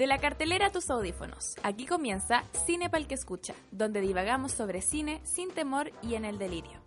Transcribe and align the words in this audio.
De 0.00 0.06
la 0.06 0.16
cartelera 0.16 0.68
a 0.68 0.72
tus 0.72 0.88
audífonos, 0.88 1.56
aquí 1.62 1.84
comienza 1.84 2.44
Cine 2.64 2.88
Pal 2.88 3.06
que 3.06 3.12
escucha, 3.12 3.52
donde 3.70 4.00
divagamos 4.00 4.50
sobre 4.50 4.80
cine 4.80 5.20
sin 5.24 5.50
temor 5.50 5.92
y 6.02 6.14
en 6.14 6.24
el 6.24 6.38
delirio. 6.38 6.80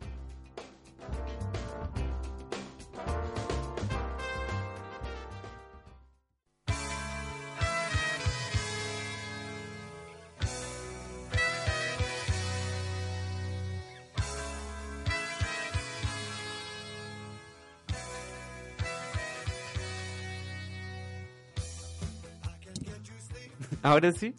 Ahora 23.84 24.12
sí. 24.12 24.34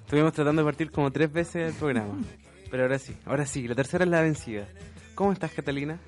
Estuvimos 0.00 0.32
tratando 0.32 0.62
de 0.62 0.66
partir 0.66 0.90
como 0.90 1.10
tres 1.10 1.32
veces 1.32 1.72
el 1.72 1.74
programa. 1.78 2.18
Pero 2.70 2.82
ahora 2.84 2.98
sí, 2.98 3.16
ahora 3.24 3.46
sí, 3.46 3.66
la 3.66 3.74
tercera 3.74 4.04
es 4.04 4.10
la 4.10 4.20
vencida. 4.22 4.66
¿Cómo 5.14 5.32
estás, 5.32 5.52
Catalina? 5.52 5.98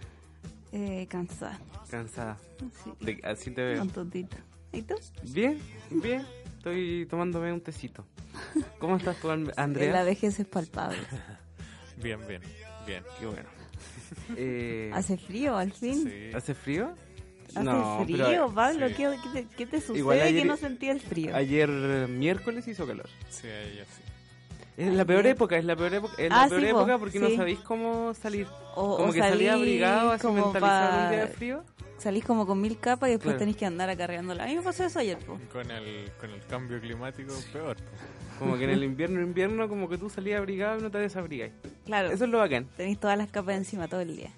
Eh, 0.73 1.07
cansada. 1.09 1.59
Cansada. 1.91 2.37
Sí. 2.85 2.93
De- 3.01 3.21
así 3.25 3.51
te 3.51 3.63
veo. 3.63 3.83
Un 3.83 3.91
tontito. 3.91 4.37
¿Y 4.73 4.83
tú? 4.83 4.95
Bien, 5.33 5.59
bien. 5.91 6.25
Estoy 6.59 7.07
tomándome 7.11 7.53
un 7.53 7.61
tecito. 7.61 8.07
¿Cómo 8.79 8.97
estás 8.97 9.17
tú, 9.21 9.31
An- 9.31 9.53
Andrea? 9.57 9.93
La 9.93 10.05
vejez 10.05 10.39
es 10.41 10.47
palpable. 10.47 10.99
Bien, 12.03 12.19
bien, 12.27 12.41
bien. 12.87 13.05
Qué 13.21 13.27
bueno. 13.27 13.49
Eh, 14.37 14.91
¿Hace 14.95 15.17
frío 15.17 15.57
al 15.57 15.73
fin? 15.73 16.05
Sí. 16.09 16.31
¿Hace 16.35 16.55
frío? 16.55 16.95
¿Hace 17.55 17.63
No, 17.65 18.05
frío, 18.05 18.25
pero 18.27 18.51
Pablo? 18.55 18.89
sí. 18.89 18.95
¿Qué, 18.95 19.17
qué 19.23 19.29
te, 19.43 19.47
qué 19.57 19.67
te 19.67 19.81
sucede 19.81 19.99
Igual 19.99 20.21
ayer- 20.21 20.43
que 20.43 20.49
no 20.49 20.57
sentía 20.57 20.93
el 20.93 21.01
frío? 21.01 21.35
ayer 21.37 21.69
miércoles 21.69 22.67
hizo 22.69 22.87
calor. 22.87 23.09
Sí, 23.29 23.47
ahí 23.47 23.79
así. 23.81 24.03
Es 24.77 24.93
la 24.93 25.05
peor 25.05 25.27
época, 25.27 25.57
es 25.59 25.65
la 25.67 25.77
peor 25.77 25.93
época, 25.95 26.15
es 26.17 26.31
la 26.31 26.45
Ah, 26.45 26.49
peor 26.49 26.61
sí, 26.61 26.67
po, 26.69 26.79
época 26.79 26.99
porque 26.99 27.21
no 27.21 27.29
sí. 27.29 27.37
sabéis 27.37 27.59
cómo 27.61 28.15
salir. 28.15 28.47
O- 28.75 28.97
como 28.97 29.11
o 29.11 29.13
que 29.13 29.19
salís 29.19 29.51
abrigado, 29.51 30.13
así 30.13 30.23
como 30.27 30.35
mentalizado 30.47 30.91
pa- 30.91 31.05
un 31.05 31.11
día 31.11 31.21
de 31.21 31.27
frío. 31.29 31.65
Salís 31.99 32.25
como 32.25 32.47
con 32.47 32.61
mil 32.61 32.79
capas 32.81 33.11
y 33.11 33.13
después 33.13 33.27
Claro. 33.35 33.39
tenés 33.39 33.57
que 33.57 33.67
andar 33.67 33.89
acarreándola. 33.91 34.45
A 34.45 34.47
mí 34.47 34.57
me 34.57 34.63
pasó 34.63 34.85
eso 34.85 34.99
ayer, 34.99 35.19
po. 35.19 35.39
Con 35.53 35.71
el, 35.71 36.11
con 36.19 36.31
el 36.31 36.41
cambio 36.47 36.81
climático, 36.81 37.33
peor. 37.53 37.77
po. 37.77 37.83
Como 38.39 38.57
que 38.57 38.65
en 38.65 38.71
el 38.71 38.83
invierno, 38.85 39.21
invierno, 39.21 39.69
como 39.69 39.89
que 39.89 39.99
tú 39.99 40.09
salías 40.11 40.39
abrigado 40.39 40.79
y 40.79 40.83
no 40.83 40.91
te 40.91 40.99
desabrigáis. 40.99 41.53
Claro, 41.85 42.11
Eso 42.11 42.25
es 42.25 42.31
lo 42.31 42.39
bacán. 42.39 42.67
tenés 42.77 42.99
todas 42.99 43.17
las 43.19 43.31
capas 43.31 43.57
encima 43.57 43.87
todo 43.89 44.01
el 44.01 44.17
día. 44.17 44.31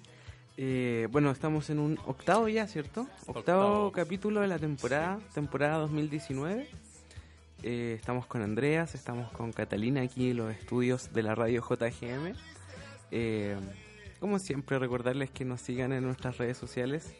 Eh, 0.57 1.07
bueno, 1.11 1.31
estamos 1.31 1.69
en 1.69 1.79
un 1.79 1.99
octavo 2.05 2.47
ya, 2.47 2.67
¿cierto? 2.67 3.01
Octavo, 3.27 3.39
Octavo. 3.39 3.91
capítulo 3.91 4.41
de 4.41 4.47
la 4.47 4.57
temporada, 4.59 5.19
temporada 5.33 5.77
2019. 5.79 6.67
Eh, 7.63 7.95
estamos 7.99 8.25
con 8.25 8.41
Andreas, 8.41 8.95
estamos 8.95 9.31
con 9.31 9.51
Catalina 9.51 10.01
aquí 10.01 10.31
en 10.31 10.37
los 10.37 10.53
estudios 10.55 11.11
de 11.13 11.23
la 11.23 11.35
radio 11.35 11.61
JGM. 11.61 12.33
Eh, 13.11 13.55
como 14.19 14.39
siempre, 14.39 14.79
recordarles 14.79 15.29
que 15.29 15.43
nos 15.45 15.61
sigan 15.61 15.91
en 15.91 16.03
nuestras 16.03 16.37
redes 16.37 16.57
sociales, 16.57 17.13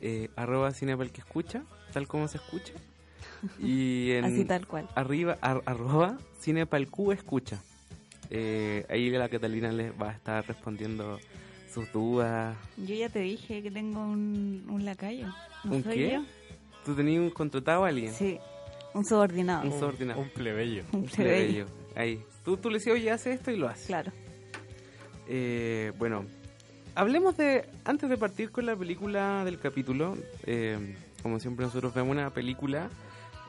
eh, 0.00 0.28
arroba 0.34 0.72
Cinepal 0.72 1.12
que 1.12 1.20
escucha, 1.20 1.62
tal 1.92 2.08
como 2.08 2.26
se 2.26 2.38
escucha. 2.38 2.72
Y 3.60 4.10
en 4.12 4.24
Así 4.24 4.44
tal 4.44 4.66
cual. 4.66 4.88
arriba, 4.96 5.38
ar- 5.40 5.62
arroba 5.66 6.18
Cinepalq 6.40 7.12
escucha. 7.12 7.62
Eh, 8.30 8.86
ahí 8.88 9.10
la 9.10 9.28
Catalina 9.28 9.70
les 9.70 9.92
va 9.92 10.08
a 10.10 10.12
estar 10.14 10.46
respondiendo 10.48 11.20
sus 11.72 11.90
dudas, 11.92 12.56
Yo 12.76 12.94
ya 12.94 13.08
te 13.08 13.20
dije 13.20 13.62
que 13.62 13.70
tengo 13.70 14.00
un, 14.00 14.64
un 14.68 14.84
lacayo. 14.84 15.28
¿No 15.64 15.76
¿Un 15.76 15.82
soy 15.84 15.94
qué? 15.96 16.12
yo? 16.14 16.24
¿Tú 16.84 16.94
tenías 16.94 17.20
un 17.20 17.30
contratado 17.30 17.84
a 17.84 17.88
alguien? 17.88 18.12
Sí, 18.12 18.38
un 18.94 19.04
subordinado. 19.04 19.62
Un 19.64 19.72
subordinado. 19.78 20.20
Un 20.20 20.28
plebeyo. 20.30 20.84
Un 20.92 21.00
Un 21.00 21.06
plebeyo. 21.06 21.66
plebeyo. 21.66 21.66
Ahí. 21.94 22.22
Tú, 22.44 22.56
tú 22.56 22.68
le 22.70 22.78
decías, 22.78 22.94
oye, 22.96 23.10
hace 23.10 23.32
esto 23.32 23.50
y 23.50 23.56
lo 23.56 23.68
hace. 23.68 23.86
Claro. 23.86 24.12
Eh, 25.28 25.92
bueno, 25.98 26.24
hablemos 26.94 27.36
de, 27.36 27.64
antes 27.84 28.10
de 28.10 28.16
partir 28.16 28.50
con 28.50 28.66
la 28.66 28.74
película 28.76 29.44
del 29.44 29.58
capítulo, 29.58 30.16
eh, 30.44 30.96
como 31.22 31.38
siempre 31.38 31.64
nosotros 31.64 31.94
vemos 31.94 32.10
una 32.10 32.30
película 32.30 32.90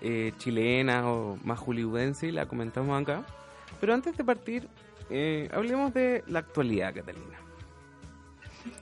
eh, 0.02 0.32
chilena 0.38 1.10
o 1.12 1.38
más 1.44 1.60
hollywoodense 1.60 2.28
y 2.28 2.32
la 2.32 2.46
comentamos 2.46 3.02
acá. 3.02 3.26
Pero 3.82 3.94
antes 3.94 4.16
de 4.16 4.24
partir, 4.24 4.68
eh, 5.10 5.50
hablemos 5.54 5.94
de 5.94 6.24
la 6.28 6.40
actualidad, 6.40 6.94
Catalina. 6.94 7.40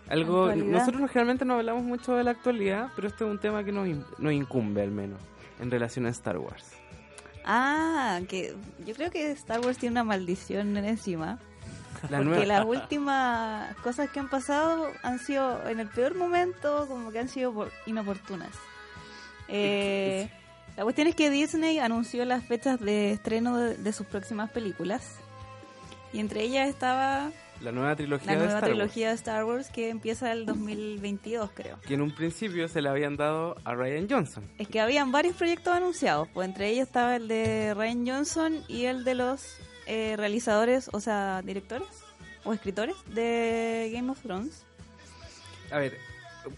Algo, 0.10 0.54
nosotros 0.56 1.10
generalmente 1.10 1.46
no 1.46 1.56
hablamos 1.56 1.84
mucho 1.84 2.16
de 2.16 2.24
la 2.24 2.32
actualidad, 2.32 2.90
pero 2.96 3.08
este 3.08 3.24
es 3.24 3.30
un 3.32 3.40
tema 3.40 3.64
que 3.64 3.72
nos, 3.72 3.88
nos 4.20 4.34
incumbe 4.34 4.82
al 4.82 4.92
menos 4.92 5.20
en 5.60 5.72
relación 5.72 6.06
a 6.06 6.10
Star 6.10 6.38
Wars. 6.38 6.66
Ah, 7.46 8.20
que 8.30 8.56
yo 8.86 8.94
creo 8.94 9.10
que 9.10 9.32
Star 9.32 9.60
Wars 9.62 9.78
tiene 9.78 9.94
una 9.94 10.04
maldición 10.04 10.76
encima. 10.78 11.40
La 12.10 12.18
porque 12.18 12.24
nueva- 12.24 12.46
las 12.46 12.66
últimas 12.66 13.76
cosas 13.78 14.10
que 14.10 14.20
han 14.20 14.30
pasado 14.30 14.88
han 15.04 15.20
sido 15.20 15.68
en 15.70 15.80
el 15.80 15.88
peor 15.88 16.16
momento, 16.16 16.86
como 16.88 17.12
que 17.12 17.20
han 17.20 17.30
sido 17.30 17.54
por- 17.54 17.72
inoportunas. 17.86 18.50
Eh, 19.48 20.30
la 20.78 20.84
cuestión 20.84 21.08
es 21.08 21.16
que 21.16 21.30
Disney 21.30 21.80
anunció 21.80 22.26
las 22.26 22.44
fechas 22.46 22.80
de 22.80 23.12
estreno 23.12 23.58
de, 23.58 23.76
de 23.78 23.94
sus 23.94 24.08
próximas 24.08 24.50
películas. 24.52 25.16
Y 26.14 26.20
entre 26.20 26.42
ellas 26.44 26.70
estaba 26.70 27.30
la 27.62 27.72
nueva 27.72 27.96
trilogía 27.96 28.26
la 28.28 28.32
de 28.34 28.38
nueva 28.40 28.54
Star 28.54 28.64
Wars. 28.70 28.78
trilogía 28.78 29.10
de 29.10 29.16
Star 29.16 29.44
Wars 29.46 29.70
que 29.70 29.90
empieza 29.90 30.32
el 30.32 30.46
2022, 30.46 31.52
creo. 31.54 31.80
que 31.82 31.94
en 31.94 32.02
un 32.02 32.12
principio 32.14 32.68
se 32.68 32.82
le 32.82 32.90
habían 32.90 33.18
dado 33.18 33.56
a 33.64 33.74
Ryan 33.76 34.08
Johnson. 34.10 34.44
Es 34.58 34.68
que 34.68 34.80
habían 34.80 35.12
varios 35.12 35.36
proyectos 35.36 35.74
anunciados, 35.74 36.28
pues 36.34 36.48
entre 36.48 36.70
ellos 36.70 36.88
estaba 36.88 37.16
el 37.16 37.28
de 37.28 37.74
Ryan 37.76 38.08
Johnson 38.08 38.64
y 38.68 38.86
el 38.86 39.04
de 39.04 39.16
los 39.16 39.58
eh, 39.88 40.16
realizadores, 40.18 40.90
o 40.94 41.00
sea, 41.00 41.42
directores 41.44 41.88
o 42.44 42.54
escritores 42.54 42.96
de 43.14 43.92
Game 43.94 44.10
of 44.12 44.20
Thrones. 44.22 44.66
A 45.72 45.78
ver, 45.78 45.98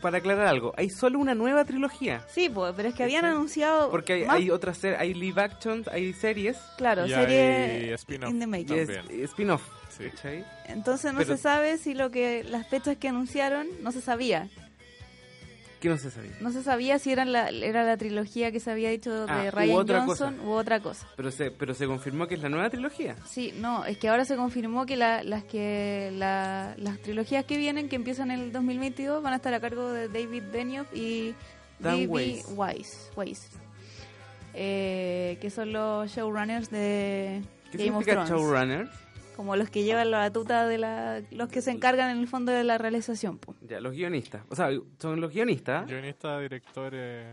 para 0.02 0.20
aclarar 0.20 0.48
algo, 0.48 0.74
hay 0.78 0.90
solo 0.90 1.20
una 1.20 1.36
nueva 1.36 1.66
trilogía. 1.66 2.26
Sí, 2.30 2.50
pues, 2.50 2.74
pero 2.76 2.88
es 2.90 2.96
que 2.96 3.04
habían 3.04 3.26
anunciado 3.26 3.92
Porque 3.92 4.14
hay, 4.14 4.26
hay 4.30 4.50
otras 4.50 4.82
hay 4.84 5.14
live 5.14 5.42
action, 5.42 5.84
hay 5.92 6.14
series 6.14 6.58
claro, 6.78 7.06
Y 7.06 7.10
serie 7.10 7.42
hay 7.44 7.90
spin-off. 7.94 8.34
spin-off. 9.10 9.62
Entonces 10.68 11.14
no 11.14 11.20
Pero- 11.20 11.36
se 11.38 11.42
sabe 11.42 11.78
si 11.78 11.94
lo 11.94 12.12
que 12.12 12.44
las 12.44 12.68
fechas 12.68 12.98
que 12.98 13.08
anunciaron 13.10 13.68
no 13.82 13.92
se 13.92 14.02
sabía. 14.02 14.50
Que 15.80 15.90
no 15.90 15.98
se 15.98 16.12
sabía. 16.12 16.32
No 16.40 16.50
se 16.54 16.64
sabía 16.64 16.98
si 16.98 17.12
eran 17.12 17.34
la, 17.34 17.50
era 17.50 17.84
la 17.84 17.98
trilogía 17.98 18.54
que 18.54 18.62
se 18.62 18.72
había 18.72 18.90
dicho 18.90 19.26
Ah, 19.28 19.42
de 19.42 19.48
u 19.50 19.52
Ryan 19.52 19.76
otra 19.78 20.00
Johnson 20.06 20.36
cosa. 20.38 20.48
u 20.48 20.52
otra 20.54 20.80
cosa. 20.80 21.08
Pero 21.18 21.30
se, 21.30 21.52
pero 21.52 21.74
se 21.74 21.88
confirmó 21.88 22.26
que 22.26 22.36
es 22.36 22.42
la 22.42 22.48
nueva 22.48 22.70
trilogía. 22.70 23.18
Sí, 23.28 23.54
no, 23.60 23.84
es 23.84 23.98
que 23.98 24.08
ahora 24.08 24.24
se 24.24 24.38
confirmó 24.38 24.86
que 24.86 24.96
la- 24.96 25.24
las 25.24 25.44
que 25.44 26.10
la- 26.14 26.74
las 26.78 27.00
trilogías 27.02 27.44
que 27.44 27.58
vienen, 27.58 27.90
que 27.90 27.98
empiezan 27.98 28.32
en 28.32 28.40
el 28.40 28.52
2022, 28.54 29.22
van 29.22 29.34
a 29.34 29.36
estar 29.36 29.54
a 29.54 29.60
cargo 29.60 29.92
de 29.92 30.08
David 30.08 30.44
Benioff 30.54 30.88
y 30.96 31.36
Dan 31.80 31.98
D.B. 31.98 32.08
Weiss. 32.08 32.46
Weiss, 32.56 33.12
Weiss, 33.18 33.50
eh, 34.54 35.38
que 35.42 35.50
son 35.50 35.74
los 35.74 36.10
showrunners 36.12 36.70
de 36.70 37.42
¿Qué 37.74 37.78
Game 37.80 37.90
of 37.98 38.06
significa 38.06 38.26
Thrones, 38.26 38.30
showrunner? 38.30 38.90
Como 39.36 39.56
los 39.56 39.70
que 39.70 39.84
llevan 39.84 40.12
la 40.12 40.20
batuta 40.20 40.68
de 40.68 40.78
la, 40.78 41.22
los 41.32 41.50
que 41.50 41.62
se 41.62 41.72
encargan 41.72 42.10
en 42.12 42.18
el 42.20 42.28
fondo 42.28 42.52
de 42.52 42.64
la 42.64 42.78
realización. 42.78 43.38
po. 43.38 43.56
Ya, 43.68 43.80
los 43.82 43.94
guionistas. 43.94 44.42
O 44.50 44.56
sea, 44.56 44.70
son 45.00 45.20
los 45.22 45.34
guionistas, 45.34 45.86
Guionista, 45.88 46.40
directores, 46.40 47.26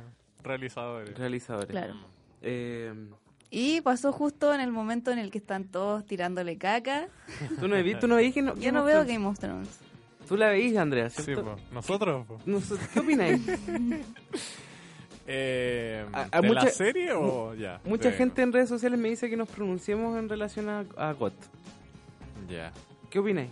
realizadores. 0.42 1.16
realizadores. 1.18 1.70
Claro. 1.70 1.94
Eh, 2.42 2.92
Y 3.50 3.80
pasó 3.82 4.12
justo 4.12 4.54
en 4.54 4.60
el 4.60 4.70
momento 4.72 5.10
en 5.10 5.18
el 5.18 5.30
que 5.30 5.38
están 5.38 5.64
todos 5.64 6.04
tirándole 6.06 6.56
caca. 6.58 7.08
¿Tú 7.60 7.68
no 7.68 7.76
tú 7.98 8.08
no 8.08 8.16
veis 8.16 8.32
que 8.34 8.42
no, 8.42 8.54
Yo 8.56 8.72
no 8.72 8.84
veo 8.84 9.04
Game 9.04 9.26
of 9.26 9.38
Thrones. 9.38 9.78
Tú 10.28 10.36
la 10.36 10.48
veís, 10.50 10.76
Andrea, 10.76 11.10
Sí, 11.10 11.34
po. 11.34 11.56
Nosotros, 11.72 12.24
po. 12.26 12.38
¿Qué 12.94 13.00
opináis? 13.00 13.40
Eh, 15.32 16.04
A- 16.12 16.26
a 16.32 16.40
¿De 16.40 16.48
mucha- 16.48 16.64
la 16.64 16.70
serie 16.70 17.12
o 17.12 17.54
ya? 17.54 17.80
Mucha 17.84 18.10
De- 18.10 18.16
gente 18.16 18.42
en 18.42 18.52
redes 18.52 18.68
sociales 18.68 18.98
me 18.98 19.08
dice 19.10 19.30
que 19.30 19.36
nos 19.36 19.48
pronunciemos 19.48 20.18
en 20.18 20.28
relación 20.28 20.68
a, 20.68 20.84
a 20.96 21.12
GOT. 21.12 21.34
Ya. 22.50 22.72
¿Qué 23.08 23.18
opináis? 23.18 23.50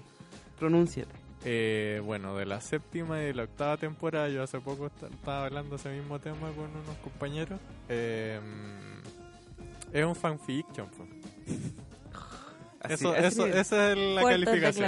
Pronúnciate. 0.58 1.12
Eh, 1.44 2.02
bueno, 2.04 2.36
de 2.36 2.46
la 2.46 2.60
séptima 2.60 3.20
y 3.22 3.26
de 3.26 3.34
la 3.34 3.44
octava 3.44 3.76
temporada, 3.76 4.28
yo 4.28 4.42
hace 4.42 4.58
poco 4.60 4.86
est- 4.86 5.02
estaba 5.04 5.44
hablando 5.46 5.76
ese 5.76 5.88
mismo 5.90 6.18
tema 6.18 6.48
con 6.50 6.64
unos 6.64 6.96
compañeros. 7.02 7.60
Eh, 7.88 8.40
es 9.92 10.04
un 10.04 10.14
fanfiction. 10.16 10.88
Así, 12.80 12.94
eso, 12.94 13.10
así 13.12 13.26
eso, 13.26 13.44
de- 13.46 13.60
esa 13.60 13.90
es 13.92 13.98
la 13.98 14.22
calificación. 14.44 14.84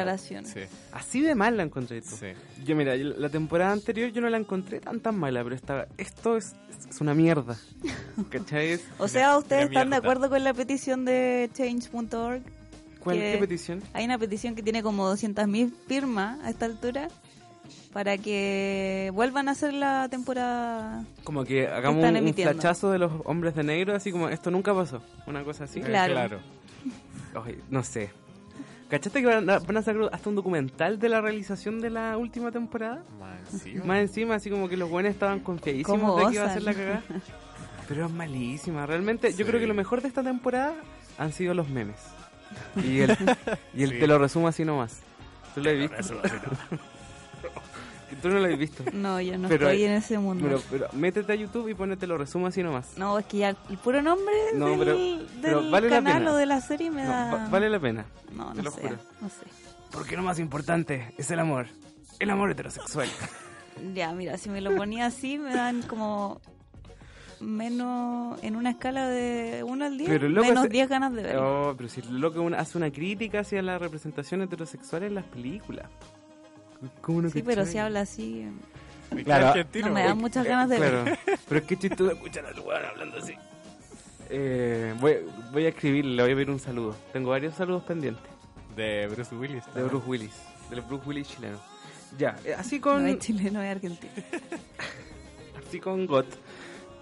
Sí, 0.46 0.60
así 0.92 1.20
de 1.22 1.34
mal 1.34 1.56
la 1.56 1.64
encontré 1.64 2.00
tú. 2.00 2.10
sí. 2.16 2.26
Yo, 2.64 2.76
mira, 2.76 2.94
yo 2.94 3.08
la 3.16 3.28
temporada 3.28 3.72
anterior 3.72 4.12
yo 4.12 4.20
no 4.20 4.28
la 4.30 4.36
encontré 4.36 4.78
tan 4.78 5.00
tan 5.00 5.18
mala, 5.18 5.42
pero 5.42 5.56
esta, 5.56 5.88
esto 5.98 6.36
es, 6.36 6.54
es 6.88 7.00
una 7.00 7.14
mierda. 7.14 7.58
¿Cachai? 8.30 8.78
O 8.98 9.08
sea, 9.08 9.36
¿ustedes 9.36 9.64
están 9.64 9.90
de 9.90 9.96
acuerdo 9.96 10.30
con 10.30 10.44
la 10.44 10.54
petición 10.54 11.04
de 11.04 11.50
change.org? 11.52 12.42
¿Cuál 13.00 13.16
Que- 13.16 13.32
qué 13.32 13.38
petición? 13.38 13.82
Hay 13.92 14.04
una 14.04 14.18
petición 14.18 14.54
que 14.54 14.62
tiene 14.62 14.82
como 14.82 15.08
200.000 15.12 15.72
firmas 15.86 16.38
a 16.44 16.50
esta 16.50 16.66
altura 16.66 17.08
para 17.92 18.18
que 18.18 19.10
vuelvan 19.14 19.48
a 19.48 19.52
hacer 19.52 19.72
la 19.74 20.08
temporada. 20.08 21.04
Como 21.24 21.44
que 21.44 21.66
hagamos 21.66 22.04
Están 22.04 22.22
un, 22.22 22.28
un 22.28 22.34
flachazo 22.34 22.90
de 22.92 22.98
los 22.98 23.12
hombres 23.24 23.54
de 23.54 23.64
negro, 23.64 23.94
así 23.94 24.12
como 24.12 24.28
esto 24.28 24.50
nunca 24.50 24.74
pasó. 24.74 25.02
Una 25.26 25.42
cosa 25.44 25.64
así. 25.64 25.80
Eh, 25.80 25.84
Claro. 25.84 26.38
No 27.70 27.82
sé. 27.84 28.10
¿Cachaste 28.88 29.20
que 29.20 29.26
van 29.26 29.48
a, 29.48 29.60
van 29.60 29.76
a 29.76 29.82
sacar 29.82 30.10
hasta 30.12 30.28
un 30.28 30.34
documental 30.34 30.98
de 30.98 31.08
la 31.08 31.20
realización 31.20 31.80
de 31.80 31.90
la 31.90 32.16
última 32.16 32.50
temporada? 32.50 33.04
Más 33.20 33.54
encima. 33.54 33.84
Más 33.84 33.98
encima, 34.00 34.34
así 34.34 34.50
como 34.50 34.68
que 34.68 34.76
los 34.76 34.90
buenos 34.90 35.12
estaban 35.12 35.38
confiadísimos 35.40 36.00
¿Cómo 36.00 36.18
de 36.18 36.26
que 36.26 36.34
iba 36.34 36.44
a 36.46 36.52
ser 36.52 36.62
la 36.64 36.74
cagada. 36.74 37.02
Pero 37.88 38.06
es 38.06 38.12
malísima. 38.12 38.86
Realmente, 38.86 39.32
yo 39.32 39.46
creo 39.46 39.60
que 39.60 39.68
lo 39.68 39.74
mejor 39.74 40.02
de 40.02 40.08
esta 40.08 40.24
temporada 40.24 40.74
han 41.18 41.32
sido 41.32 41.54
los 41.54 41.68
memes. 41.68 41.98
Y 42.84 43.00
el, 43.00 43.16
y 43.74 43.82
el 43.82 43.90
Sí. 43.90 43.98
te 43.98 44.06
lo 44.06 44.18
resumo 44.18 44.48
así 44.48 44.64
nomás. 44.64 45.00
¿Tú 45.54 45.62
lo 45.62 45.70
has 45.70 45.76
visto? 45.76 46.20
Tú 48.22 48.28
no 48.28 48.40
lo 48.40 48.46
has 48.52 48.58
visto. 48.58 48.84
No, 48.92 49.20
yo 49.20 49.38
no 49.38 49.48
Pero- 49.48 49.68
estoy 49.70 49.84
en 49.84 49.92
ese 49.92 50.18
mundo. 50.18 50.44
Pero, 50.44 50.60
pero 50.70 50.88
métete 50.92 51.32
a 51.32 51.36
YouTube 51.36 51.68
y 51.68 51.74
ponete 51.74 52.06
lo 52.06 52.18
resumo 52.18 52.48
así 52.48 52.62
nomás. 52.62 52.98
no, 52.98 53.18
es 53.18 53.24
que 53.26 53.38
ya 53.38 53.50
el 53.50 53.78
puro 53.78 54.02
nombre 54.02 54.34
No, 54.54 54.66
del, 54.70 54.78
pero- 54.78 54.96
del 54.96 55.26
pero 55.40 55.70
vale 55.70 55.88
la 55.88 55.96
canal 55.96 56.18
pena. 56.18 56.32
o 56.32 56.36
de 56.36 56.46
la 56.46 56.60
serie 56.60 56.90
me 56.90 57.04
No, 57.04 57.10
da... 57.10 57.34
va- 57.34 57.48
vale 57.48 57.70
la 57.70 57.78
pena. 57.78 58.04
no, 58.32 58.50
te 58.52 58.56
no 58.58 58.62
lo 58.64 58.70
sé, 58.72 58.80
juro. 58.82 58.96
no 59.20 59.28
sé. 59.28 59.46
Porque 59.92 60.16
lo 60.16 60.22
más 60.22 60.38
importante 60.38 61.14
es 61.18 61.30
el 61.30 61.38
amor. 61.38 61.66
El 62.18 62.30
amor 62.30 62.50
heterosexual. 62.50 63.08
Ya, 63.94 64.12
mira, 64.12 64.36
si 64.36 64.50
me 64.50 64.60
lo 64.60 64.76
ponía 64.76 65.06
así 65.06 65.38
me 65.38 65.54
dan 65.54 65.80
como 65.82 66.42
menos 67.40 68.42
en 68.42 68.56
una 68.56 68.70
escala 68.70 69.08
de 69.08 69.62
1 69.64 69.84
al 69.84 69.98
10, 69.98 70.10
Pero 70.10 70.28
loco, 70.28 70.46
menos 70.48 70.64
ese- 70.64 70.72
10 70.72 70.88
ganas 70.88 71.12
de 71.12 71.22
ver. 71.22 71.36
Oh, 71.36 71.74
pero 71.76 71.88
si 71.88 72.02
lo 72.02 72.32
que 72.32 72.38
uno 72.38 72.56
hace 72.56 72.78
una 72.78 72.90
crítica 72.90 73.40
hacia 73.40 73.62
la 73.62 73.78
representación 73.78 74.42
heterosexual 74.42 75.02
en 75.04 75.14
las 75.14 75.24
películas. 75.24 75.86
¿Cómo 77.00 77.22
no 77.22 77.30
sí, 77.30 77.42
pero 77.42 77.66
si 77.66 77.76
habla 77.78 78.00
así, 78.02 78.46
no 79.10 79.90
me 79.90 80.02
dan 80.04 80.18
muchas 80.18 80.46
ganas 80.46 80.68
de 80.68 80.78
ver. 80.78 80.90
Claro, 81.02 81.18
pero 81.48 81.60
es 81.60 81.66
que 81.66 81.76
chistoso 81.76 82.12
escuchar 82.12 82.46
al 82.46 82.58
weón 82.60 82.84
hablando 82.84 83.18
así. 83.18 83.34
Eh, 84.30 84.94
voy, 85.00 85.16
voy 85.52 85.66
a 85.66 85.68
escribirle, 85.70 86.14
le 86.16 86.22
voy 86.22 86.32
a 86.32 86.34
pedir 86.36 86.50
un 86.50 86.60
saludo. 86.60 86.96
Tengo 87.12 87.30
varios 87.30 87.54
saludos 87.54 87.82
pendientes. 87.82 88.22
De 88.76 89.08
Bruce 89.08 89.34
Willis. 89.34 89.64
De. 89.74 89.82
Bruce 89.82 90.06
Willis. 90.06 90.32
Del 90.70 90.80
Bruce 90.82 91.06
Willis 91.06 91.28
chileno. 91.28 91.58
Ya, 92.16 92.36
eh, 92.44 92.54
así 92.54 92.80
con. 92.80 93.02
No 93.02 93.08
es 93.08 93.18
chileno, 93.18 93.60
es 93.62 93.70
argentino. 93.70 94.12
Así 95.66 95.78
con 95.78 96.04
GOT. 96.06 96.26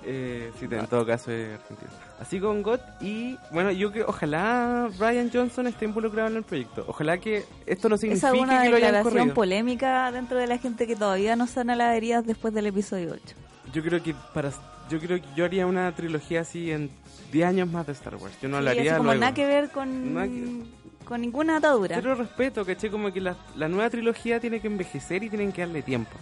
Eh, 0.04 0.52
sí, 0.58 0.66
en 0.70 0.86
todo 0.86 1.04
caso 1.04 1.30
es 1.32 1.54
argentino. 1.58 1.90
Así 2.20 2.40
con 2.40 2.62
GOT 2.62 2.80
y 3.00 3.36
bueno, 3.50 3.70
yo 3.72 3.92
que 3.92 4.02
ojalá 4.02 4.88
Brian 4.98 5.30
Johnson 5.32 5.66
esté 5.66 5.84
involucrado 5.84 6.28
en 6.28 6.36
el 6.36 6.42
proyecto. 6.44 6.84
Ojalá 6.88 7.18
que 7.18 7.44
esto 7.66 7.88
no 7.88 7.96
¿Es 7.96 8.00
signifique 8.02 8.26
alguna 8.26 8.62
que 8.62 8.70
lo 8.70 8.76
hayan 8.76 8.92
declaración 8.94 9.30
polémica 9.30 10.10
dentro 10.12 10.38
de 10.38 10.46
la 10.46 10.58
gente 10.58 10.86
que 10.86 10.96
todavía 10.96 11.36
no 11.36 11.46
sana 11.46 11.76
las 11.76 11.94
heridas 11.96 12.24
después 12.26 12.54
del 12.54 12.66
episodio 12.66 13.12
8? 13.12 13.36
Yo 13.72 13.82
creo 13.82 14.02
que 14.02 14.14
para 14.32 14.50
yo 14.88 14.98
creo 15.00 15.20
que 15.20 15.26
yo 15.36 15.44
haría 15.44 15.66
una 15.66 15.94
trilogía 15.94 16.40
así 16.40 16.70
en 16.70 16.90
10 17.32 17.46
años 17.46 17.70
más 17.70 17.86
de 17.86 17.92
Star 17.92 18.14
Wars. 18.16 18.34
Yo 18.40 18.48
no 18.48 18.54
Sí, 18.56 18.58
hablaría 18.58 18.92
como 18.96 19.04
luego. 19.10 19.20
nada 19.20 19.34
que 19.34 19.46
ver 19.46 19.68
con, 19.70 20.14
Nada 20.14 20.26
que- 20.26 20.62
con 21.04 21.20
ninguna 21.20 21.56
atadura. 21.58 21.96
Cero 21.96 22.14
respeto, 22.14 22.64
¿cachai? 22.64 22.88
Como 22.90 23.12
que 23.12 23.20
la, 23.20 23.36
la 23.56 23.68
nueva 23.68 23.90
trilogía 23.90 24.40
tiene 24.40 24.60
que 24.60 24.66
envejecer 24.68 25.22
y 25.22 25.28
tienen 25.28 25.52
que 25.52 25.60
darle 25.62 25.82
tiempo. 25.82 26.12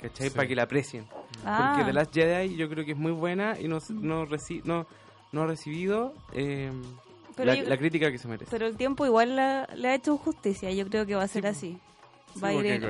¿Cachai? 0.00 0.28
Sí. 0.28 0.34
Para 0.34 0.46
que 0.48 0.54
la 0.56 0.62
aprecien. 0.64 1.06
Ah. 1.44 1.72
Porque 1.76 1.86
The 1.86 1.92
Last 1.92 2.14
Jedi 2.14 2.56
yo 2.56 2.68
creo 2.68 2.84
que 2.84 2.92
es 2.92 2.98
muy 2.98 3.12
buena 3.12 3.56
y 3.58 3.68
no, 3.68 3.78
no, 3.90 4.26
reci- 4.26 4.62
no, 4.64 4.86
no 5.32 5.42
ha 5.42 5.46
recibido 5.46 6.12
eh, 6.32 6.70
Pero 7.34 7.46
la, 7.46 7.54
yo- 7.56 7.64
la 7.68 7.76
crítica 7.76 8.10
que 8.10 8.18
se 8.18 8.28
merece. 8.28 8.50
Pero 8.50 8.66
el 8.66 8.76
tiempo 8.76 9.06
igual 9.06 9.36
la- 9.36 9.68
le 9.74 9.88
ha 9.88 9.94
hecho 9.94 10.16
justicia. 10.16 10.70
Yo 10.72 10.86
creo 10.88 11.06
que 11.06 11.14
va 11.14 11.22
a 11.24 11.28
ser 11.28 11.46
así. 11.46 11.78
Sí, 12.34 12.40
Va 12.40 12.48
a 12.48 12.52
ir 12.54 12.66
en- 12.66 12.82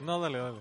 No, 0.00 0.18
dale, 0.20 0.38
dale. 0.38 0.58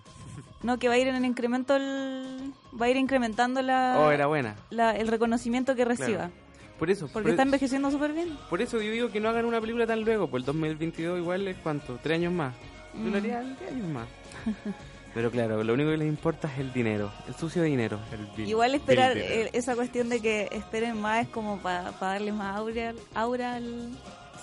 no, 0.63 0.77
que 0.79 0.87
va 0.87 0.93
a 0.95 0.97
ir 0.97 1.07
en 1.07 1.15
el 1.15 1.25
incremento 1.25 1.75
el- 1.75 2.53
va 2.79 2.85
a 2.85 2.89
ir 2.89 2.97
incrementando 2.97 3.61
la, 3.61 3.95
Oh, 3.99 4.11
era 4.11 4.27
buena. 4.27 4.55
la- 4.69 4.95
el 4.95 5.07
reconocimiento 5.07 5.75
que 5.75 5.85
reciba. 5.85 6.27
Claro. 6.29 6.45
Por 6.79 6.89
eso, 6.89 7.07
Porque 7.07 7.23
por, 7.23 7.29
está 7.31 7.43
envejeciendo 7.43 7.89
súper 7.89 8.11
bien. 8.11 8.37
por 8.49 8.61
eso 8.61 8.81
yo 8.81 8.91
digo 8.91 9.09
que 9.09 9.21
no 9.21 9.29
hagan 9.29 9.45
una 9.45 9.61
película 9.61 9.87
tan 9.87 10.01
luego, 10.01 10.27
pues 10.29 10.41
el 10.41 10.45
2022 10.45 11.19
igual 11.19 11.47
es 11.47 11.55
cuánto, 11.63 11.97
tres 12.03 12.15
años 12.19 12.33
más. 12.33 12.53
Yo 12.93 12.99
Mm. 12.99 13.11
lo 13.11 13.17
haría 13.17 13.55
tres 13.59 13.71
años 13.71 13.87
más. 13.87 14.07
Pero 15.15 15.31
claro, 15.31 15.63
lo 15.63 15.73
único 15.73 15.89
que 15.91 15.97
les 15.97 16.07
importa 16.09 16.51
es 16.53 16.59
el 16.59 16.71
dinero, 16.73 17.09
el 17.27 17.33
sucio 17.35 17.63
dinero. 17.63 17.97
El 18.11 18.27
Bill- 18.35 18.49
Igual 18.49 18.75
esperar 18.75 19.17
eh, 19.17 19.49
esa 19.53 19.73
cuestión 19.75 20.09
de 20.09 20.19
que 20.21 20.49
esperen 20.51 20.99
más 21.01 21.23
es 21.25 21.29
como 21.29 21.57
para 21.59 21.91
darle 21.93 22.31
más 22.33 22.55
aura, 22.57 22.93
aura 23.15 23.55
al... 23.55 23.91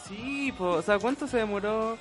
Sí, 0.09 0.51
po, 0.57 0.71
o 0.71 0.83
sea, 0.83 0.99
¿cuánto 0.99 1.27
se 1.29 1.37
demoró 1.37 1.97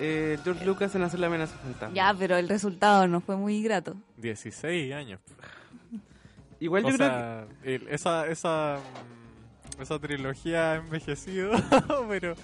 eh, 0.00 0.36
George 0.44 0.64
Lucas 0.66 0.94
en 0.96 1.02
hacer 1.02 1.20
la 1.20 1.28
amenaza 1.28 1.56
fantasma? 1.58 1.94
Ya, 1.94 2.12
pero 2.18 2.36
el 2.36 2.48
resultado 2.48 3.06
no 3.06 3.20
fue 3.20 3.36
muy 3.36 3.62
grato. 3.62 3.94
16 4.16 4.92
años. 4.94 5.20
Igual 6.60 6.86
o 6.86 6.90
yo 6.90 6.96
creo 6.96 7.08
sea, 7.08 7.46
el- 7.62 7.86
esa, 7.88 8.26
esa, 8.26 8.78
mm, 9.78 9.80
esa 9.82 9.98
trilogía 10.00 10.72
ha 10.72 10.76
envejecido, 10.76 11.52
pero 12.08 12.34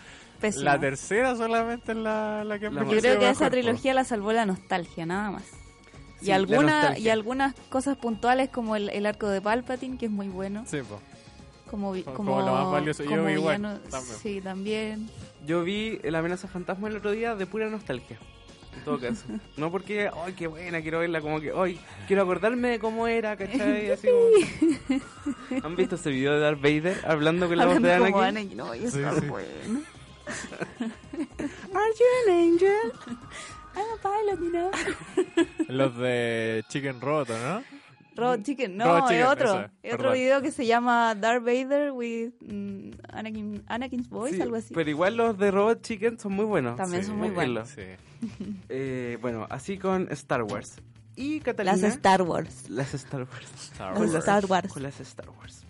Pésimo. 0.40 0.64
la 0.66 0.78
tercera 0.78 1.34
solamente 1.34 1.90
es 1.92 1.98
la, 1.98 2.44
la 2.44 2.60
que 2.60 2.70
La- 2.70 2.84
Yo 2.84 2.90
creo 3.00 3.18
que 3.18 3.28
esa 3.28 3.50
trilogía 3.50 3.92
la 3.92 4.04
salvó 4.04 4.32
la 4.32 4.46
nostalgia, 4.46 5.04
nada 5.04 5.32
más. 5.32 5.42
Sí, 6.24 6.30
y, 6.30 6.32
alguna, 6.32 6.98
y 6.98 7.08
algunas 7.08 7.54
cosas 7.68 7.96
puntuales 7.96 8.48
como 8.50 8.76
el, 8.76 8.88
el 8.90 9.06
arco 9.06 9.28
de 9.28 9.40
Palpatine, 9.40 9.98
que 9.98 10.06
es 10.06 10.12
muy 10.12 10.28
bueno. 10.28 10.64
Sí, 10.66 10.78
po. 10.88 11.00
Como, 11.70 11.92
vi- 11.92 12.02
Como- 12.02 12.16
como, 12.16 12.30
como 12.36 12.46
lo 12.46 12.52
más 12.54 12.72
valioso. 12.72 13.02
Yo 13.04 13.10
como 13.10 13.28
igual, 13.30 13.80
también. 13.90 14.18
Sí, 14.22 14.40
también. 14.40 15.08
Yo 15.46 15.62
vi 15.64 15.98
la 16.04 16.20
amenaza 16.20 16.46
fantasma 16.48 16.88
el 16.88 16.96
otro 16.96 17.10
día 17.12 17.34
de 17.34 17.46
pura 17.46 17.68
nostalgia. 17.68 18.18
En 18.76 18.84
todo 18.84 18.98
caso. 19.00 19.24
No 19.56 19.70
porque, 19.70 20.08
ay, 20.24 20.32
qué 20.34 20.46
buena, 20.46 20.80
quiero 20.82 20.98
verla, 21.00 21.20
como 21.20 21.40
que, 21.40 21.52
ay, 21.56 21.78
quiero 22.06 22.22
acordarme 22.22 22.68
de 22.70 22.78
cómo 22.78 23.06
era, 23.06 23.36
¿cachai? 23.36 23.90
Así 23.92 24.08
como... 24.08 25.60
¿Han 25.64 25.76
visto 25.76 25.94
ese 25.96 26.10
video 26.10 26.32
de 26.34 26.40
Darth 26.40 26.60
Vader 26.60 27.00
hablando 27.06 27.46
con 27.48 27.56
la 27.56 27.66
voz 27.66 27.80
de 27.82 27.98
como 27.98 28.20
Anakin? 28.20 28.60
Anakin. 28.60 28.60
Ay, 28.72 28.80
Sí, 28.90 28.98
está 29.00 29.20
sí. 29.20 29.26
bueno. 29.26 29.48
Are 31.74 31.92
you 31.98 32.06
an 32.26 32.30
angel? 32.30 32.92
I'm 33.76 33.86
a 33.92 33.98
pilot, 34.00 34.40
you 34.40 34.50
know. 34.50 34.70
Los 35.74 35.96
de 35.96 36.64
Chicken 36.68 37.00
Roto, 37.00 37.34
¿no? 37.38 37.62
Robot 38.16 38.42
Chicken, 38.44 38.76
no, 38.76 38.84
Robot 38.84 39.02
es 39.02 39.08
Chicken, 39.08 39.26
otro. 39.26 39.50
esa, 39.50 39.70
es 39.82 39.94
otro 39.94 40.12
video 40.12 40.40
que 40.40 40.52
se 40.52 40.66
llama 40.66 41.14
Darth 41.16 41.42
Vader 41.42 41.90
with 41.90 42.32
mm, 42.40 42.90
Anakin, 43.12 43.64
Anakin's 43.66 44.08
Voice, 44.08 44.36
Sí, 44.36 44.42
algo 44.42 44.56
así. 44.56 44.72
Pero 44.72 44.88
igual 44.88 45.16
los 45.16 45.36
de 45.36 45.50
Robot 45.50 45.82
Chicken 45.82 46.18
son 46.18 46.32
muy 46.32 46.44
buenos. 46.44 46.76
También 46.76 47.04
son 47.04 47.16
muy 47.16 47.30
buenos. 47.30 47.68
Sí. 47.70 47.82
Eh, 48.68 49.18
bueno, 49.20 49.46
así 49.50 49.78
con 49.78 50.08
Star 50.10 50.42
Wars. 50.44 50.76
Y 51.16 51.40
Catalina... 51.40 51.76
Las 51.76 51.82
Star 51.94 52.22
Wars. 52.22 52.70
Las 52.70 52.94
Star 52.94 53.22
Wars. 53.22 53.50
Star 53.72 53.90
Las 53.90 53.98
Con 53.98 54.08
Wars. 54.08 54.14
Star 54.14 54.46
Wars. 54.46 54.72
Con 54.72 54.82
las 54.82 55.00
Star 55.00 55.28
Wars. 55.30 55.63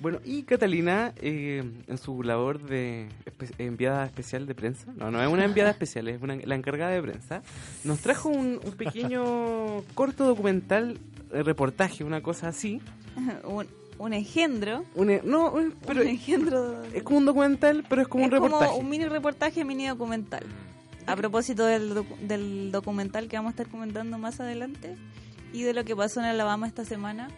Bueno, 0.00 0.20
y 0.24 0.44
Catalina, 0.44 1.12
eh, 1.16 1.64
en 1.86 1.98
su 1.98 2.22
labor 2.22 2.60
de 2.62 3.08
espe- 3.26 3.52
enviada 3.58 4.04
especial 4.06 4.46
de 4.46 4.54
prensa, 4.54 4.92
no, 4.96 5.10
no 5.10 5.20
es 5.22 5.28
una 5.28 5.44
enviada 5.44 5.70
especial, 5.70 6.06
es 6.08 6.22
una, 6.22 6.36
la 6.36 6.54
encargada 6.54 6.92
de 6.92 7.02
prensa, 7.02 7.42
nos 7.84 7.98
trajo 8.00 8.28
un, 8.28 8.60
un 8.64 8.72
pequeño 8.72 9.82
corto 9.94 10.24
documental, 10.24 10.98
eh, 11.32 11.42
reportaje, 11.42 12.04
una 12.04 12.20
cosa 12.22 12.48
así. 12.48 12.80
un, 13.44 13.66
un 13.98 14.12
engendro. 14.12 14.84
Un, 14.94 15.10
eh, 15.10 15.20
no, 15.24 15.50
un- 15.50 15.74
pero 15.86 16.02
un 16.02 16.06
engendro. 16.08 16.84
es 16.94 17.02
como 17.02 17.18
un 17.18 17.24
documental, 17.26 17.84
pero 17.88 18.02
es 18.02 18.08
como 18.08 18.24
un 18.24 18.30
reportaje. 18.30 18.66
como 18.66 18.78
un 18.78 18.88
mini 18.88 19.06
reportaje, 19.06 19.64
mini 19.64 19.88
documental. 19.88 20.44
A 21.06 21.16
propósito 21.16 21.64
del, 21.66 21.94
docu- 21.94 22.18
del 22.18 22.70
documental 22.70 23.26
que 23.28 23.36
vamos 23.36 23.50
a 23.50 23.52
estar 23.52 23.66
comentando 23.68 24.16
más 24.18 24.38
adelante 24.40 24.94
y 25.52 25.62
de 25.62 25.72
lo 25.74 25.82
que 25.84 25.96
pasó 25.96 26.20
en 26.20 26.26
Alabama 26.26 26.66
esta 26.68 26.84
semana 26.84 27.28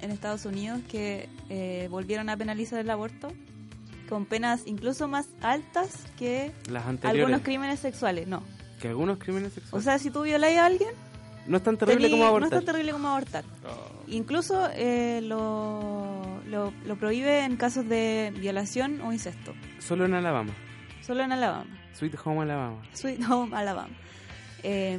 en 0.00 0.10
Estados 0.10 0.44
Unidos, 0.44 0.80
que 0.90 1.28
eh, 1.48 1.88
volvieron 1.90 2.28
a 2.28 2.36
penalizar 2.36 2.78
el 2.80 2.90
aborto 2.90 3.32
con 4.08 4.24
penas 4.26 4.62
incluso 4.66 5.08
más 5.08 5.26
altas 5.40 6.04
que 6.18 6.52
Las 6.70 6.86
anteriores. 6.86 7.22
algunos 7.24 7.42
crímenes 7.42 7.80
sexuales. 7.80 8.26
No. 8.28 8.42
que 8.80 8.88
algunos 8.88 9.18
crímenes 9.18 9.52
O 9.52 9.54
sexuales. 9.54 9.84
sea, 9.84 9.98
si 9.98 10.10
tú 10.10 10.22
violas 10.22 10.52
a 10.56 10.66
alguien, 10.66 10.90
no 11.46 11.56
es 11.56 11.62
tan 11.62 11.76
terrible 11.76 12.08
tení- 12.08 12.10
como 12.12 12.22
no 12.24 12.28
abortar. 12.28 12.52
es 12.52 12.64
tan 12.64 12.64
terrible 12.66 12.92
como 12.92 13.08
abortar. 13.08 13.44
Oh, 13.64 14.02
Incluso 14.08 14.68
eh, 14.74 15.20
lo, 15.22 16.40
lo, 16.46 16.72
lo 16.84 16.96
prohíbe 16.96 17.44
en 17.44 17.56
casos 17.56 17.88
de 17.88 18.32
violación 18.38 19.00
o 19.00 19.12
incesto. 19.12 19.54
Solo 19.78 20.04
en 20.04 20.14
Alabama. 20.14 20.52
Solo 21.02 21.22
en 21.22 21.32
Alabama. 21.32 21.70
Sweet 21.94 22.14
Home 22.24 22.42
Alabama. 22.42 22.82
Sweet 22.92 23.22
Home 23.28 23.56
Alabama. 23.56 23.94
Eh, 24.68 24.98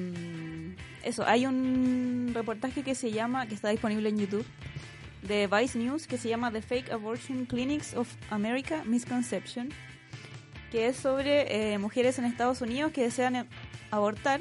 eso, 1.03 1.27
hay 1.27 1.45
un 1.45 2.31
reportaje 2.33 2.83
que 2.83 2.95
se 2.95 3.11
llama, 3.11 3.47
que 3.47 3.55
está 3.55 3.67
disponible 3.67 4.07
en 4.07 4.17
YouTube, 4.17 4.45
de 5.23 5.47
Vice 5.47 5.77
News, 5.77 6.07
que 6.07 6.17
se 6.17 6.29
llama 6.29 6.51
The 6.51 6.61
Fake 6.61 6.89
Abortion 6.89 7.45
Clinics 7.45 7.93
of 7.93 8.07
America 8.29 8.83
Misconception, 8.85 9.69
que 10.71 10.87
es 10.87 10.95
sobre 10.95 11.73
eh, 11.73 11.77
mujeres 11.79 12.17
en 12.17 12.23
Estados 12.23 12.61
Unidos 12.61 12.93
que 12.93 13.03
desean 13.03 13.45
abortar 13.91 14.39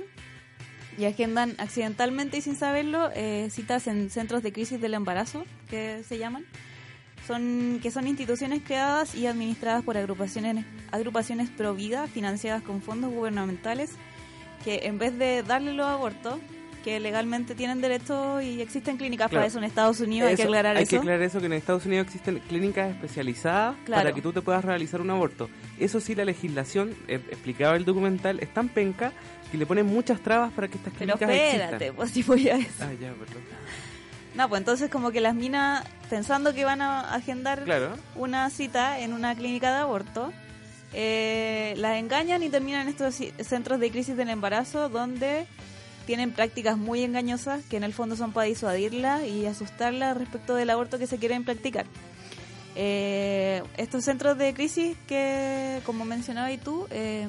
y 0.96 1.06
agendan 1.06 1.56
accidentalmente 1.58 2.36
y 2.36 2.40
sin 2.40 2.54
saberlo 2.54 3.10
eh, 3.12 3.48
citas 3.50 3.88
en 3.88 4.10
centros 4.10 4.44
de 4.44 4.52
crisis 4.52 4.80
del 4.80 4.94
embarazo, 4.94 5.44
que 5.68 6.04
se 6.04 6.18
llaman. 6.18 6.46
Son, 7.26 7.80
que 7.82 7.90
son 7.90 8.06
instituciones 8.06 8.62
creadas 8.64 9.16
y 9.16 9.26
administradas 9.26 9.82
por 9.82 9.96
agrupaciones, 9.96 10.64
agrupaciones 10.92 11.50
pro 11.50 11.74
vida 11.74 12.06
financiadas 12.06 12.62
con 12.62 12.80
fondos 12.80 13.10
gubernamentales 13.10 13.96
que 14.66 14.80
en 14.82 14.98
vez 14.98 15.16
de 15.18 15.42
darle 15.44 15.72
los 15.72 15.86
abortos 15.86 16.38
que 16.84 17.00
legalmente 17.00 17.54
tienen 17.54 17.80
derecho 17.80 18.40
y 18.40 18.60
existen 18.60 18.96
clínicas 18.96 19.28
Claro. 19.28 19.38
para 19.40 19.46
eso 19.46 19.58
en 19.58 19.64
Estados 19.64 19.98
Unidos, 20.00 20.28
hay 20.28 20.36
que 20.36 20.42
Eso, 20.42 20.50
aclarar 20.50 20.76
hay 20.76 20.82
eso. 20.82 20.90
que 20.90 20.96
aclarar 20.98 21.22
eso, 21.22 21.40
que 21.40 21.46
en 21.46 21.52
Estados 21.54 21.86
Unidos 21.86 22.06
existen 22.06 22.38
clínicas 22.48 22.90
especializadas 22.90 23.74
Claro. 23.86 24.02
para 24.02 24.14
que 24.14 24.20
tú 24.22 24.32
te 24.32 24.40
puedas 24.42 24.64
realizar 24.64 25.00
un 25.00 25.10
aborto. 25.10 25.48
Eso 25.80 25.98
sí, 26.00 26.14
la 26.14 26.24
legislación, 26.24 26.94
eh, 27.08 27.14
explicaba 27.30 27.76
el 27.76 27.84
documental, 27.84 28.38
es 28.40 28.52
tan 28.52 28.68
penca 28.68 29.12
que 29.50 29.56
le 29.58 29.66
ponen 29.66 29.86
muchas 29.86 30.20
trabas 30.20 30.52
para 30.52 30.68
que 30.68 30.76
estas 30.78 30.92
Pero 30.98 31.14
clínicas 31.16 31.30
espérate, 31.30 31.74
existan. 31.74 31.96
pues 31.96 32.10
si 32.10 32.22
voy 32.24 32.48
a 32.50 32.56
eso. 32.56 32.68
Ah, 32.82 32.92
ya, 33.00 33.12
perdón. 33.14 33.42
No, 34.34 34.48
pues 34.48 34.60
entonces 34.60 34.90
como 34.90 35.10
que 35.12 35.20
las 35.20 35.34
minas, 35.34 35.82
pensando 36.10 36.52
que 36.54 36.64
van 36.64 36.82
a 36.82 37.14
agendar 37.14 37.64
Claro. 37.64 37.96
una 38.16 38.48
cita 38.50 39.00
en 39.00 39.12
una 39.12 39.34
clínica 39.34 39.72
de 39.74 39.78
aborto, 39.80 40.32
eh, 40.92 41.74
las 41.76 41.98
engañan 41.98 42.42
y 42.42 42.48
terminan 42.48 42.82
en 42.82 42.88
estos 42.88 43.16
centros 43.40 43.80
de 43.80 43.90
crisis 43.90 44.16
del 44.16 44.30
embarazo 44.30 44.88
donde 44.88 45.46
tienen 46.06 46.32
prácticas 46.32 46.78
muy 46.78 47.02
engañosas 47.02 47.64
que 47.64 47.76
en 47.76 47.84
el 47.84 47.92
fondo 47.92 48.16
son 48.16 48.32
para 48.32 48.46
disuadirla 48.46 49.26
y 49.26 49.46
asustarla 49.46 50.14
respecto 50.14 50.54
del 50.54 50.70
aborto 50.70 50.98
que 50.98 51.06
se 51.06 51.18
quieren 51.18 51.44
practicar. 51.44 51.86
Eh, 52.76 53.62
estos 53.76 54.04
centros 54.04 54.38
de 54.38 54.54
crisis 54.54 54.96
que, 55.08 55.80
como 55.84 56.04
mencionabas 56.04 56.58
tú, 56.60 56.86
eh, 56.90 57.26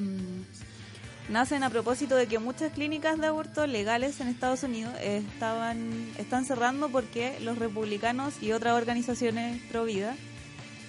nacen 1.28 1.62
a 1.62 1.70
propósito 1.70 2.16
de 2.16 2.26
que 2.26 2.38
muchas 2.38 2.72
clínicas 2.72 3.18
de 3.18 3.26
aborto 3.26 3.66
legales 3.66 4.20
en 4.20 4.28
Estados 4.28 4.62
Unidos 4.62 4.94
estaban 5.00 6.08
están 6.16 6.44
cerrando 6.44 6.88
porque 6.88 7.38
los 7.40 7.58
republicanos 7.58 8.34
y 8.42 8.52
otras 8.52 8.74
organizaciones 8.74 9.60
pro 9.70 9.84
vida 9.84 10.16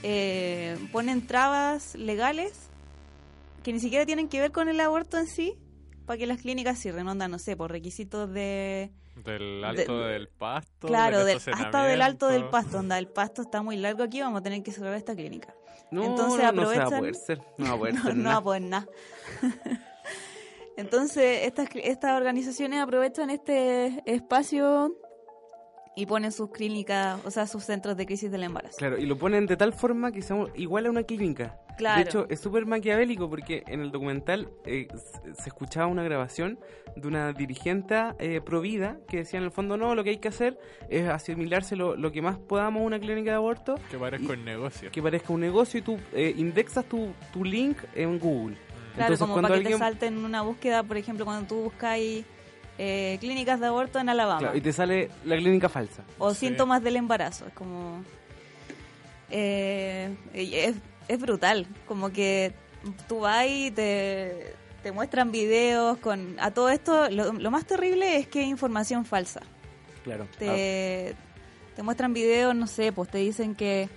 eh, 0.04 0.78
ponen 0.92 1.26
trabas 1.28 1.96
legales 1.96 2.54
que 3.64 3.74
ni 3.74 3.80
siquiera 3.80 4.06
tienen 4.06 4.30
que 4.30 4.40
ver 4.40 4.52
con 4.52 4.70
el 4.70 4.80
aborto 4.80 5.18
en 5.18 5.28
sí 5.28 5.56
para 6.06 6.18
que 6.18 6.26
las 6.28 6.42
clínicas 6.42 6.80
cierren, 6.80 7.08
onda, 7.08 7.28
no 7.28 7.38
sé, 7.40 7.56
por 7.56 7.72
requisitos 7.72 8.32
de... 8.34 8.92
Del 9.24 9.64
alto 9.66 10.00
De- 10.00 10.14
del 10.14 10.28
pasto. 10.30 10.88
claro, 10.88 11.26
del 11.26 11.40
del- 11.40 11.54
hasta 11.54 11.84
del 11.84 12.02
alto 12.02 12.28
del 12.28 12.46
pasto, 12.50 12.80
onda, 12.80 12.98
el 12.98 13.08
pasto 13.10 13.42
está 13.42 13.62
muy 13.62 13.76
largo 13.78 14.04
aquí, 14.04 14.22
vamos 14.22 14.40
a 14.40 14.44
tener 14.44 14.64
que 14.64 14.72
cerrar 14.72 14.94
esta 14.96 15.14
clínica. 15.16 15.54
No, 15.92 16.04
Entonces 16.06 16.42
no, 16.44 16.52
no 16.54 16.70
se 16.70 16.78
va 16.80 16.84
a 16.84 16.88
aprovechan- 16.88 17.00
poder 17.00 17.16
ser. 17.16 17.42
No 17.58 17.66
va 17.68 17.74
a 17.74 17.78
poder 17.80 17.94
no, 17.96 18.04
ser 18.04 18.16
no 18.16 18.24
va 18.24 18.30
nada. 18.30 18.38
a 18.38 18.42
poder 18.44 18.62
nada. 18.62 18.88
Entonces, 20.78 21.42
estas, 21.46 21.68
estas 21.76 22.12
organizaciones 22.18 22.80
aprovechan 22.80 23.30
este 23.30 24.02
espacio 24.06 24.96
y 26.00 26.06
ponen 26.06 26.32
sus 26.32 26.50
clínicas, 26.52 27.20
o 27.26 27.32
sea, 27.32 27.46
sus 27.46 27.66
centros 27.66 27.98
de 27.98 28.06
crisis 28.06 28.32
del 28.32 28.44
embarazo. 28.44 28.78
Claro, 28.78 28.98
y 28.98 29.06
lo 29.06 29.18
ponen 29.18 29.46
de 29.46 29.58
tal 29.58 29.74
forma 29.74 30.12
que 30.14 30.22
sea 30.22 30.38
igual 30.56 30.86
a 30.86 30.90
una 30.90 31.04
clínica. 31.04 31.60
Claro. 31.78 31.98
De 31.98 32.04
hecho, 32.04 32.26
es 32.30 32.40
súper 32.40 32.66
maquiavélico 32.66 33.30
porque 33.30 33.64
en 33.68 33.82
el 33.82 33.92
documental 33.92 34.50
eh, 34.66 34.88
se 35.42 35.50
escuchaba 35.50 35.88
una 35.88 36.04
grabación 36.04 36.58
de 36.96 37.08
una 37.08 37.34
dirigente 37.34 37.96
eh, 38.20 38.42
provida 38.42 38.98
que 39.08 39.18
decía 39.18 39.40
en 39.40 39.46
el 39.46 39.52
fondo, 39.52 39.76
no, 39.78 39.94
lo 39.96 40.04
que 40.04 40.12
hay 40.12 40.18
que 40.18 40.28
hacer 40.30 40.58
es 40.90 41.08
asimilarse 41.08 41.76
lo, 41.76 41.96
lo 41.96 42.12
que 42.12 42.22
más 42.22 42.38
podamos 42.38 42.82
a 42.82 42.86
una 42.86 43.00
clínica 43.00 43.32
de 43.32 43.36
aborto, 43.38 43.76
Que 43.92 43.98
parezca 43.98 44.34
un 44.34 44.46
negocio. 44.46 44.92
que 44.92 45.02
parezca 45.02 45.34
un 45.34 45.42
negocio 45.42 45.80
y 45.80 45.84
tú 45.84 45.98
eh, 46.14 46.34
indexas 46.38 46.86
tu, 46.86 47.12
tu 47.34 47.44
link 47.44 47.78
en 47.96 48.20
Google. 48.20 48.56
Claro, 48.96 49.14
Entonces, 49.14 49.20
como 49.20 49.34
cuando 49.34 49.48
para 49.50 49.62
que 49.62 49.68
alguien- 49.68 49.80
te 49.80 49.86
salten 49.86 50.18
una 50.26 50.42
búsqueda, 50.42 50.84
por 50.84 50.98
ejemplo, 50.98 51.24
cuando 51.26 51.48
tú 51.48 51.56
buscáis 51.64 52.26
eh, 52.82 53.18
clínicas 53.20 53.60
de 53.60 53.68
aborto 53.68 54.00
en 54.00 54.08
Alabama 54.10 54.40
Claro, 54.40 54.58
y 54.58 54.62
te 54.62 54.72
sale 54.72 55.12
la 55.26 55.36
clínica 55.38 55.68
falsa. 55.70 56.02
o 56.18 56.34
Sí. 56.34 56.48
síntomas 56.48 56.82
del 56.82 56.96
embarazo. 56.96 57.46
Es 57.48 57.54
como. 57.54 58.04
eh, 59.30 60.16
es, 60.34 60.76
es 61.08 61.20
brutal. 61.20 61.68
Como 61.88 62.10
que 62.12 62.54
tú 63.08 63.20
vas 63.22 63.46
y 63.48 63.72
te, 63.72 64.54
te 64.84 64.92
muestran 64.92 65.32
videos 65.32 65.98
con. 65.98 66.36
A 66.40 66.52
todo 66.52 66.70
esto, 66.70 67.10
lo, 67.10 67.34
lo 67.34 67.52
más 67.52 67.66
terrible 67.66 68.18
es 68.18 68.28
que 68.28 68.42
es 68.42 68.48
información 68.48 69.06
falsa. 69.06 69.42
Claro. 70.04 70.28
Te, 70.38 71.16
te 71.76 71.84
muestran 71.84 72.14
videos, 72.14 72.56
no 72.56 72.68
sé, 72.68 72.92
pues 72.92 73.10
te 73.10 73.18
dicen 73.20 73.56
que. 73.56 73.90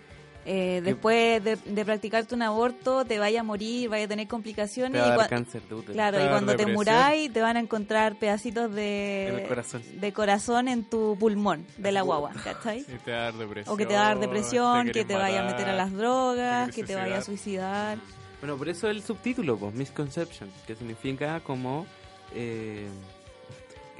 Eh, 0.44 0.80
después 0.84 1.42
de, 1.42 1.56
de 1.56 1.84
practicarte 1.84 2.34
un 2.34 2.42
aborto 2.42 3.04
te 3.04 3.18
vaya 3.18 3.40
a 3.40 3.42
morir, 3.42 3.88
vaya 3.88 4.06
a 4.06 4.08
tener 4.08 4.26
complicaciones 4.26 4.92
te 4.92 4.98
va 4.98 5.12
a 5.12 5.14
y 5.14 5.18
dar 5.18 5.28
cáncer 5.28 5.62
de 5.68 5.74
útero. 5.74 5.92
Claro, 5.92 6.18
Te 6.18 6.24
y 6.24 6.26
va 6.26 6.30
a 6.30 6.32
dar 6.34 6.44
cuando 6.44 6.56
te 6.64 6.72
muráis 6.72 7.32
te 7.32 7.40
van 7.40 7.56
a 7.56 7.60
encontrar 7.60 8.16
pedacitos 8.16 8.74
de, 8.74 9.44
corazón. 9.48 9.82
de 9.94 10.12
corazón 10.12 10.68
en 10.68 10.84
tu 10.84 11.16
pulmón 11.18 11.64
de 11.76 11.92
la 11.92 12.02
guagua, 12.02 12.32
¿cachai? 12.42 12.80
Y 12.80 12.98
te 13.04 13.10
va 13.12 13.18
a 13.18 13.22
dar 13.22 13.34
depresión. 13.34 13.74
O 13.74 13.76
que 13.76 13.86
te 13.86 13.94
va 13.94 14.00
a 14.00 14.08
dar 14.08 14.18
depresión, 14.20 14.86
que 14.86 14.92
quieres 14.92 15.08
te 15.08 15.14
vaya 15.14 15.40
a 15.40 15.44
matar. 15.44 15.58
meter 15.58 15.72
a 15.72 15.76
las 15.76 15.92
drogas, 15.92 16.66
te 16.70 16.74
que 16.74 16.84
te 16.84 16.94
vaya 16.94 17.18
a 17.18 17.22
suicidar. 17.22 17.98
Bueno, 18.40 18.56
por 18.56 18.68
eso 18.68 18.88
el 18.88 19.02
subtítulo, 19.02 19.56
pues, 19.56 19.72
Misconception, 19.74 20.50
que 20.66 20.74
significa 20.74 21.38
como 21.40 21.86
eh, 22.34 22.88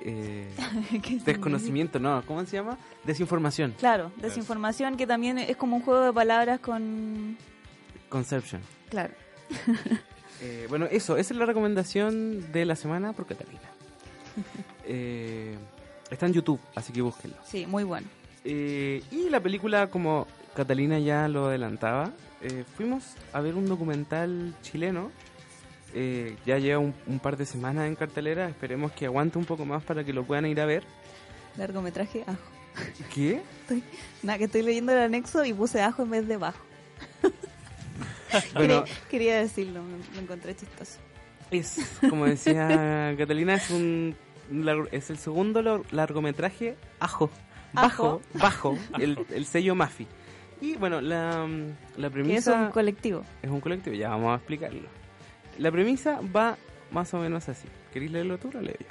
eh, 0.05 0.49
desconocimiento, 1.25 1.99
no, 1.99 2.23
¿cómo 2.27 2.45
se 2.45 2.57
llama? 2.57 2.77
Desinformación. 3.05 3.75
Claro, 3.79 4.13
desinformación 4.17 4.97
que 4.97 5.07
también 5.07 5.39
es 5.39 5.57
como 5.57 5.77
un 5.77 5.83
juego 5.83 6.05
de 6.05 6.13
palabras 6.13 6.61
con... 6.61 7.37
Conception. 8.09 8.61
Claro. 8.91 9.15
Eh, 10.45 10.67
bueno, 10.69 10.89
eso, 10.91 11.17
esa 11.17 11.35
es 11.35 11.39
la 11.39 11.47
recomendación 11.47 12.51
de 12.51 12.65
la 12.65 12.75
semana 12.75 13.13
por 13.13 13.27
Catalina. 13.27 13.61
Eh, 14.85 15.57
está 16.11 16.27
en 16.27 16.33
YouTube, 16.33 16.59
así 16.75 16.93
que 16.93 17.01
búsquenlo. 17.01 17.37
Sí, 17.45 17.65
muy 17.65 17.85
bueno. 17.85 18.09
Eh, 18.45 19.01
y 19.13 19.31
la 19.31 19.39
película, 19.39 19.89
como 19.91 20.27
Catalina 20.57 20.99
ya 20.99 21.29
lo 21.29 21.47
adelantaba, 21.47 22.11
fuimos 22.77 23.05
a 23.33 23.41
ver 23.41 23.55
un 23.55 23.69
documental 23.69 24.53
chileno. 24.63 25.13
Eh, 25.95 26.37
ya 26.47 26.59
lleva 26.59 26.79
un, 26.79 26.95
un 27.07 27.19
par 27.19 27.37
de 27.37 27.45
semanas 27.47 27.87
en 27.87 27.95
cartelera. 27.97 28.49
Esperemos 28.49 28.93
que 28.93 29.07
aguante 29.07 29.39
un 29.39 29.45
poco 29.45 29.65
más 29.65 29.83
para 29.83 30.05
que 30.05 30.13
lo 30.13 30.25
puedan 30.25 30.47
ir 30.47 30.61
a 30.61 30.67
ver. 30.67 30.85
Largometraje 31.57 32.25
ajo. 32.27 32.39
¿Qué? 33.15 33.43
Estoy- 33.63 33.83
nada, 34.23 34.39
que 34.39 34.45
estoy 34.45 34.63
leyendo 34.63 34.93
el 34.93 34.99
anexo 34.99 35.45
y 35.45 35.53
puse 35.53 35.83
ajo 35.83 36.03
en 36.05 36.11
vez 36.11 36.27
de 36.29 36.37
bajo. 36.39 36.65
Bueno, 38.55 38.85
Quería, 38.85 38.85
quería 39.11 39.37
decirlo, 39.41 39.83
me, 39.83 39.99
lo 40.15 40.21
encontré 40.23 40.57
chistoso. 40.57 40.99
es, 41.51 41.79
como 42.09 42.25
decía 42.25 43.15
Catalina, 43.19 43.55
es 43.57 43.69
un 43.69 44.17
es 44.91 45.11
el 45.11 45.19
segundo 45.19 45.61
lar- 45.63 45.83
largometraje 45.91 46.77
ajo. 46.99 47.31
Bajo, 47.75 48.23
Ajo. 48.35 48.39
bajo, 48.39 48.79
el, 48.99 49.19
el 49.31 49.45
sello 49.47 49.75
Mafi. 49.75 50.07
Y 50.63 50.77
bueno, 50.77 51.01
la, 51.03 51.47
la 51.99 52.09
premisa... 52.11 52.53
es 52.61 52.67
un 52.67 52.71
colectivo. 52.73 53.23
Es 53.43 53.51
un 53.51 53.61
colectivo, 53.61 53.97
ya 53.97 54.09
vamos 54.11 54.33
a 54.33 54.37
explicarlo. 54.37 54.89
La 55.59 55.71
premisa 55.71 56.21
va 56.35 56.57
más 56.91 57.13
o 57.15 57.19
menos 57.19 57.49
así. 57.49 57.69
¿Queréis 57.93 58.11
leerlo 58.13 58.39
tú 58.39 58.49
o 58.49 58.53
lo 58.53 58.61
leo 58.63 58.77
yo? 58.79 58.87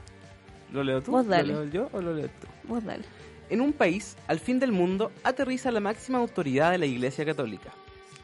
¿Lo 0.74 0.84
leo 0.84 1.02
tú? 1.02 1.12
Vos 1.12 1.28
dale. 1.28 1.54
¿Lo 1.54 1.66
leo 1.66 1.72
yo 1.72 1.90
o 1.94 2.02
lo 2.02 2.14
leo 2.14 2.28
tú? 2.28 2.48
Vos 2.68 2.84
dale. 2.84 3.04
En 3.50 3.60
un 3.62 3.74
país, 3.74 4.16
al 4.28 4.40
fin 4.40 4.60
del 4.60 4.72
mundo, 4.72 5.12
aterriza 5.24 5.72
la 5.72 5.80
máxima 5.82 6.20
autoridad 6.20 6.72
de 6.72 6.78
la 6.78 6.86
Iglesia 6.86 7.26
Católica. 7.26 7.70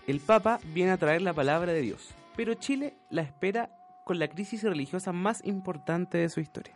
El 0.08 0.20
Papa 0.22 0.60
viene 0.74 0.91
a 0.91 0.98
traer 0.98 1.22
la 1.22 1.34
palabra 1.34 1.74
de 1.74 1.82
Dios, 1.82 2.10
pero 2.38 2.53
Chile 2.53 2.96
la 3.10 3.24
espera 3.24 3.70
con 4.06 4.20
la 4.20 4.29
crisis 4.29 4.63
religiosa 4.63 5.12
más 5.12 5.44
importante 5.46 6.17
de 6.17 6.29
su 6.29 6.39
historia. 6.39 6.74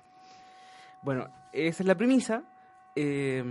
Bueno, 1.02 1.30
esa 1.54 1.84
es 1.84 1.88
la 1.88 1.96
premisa. 1.96 2.44
eh, 2.98 3.42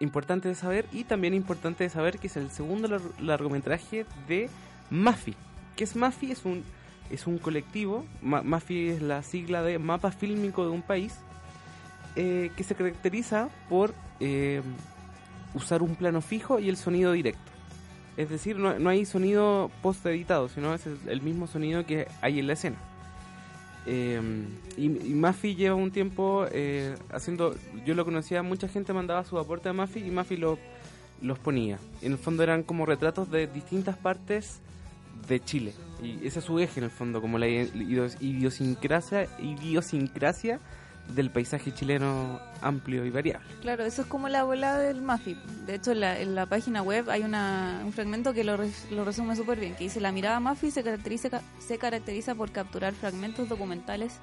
importante 0.00 0.48
de 0.48 0.56
saber 0.56 0.86
y 0.90 1.04
también 1.04 1.32
importante 1.32 1.84
de 1.84 1.90
saber 1.90 2.18
que 2.18 2.26
es 2.26 2.36
el 2.36 2.50
segundo 2.50 2.88
lar- 2.88 3.20
largometraje 3.20 4.04
de 4.26 4.50
MAFI. 4.90 5.36
¿Qué 5.76 5.84
es 5.84 5.94
MAFI? 5.94 6.32
Es 6.32 6.44
un, 6.44 6.64
es 7.10 7.26
un 7.26 7.38
colectivo, 7.38 8.04
Ma- 8.22 8.42
MAFI 8.42 8.88
es 8.90 9.02
la 9.02 9.22
sigla 9.22 9.62
de 9.62 9.78
Mapa 9.78 10.10
Fílmico 10.10 10.64
de 10.64 10.70
un 10.70 10.82
país, 10.82 11.14
eh, 12.16 12.50
que 12.56 12.64
se 12.64 12.74
caracteriza 12.74 13.48
por 13.68 13.94
eh, 14.20 14.62
usar 15.54 15.82
un 15.82 15.94
plano 15.94 16.20
fijo 16.20 16.58
y 16.58 16.68
el 16.68 16.76
sonido 16.76 17.12
directo. 17.12 17.40
Es 18.16 18.28
decir, 18.30 18.56
no, 18.56 18.78
no 18.78 18.90
hay 18.90 19.04
sonido 19.04 19.70
post-editado, 19.82 20.48
sino 20.48 20.74
es 20.74 20.82
el 21.06 21.22
mismo 21.22 21.46
sonido 21.46 21.86
que 21.86 22.08
hay 22.20 22.40
en 22.40 22.48
la 22.48 22.54
escena. 22.54 22.76
Eh, 23.86 24.20
y, 24.76 24.84
y 24.86 25.14
Mafi 25.14 25.54
lleva 25.54 25.74
un 25.76 25.90
tiempo 25.92 26.44
eh, 26.52 26.94
haciendo. 27.10 27.54
Yo 27.86 27.94
lo 27.94 28.04
conocía, 28.04 28.42
mucha 28.42 28.68
gente 28.68 28.92
mandaba 28.92 29.24
su 29.24 29.38
aporte 29.38 29.68
a 29.68 29.72
Mafi 29.72 30.00
y 30.00 30.10
Mafi 30.10 30.36
lo, 30.36 30.58
los 31.22 31.38
ponía. 31.38 31.78
En 32.02 32.12
el 32.12 32.18
fondo 32.18 32.42
eran 32.42 32.64
como 32.64 32.84
retratos 32.84 33.30
de 33.30 33.46
distintas 33.46 33.96
partes 33.96 34.60
de 35.26 35.40
Chile. 35.40 35.74
Y 36.02 36.26
ese 36.26 36.38
es 36.38 36.44
su 36.44 36.58
eje 36.60 36.78
en 36.80 36.84
el 36.84 36.90
fondo, 36.90 37.20
como 37.20 37.38
la 37.38 37.46
idios- 37.48 38.16
idiosincrasia, 38.20 39.26
idiosincrasia 39.40 40.60
del 41.14 41.30
paisaje 41.30 41.72
chileno 41.72 42.38
amplio 42.60 43.04
y 43.06 43.10
variable. 43.10 43.46
Claro, 43.62 43.84
eso 43.84 44.02
es 44.02 44.08
como 44.08 44.28
la 44.28 44.40
abuela 44.40 44.76
del 44.78 45.00
MAFI. 45.00 45.38
De 45.66 45.76
hecho, 45.76 45.92
en 45.92 46.34
la, 46.34 46.44
página 46.46 46.82
web 46.82 47.08
hay 47.08 47.22
una, 47.22 47.80
un 47.84 47.92
fragmento 47.92 48.34
que 48.34 48.44
lo, 48.44 48.58
lo 48.90 49.04
resume 49.06 49.34
súper 49.34 49.58
bien, 49.58 49.74
que 49.74 49.84
dice, 49.84 50.00
la 50.00 50.12
mirada 50.12 50.38
MAFI 50.38 50.70
se 50.70 50.82
caracteriza, 50.84 51.40
se 51.58 51.78
caracteriza 51.78 52.34
por 52.34 52.50
capturar 52.52 52.92
fragmentos 52.92 53.48
documentales 53.48 54.18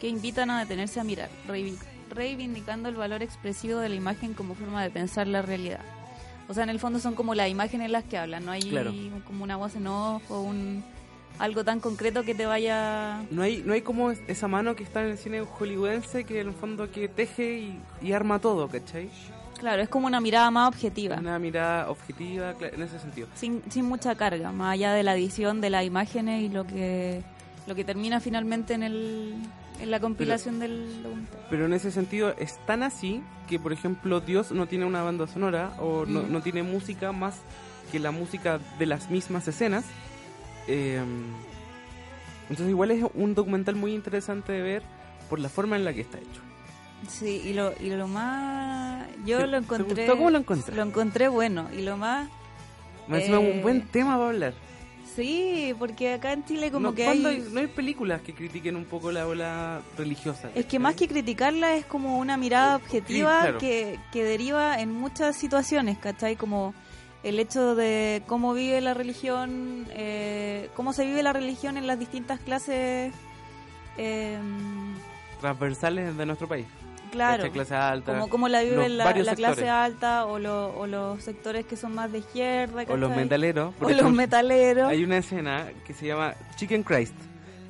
que 0.00 0.08
invitan 0.08 0.50
a 0.50 0.60
detenerse 0.60 0.98
a 0.98 1.04
mirar, 1.04 1.28
reivi- 1.46 1.76
reivindicando 2.08 2.88
el 2.88 2.94
valor 2.96 3.22
expresivo 3.22 3.78
de 3.78 3.90
la 3.90 3.94
imagen 3.96 4.32
como 4.32 4.54
forma 4.54 4.82
de 4.82 4.88
pensar 4.90 5.26
la 5.26 5.42
realidad. 5.42 5.80
O 6.50 6.54
sea, 6.54 6.64
en 6.64 6.70
el 6.70 6.80
fondo 6.80 6.98
son 6.98 7.14
como 7.14 7.34
las 7.36 7.48
imágenes 7.48 7.90
las 7.92 8.02
que 8.02 8.18
hablan, 8.18 8.44
no 8.44 8.50
hay 8.50 8.62
Claro. 8.62 8.92
como 9.24 9.44
una 9.44 9.56
voz 9.56 9.76
en 9.76 9.86
off 9.86 10.28
o 10.30 10.40
un, 10.40 10.82
algo 11.38 11.64
tan 11.64 11.78
concreto 11.78 12.24
que 12.24 12.34
te 12.34 12.44
vaya... 12.44 13.22
No 13.30 13.42
hay, 13.42 13.62
no 13.64 13.72
hay 13.72 13.82
como 13.82 14.10
es- 14.10 14.20
esa 14.26 14.48
mano 14.48 14.74
que 14.74 14.82
está 14.82 15.00
en 15.04 15.10
el 15.12 15.18
cine 15.18 15.42
hollywoodense 15.42 16.24
que 16.24 16.40
en 16.40 16.48
el 16.48 16.54
fondo 16.54 16.90
que 16.90 17.06
teje 17.08 17.58
y, 17.60 17.80
y 18.02 18.12
arma 18.12 18.40
todo, 18.40 18.66
¿cachai? 18.68 19.08
Claro, 19.60 19.80
es 19.82 19.88
como 19.88 20.06
una 20.08 20.20
mirada 20.20 20.50
más 20.50 20.68
objetiva, 20.68 21.16
Una 21.18 21.38
mirada 21.38 21.88
objetiva 21.88 22.54
en 22.60 22.82
ese 22.82 22.98
sentido. 22.98 23.28
sin, 23.34 23.62
sin 23.70 23.84
mucha 23.84 24.14
carga, 24.16 24.50
más 24.50 24.72
allá 24.72 24.92
de 24.92 25.02
la 25.04 25.14
edición 25.14 25.60
de 25.60 25.70
las 25.70 25.84
imágenes 25.84 26.42
y 26.42 26.48
lo 26.48 26.66
que 26.66 27.22
lo 27.66 27.74
que 27.76 27.84
termina 27.84 28.18
finalmente 28.20 28.74
en, 28.74 28.82
el, 28.82 29.34
en 29.80 29.90
la 29.90 30.00
compilación 30.00 30.58
del 30.58 31.02
documental. 31.02 31.46
Pero 31.50 31.66
en 31.66 31.72
ese 31.72 31.90
sentido 31.90 32.34
es 32.38 32.58
tan 32.66 32.82
así 32.82 33.22
que, 33.48 33.58
por 33.58 33.72
ejemplo, 33.72 34.20
Dios 34.20 34.52
no 34.52 34.66
tiene 34.66 34.84
una 34.84 35.02
banda 35.02 35.26
sonora 35.26 35.72
o 35.78 36.04
no, 36.06 36.22
Mm. 36.22 36.32
no 36.32 36.40
tiene 36.42 36.62
música 36.62 37.12
más 37.12 37.40
que 37.90 37.98
la 37.98 38.10
música 38.10 38.58
de 38.78 38.86
las 38.86 39.10
mismas 39.10 39.46
escenas. 39.48 39.84
Eh, 40.68 41.00
entonces 42.48 42.68
igual 42.68 42.90
es 42.90 43.04
un 43.14 43.34
documental 43.34 43.76
muy 43.76 43.94
interesante 43.94 44.52
de 44.52 44.62
ver 44.62 44.82
por 45.28 45.38
la 45.40 45.48
forma 45.48 45.76
en 45.76 45.84
la 45.84 45.92
que 45.92 46.00
está 46.02 46.18
hecho. 46.18 46.40
Sí, 47.08 47.40
y 47.46 47.54
lo, 47.54 47.72
y 47.80 47.88
lo 47.90 48.06
más... 48.08 49.06
Yo 49.24 49.38
¿Te- 49.38 49.46
lo 49.46 49.52
te 49.58 49.64
encontré... 49.64 50.04
gustó? 50.04 50.16
¿Cómo 50.18 50.30
lo 50.30 50.38
encontraste? 50.38 50.74
Lo 50.76 50.82
encontré 50.82 51.28
bueno, 51.28 51.68
y 51.72 51.82
lo 51.82 51.96
más... 51.96 52.28
Me 53.08 53.24
Eh, 53.26 53.36
un 53.38 53.62
buen 53.62 53.82
tema 53.88 54.16
para 54.16 54.28
hablar. 54.28 54.54
Sí, 55.14 55.74
porque 55.78 56.14
acá 56.14 56.32
en 56.32 56.44
Chile 56.44 56.70
como 56.70 56.88
no, 56.88 56.94
que 56.94 57.04
¿cuándo 57.04 57.28
hay... 57.28 57.44
no 57.50 57.60
hay 57.60 57.66
películas 57.66 58.20
que 58.22 58.32
critiquen 58.32 58.76
un 58.76 58.84
poco 58.84 59.10
la 59.10 59.26
ola 59.26 59.82
religiosa. 59.96 60.50
Es 60.54 60.66
que 60.66 60.78
más 60.78 60.94
que 60.94 61.08
criticarla 61.08 61.74
es 61.74 61.84
como 61.84 62.18
una 62.18 62.36
mirada 62.36 62.76
objetiva 62.76 63.40
claro. 63.40 63.58
que, 63.58 63.98
que 64.12 64.24
deriva 64.24 64.80
en 64.80 64.92
muchas 64.92 65.36
situaciones, 65.36 65.98
¿cachai? 65.98 66.36
Como 66.36 66.74
el 67.22 67.38
hecho 67.38 67.74
de 67.74 68.22
cómo 68.26 68.54
vive 68.54 68.80
la 68.80 68.94
religión, 68.94 69.86
eh, 69.90 70.70
cómo 70.74 70.92
se 70.92 71.04
vive 71.04 71.22
la 71.22 71.32
religión 71.32 71.76
en 71.76 71.86
las 71.86 71.98
distintas 71.98 72.40
clases, 72.40 73.12
eh, 73.98 74.38
transversales 75.40 76.16
de 76.16 76.26
nuestro 76.26 76.48
país. 76.48 76.66
Claro, 77.10 77.38
¿cachai? 77.42 77.50
Clase 77.52 77.74
alta. 77.74 78.12
como 78.12 78.28
cómo 78.28 78.48
la 78.48 78.62
vive 78.62 78.88
la, 78.88 79.12
clase 79.34 79.68
alta 79.68 80.26
o, 80.26 80.38
lo- 80.38 80.74
o 80.78 80.86
los 80.86 81.22
sectores 81.22 81.66
que 81.66 81.76
son 81.76 81.94
más 81.94 82.10
de 82.12 82.18
izquierda, 82.18 82.84
o 82.88 82.96
los 82.96 83.10
metaleros. 83.10 83.74
por 83.74 83.90
O 83.92 83.94
los 83.94 84.12
metaleros. 84.12 84.88
Hay 84.88 85.04
una 85.04 85.18
escena 85.18 85.66
que 85.86 85.92
se 85.92 86.06
llama 86.06 86.34
Chicken 86.56 86.82
Christ. 86.82 87.14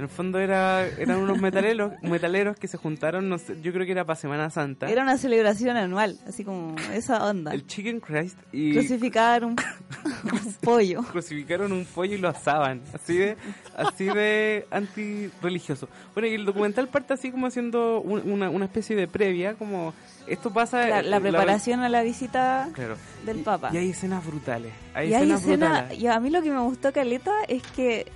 En 0.01 0.05
el 0.05 0.09
fondo 0.09 0.39
era, 0.39 0.87
eran 0.87 1.19
unos 1.19 1.39
metaleros, 1.43 1.93
metaleros 2.03 2.57
que 2.57 2.67
se 2.69 2.79
juntaron, 2.79 3.29
no 3.29 3.37
sé, 3.37 3.61
yo 3.61 3.71
creo 3.71 3.85
que 3.85 3.93
era 3.93 4.07
para 4.07 4.17
Semana 4.17 4.49
Santa. 4.49 4.89
Era 4.89 5.03
una 5.03 5.19
celebración 5.19 5.77
anual, 5.77 6.19
así 6.27 6.43
como 6.43 6.75
esa 6.95 7.23
onda. 7.29 7.53
el 7.53 7.67
Chicken 7.67 8.01
Christ 8.01 8.39
y 8.51 8.73
Crucificar 8.73 9.45
un, 9.45 9.57
un 10.33 10.55
pollo. 10.63 11.03
crucificaron 11.03 11.71
un 11.73 11.85
pollo 11.85 12.15
y 12.15 12.19
lo 12.19 12.29
asaban. 12.29 12.81
Así 12.95 13.19
de, 13.19 13.37
así 13.77 14.07
de 14.07 14.67
antirreligioso. 14.71 15.87
Bueno, 16.15 16.29
y 16.29 16.35
el 16.35 16.47
documental 16.47 16.89
parte 16.89 17.13
así 17.13 17.31
como 17.31 17.47
haciendo 17.47 18.01
un- 18.01 18.23
una, 18.31 18.49
una 18.49 18.65
especie 18.65 18.97
de 18.97 19.07
previa, 19.07 19.53
como 19.55 19.93
esto 20.27 20.51
pasa... 20.51 20.87
La, 20.89 21.01
en 21.01 21.11
la 21.11 21.21
preparación 21.21 21.81
a 21.81 21.91
la 21.91 22.03
visita 22.03 22.71
Claro. 22.73 22.97
del 23.27 23.41
Y- 23.41 23.43
Papa. 23.43 23.71
Y 23.73 23.77
hay 23.77 23.91
escenas 23.91 24.25
brutales. 24.25 24.73
Hay 24.95 25.11
Y 25.11 25.15
hay 25.15 25.23
escenas 25.25 25.41
escenas, 25.43 25.71
brutales. 25.81 25.99
y 26.03 26.07
a 26.07 26.21
mí 26.21 26.31
lo 26.31 26.41
que 26.41 26.51
me 26.51 26.61
gustó 26.61 26.91
Caleta 26.91 27.33
es 27.49 27.63
que 27.63 28.07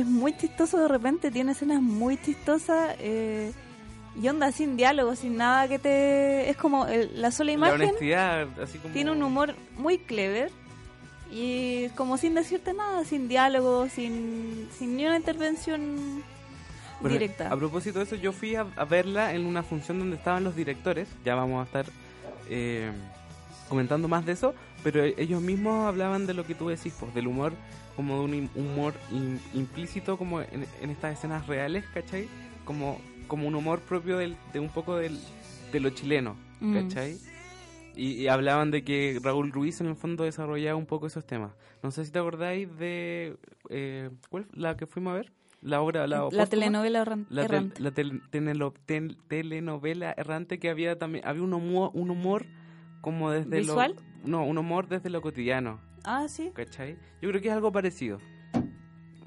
es 0.00 0.06
muy 0.06 0.36
chistoso 0.36 0.78
de 0.78 0.88
repente, 0.88 1.30
tiene 1.30 1.52
escenas 1.52 1.80
muy 1.82 2.16
chistosas 2.20 2.96
eh, 2.98 3.52
y 4.20 4.28
onda 4.28 4.50
sin 4.52 4.76
diálogo, 4.76 5.14
sin 5.16 5.36
nada 5.36 5.68
que 5.68 5.78
te... 5.78 6.48
Es 6.50 6.56
como 6.56 6.86
el- 6.86 7.20
la 7.20 7.30
sola 7.30 7.48
La 7.48 7.52
imagen 7.52 7.80
honestidad, 7.88 8.48
así 8.60 8.78
como... 8.78 8.92
tiene 8.94 9.10
un 9.12 9.22
humor 9.22 9.54
muy 9.76 9.98
clever 9.98 10.50
y 11.30 11.88
como 11.90 12.16
sin 12.18 12.34
decirte 12.34 12.72
nada, 12.72 13.04
sin 13.04 13.28
diálogo, 13.28 13.88
sin, 13.88 14.68
sin 14.78 14.96
ni 14.96 15.04
una 15.06 15.16
intervención 15.16 16.22
Bueno, 17.00 17.12
directa. 17.12 17.52
A 17.52 17.56
propósito 17.56 17.98
de 17.98 18.04
eso, 18.04 18.16
yo 18.16 18.32
fui 18.32 18.54
a, 18.54 18.66
a 18.76 18.84
verla 18.84 19.34
en 19.34 19.44
una 19.44 19.62
función 19.62 19.98
donde 19.98 20.16
estaban 20.16 20.44
los 20.44 20.54
directores. 20.56 21.08
Ya 21.24 21.34
vamos 21.34 21.60
a 21.60 21.64
estar 21.64 21.86
eh, 22.48 22.90
comentando 23.68 24.08
más 24.08 24.24
de 24.24 24.32
eso. 24.32 24.54
Pero 24.84 25.02
ellos 25.02 25.42
mismos 25.42 25.86
hablaban 25.88 26.26
de 26.26 26.34
lo 26.34 26.46
que 26.46 26.54
tú 26.54 26.68
decís, 26.68 26.94
pues, 27.00 27.12
del 27.12 27.26
humor, 27.26 27.52
como 27.96 28.18
de 28.18 28.24
un 28.36 28.50
humor 28.54 28.94
im- 29.10 29.38
implícito, 29.54 30.16
como 30.18 30.40
en, 30.42 30.66
en 30.82 30.90
estas 30.90 31.14
escenas 31.18 31.46
reales, 31.46 31.84
¿cachai? 31.94 32.28
Como, 32.64 33.00
como 33.26 33.48
un 33.48 33.54
humor 33.54 33.80
propio 33.80 34.18
del, 34.18 34.36
de 34.52 34.60
un 34.60 34.68
poco 34.68 34.96
del, 34.96 35.18
de 35.72 35.80
lo 35.80 35.90
chileno, 35.90 36.36
Mm. 36.60 36.72
¿cachai? 36.74 37.18
Y, 37.96 38.12
y 38.12 38.28
hablaban 38.28 38.70
de 38.70 38.82
que 38.84 39.18
Raúl 39.22 39.50
Ruiz 39.52 39.80
en 39.80 39.86
el 39.88 39.96
fondo 39.96 40.24
desarrollaba 40.24 40.76
un 40.76 40.86
poco 40.86 41.06
esos 41.06 41.26
temas. 41.26 41.52
No 41.82 41.90
sé 41.90 42.04
si 42.04 42.12
te 42.12 42.18
acordáis 42.18 42.68
de... 42.78 43.36
Eh, 43.70 44.10
¿Cuál? 44.28 44.46
La 44.52 44.76
que 44.76 44.86
fuimos 44.86 45.12
a 45.12 45.16
ver. 45.16 45.32
La 45.62 45.80
obra... 45.80 46.06
La, 46.06 46.28
la 46.30 46.46
telenovela 46.46 47.02
erran- 47.04 47.26
La, 47.30 47.46
tel- 47.46 47.54
errante. 47.72 47.82
la 47.82 47.90
tel- 47.90 49.16
telenovela 49.28 50.14
errante 50.16 50.58
que 50.58 50.68
había 50.70 50.98
también 50.98 51.26
había 51.26 51.42
un 51.42 51.54
humor, 51.54 51.90
un 51.94 52.10
humor 52.10 52.46
como 53.00 53.30
desde 53.30 53.58
¿Visual? 53.60 53.94
lo 54.24 54.28
no 54.28 54.44
un 54.44 54.58
humor 54.58 54.88
desde 54.88 55.08
lo 55.10 55.22
cotidiano 55.22 55.80
Ah, 56.06 56.26
sí. 56.28 56.50
¿cachai? 56.54 56.96
yo 57.20 57.28
creo 57.28 57.42
que 57.42 57.48
es 57.48 57.54
algo 57.54 57.70
parecido 57.72 58.18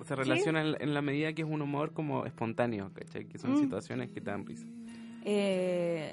se 0.06 0.15
relaciona 0.15 0.62
en, 0.62 0.78
en 0.82 0.94
la 0.96 1.02
medida 1.04 1.34
que 1.34 1.42
es 1.44 1.48
un 1.48 1.62
humor 1.62 1.94
como 1.94 2.26
espontáneo 2.26 2.92
¿cachai? 2.94 3.26
que 3.26 3.38
son 3.38 3.52
Mm. 3.54 3.58
situaciones 3.60 4.10
que 4.10 4.22
te 4.22 4.32
dan 4.32 4.46
risa 4.46 4.65
Eh, 5.26 6.10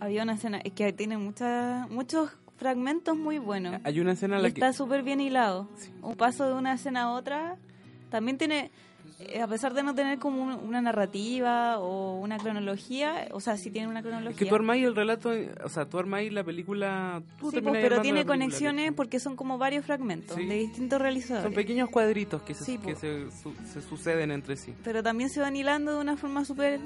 había 0.00 0.22
una 0.24 0.34
escena 0.34 0.58
es 0.58 0.72
que 0.72 0.92
tiene 0.92 1.16
muchas 1.16 1.88
muchos 1.90 2.30
fragmentos 2.56 3.16
muy 3.16 3.38
buenos. 3.38 3.80
hay 3.84 4.00
una 4.00 4.12
escena 4.12 4.36
en 4.36 4.42
la 4.42 4.48
que 4.50 4.54
está 4.60 4.72
súper 4.72 5.02
bien 5.04 5.20
hilado. 5.20 5.68
Sí. 5.76 5.92
Un 6.02 6.16
paso 6.16 6.46
de 6.48 6.54
una 6.54 6.72
escena 6.74 7.02
a 7.04 7.10
otra. 7.12 7.56
También 8.10 8.36
tiene, 8.36 8.70
a 9.42 9.46
pesar 9.46 9.74
de 9.74 9.82
no 9.82 9.94
tener 9.94 10.18
como 10.18 10.42
un- 10.42 10.68
una 10.68 10.80
narrativa 10.80 11.78
o 11.78 12.18
una 12.20 12.38
cronología, 12.38 13.28
o 13.32 13.40
sea, 13.40 13.56
sí 13.56 13.70
tiene 13.70 13.88
una 13.88 14.02
cronología. 14.02 14.30
es 14.30 14.36
que 14.36 14.46
tú 14.46 14.54
armáis 14.54 14.84
el 14.84 14.94
relato 14.94 15.30
o 15.64 15.68
sea 15.68 15.84
tú 15.86 15.98
armáis 15.98 16.32
la 16.32 16.44
película 16.44 17.22
tú 17.38 17.50
Sí, 17.50 17.60
pues, 17.60 17.76
pero 17.80 18.00
tiene 18.00 18.24
conexiones 18.24 18.92
porque 18.92 19.18
son 19.20 19.36
como 19.36 19.58
varios 19.58 19.84
fragmentos 19.84 20.36
Sí. 20.36 20.46
de 20.46 20.54
distintos 20.56 21.00
realizadores. 21.00 21.44
son 21.44 21.54
pequeños 21.54 21.88
cuadritos 21.90 22.42
que 22.42 22.54
se, 22.54 22.64
Sí, 22.64 22.78
que 22.78 22.94
se, 22.94 23.30
su- 23.42 23.54
se 23.72 23.80
suceden 23.82 24.30
entre 24.30 24.56
sí 24.56 24.74
Pero 24.84 25.02
también 25.02 25.30
se 25.30 25.40
van 25.40 25.56
hilando 25.56 25.94
de 25.94 26.00
una 26.00 26.16
forma 26.16 26.44
súper 26.44 26.80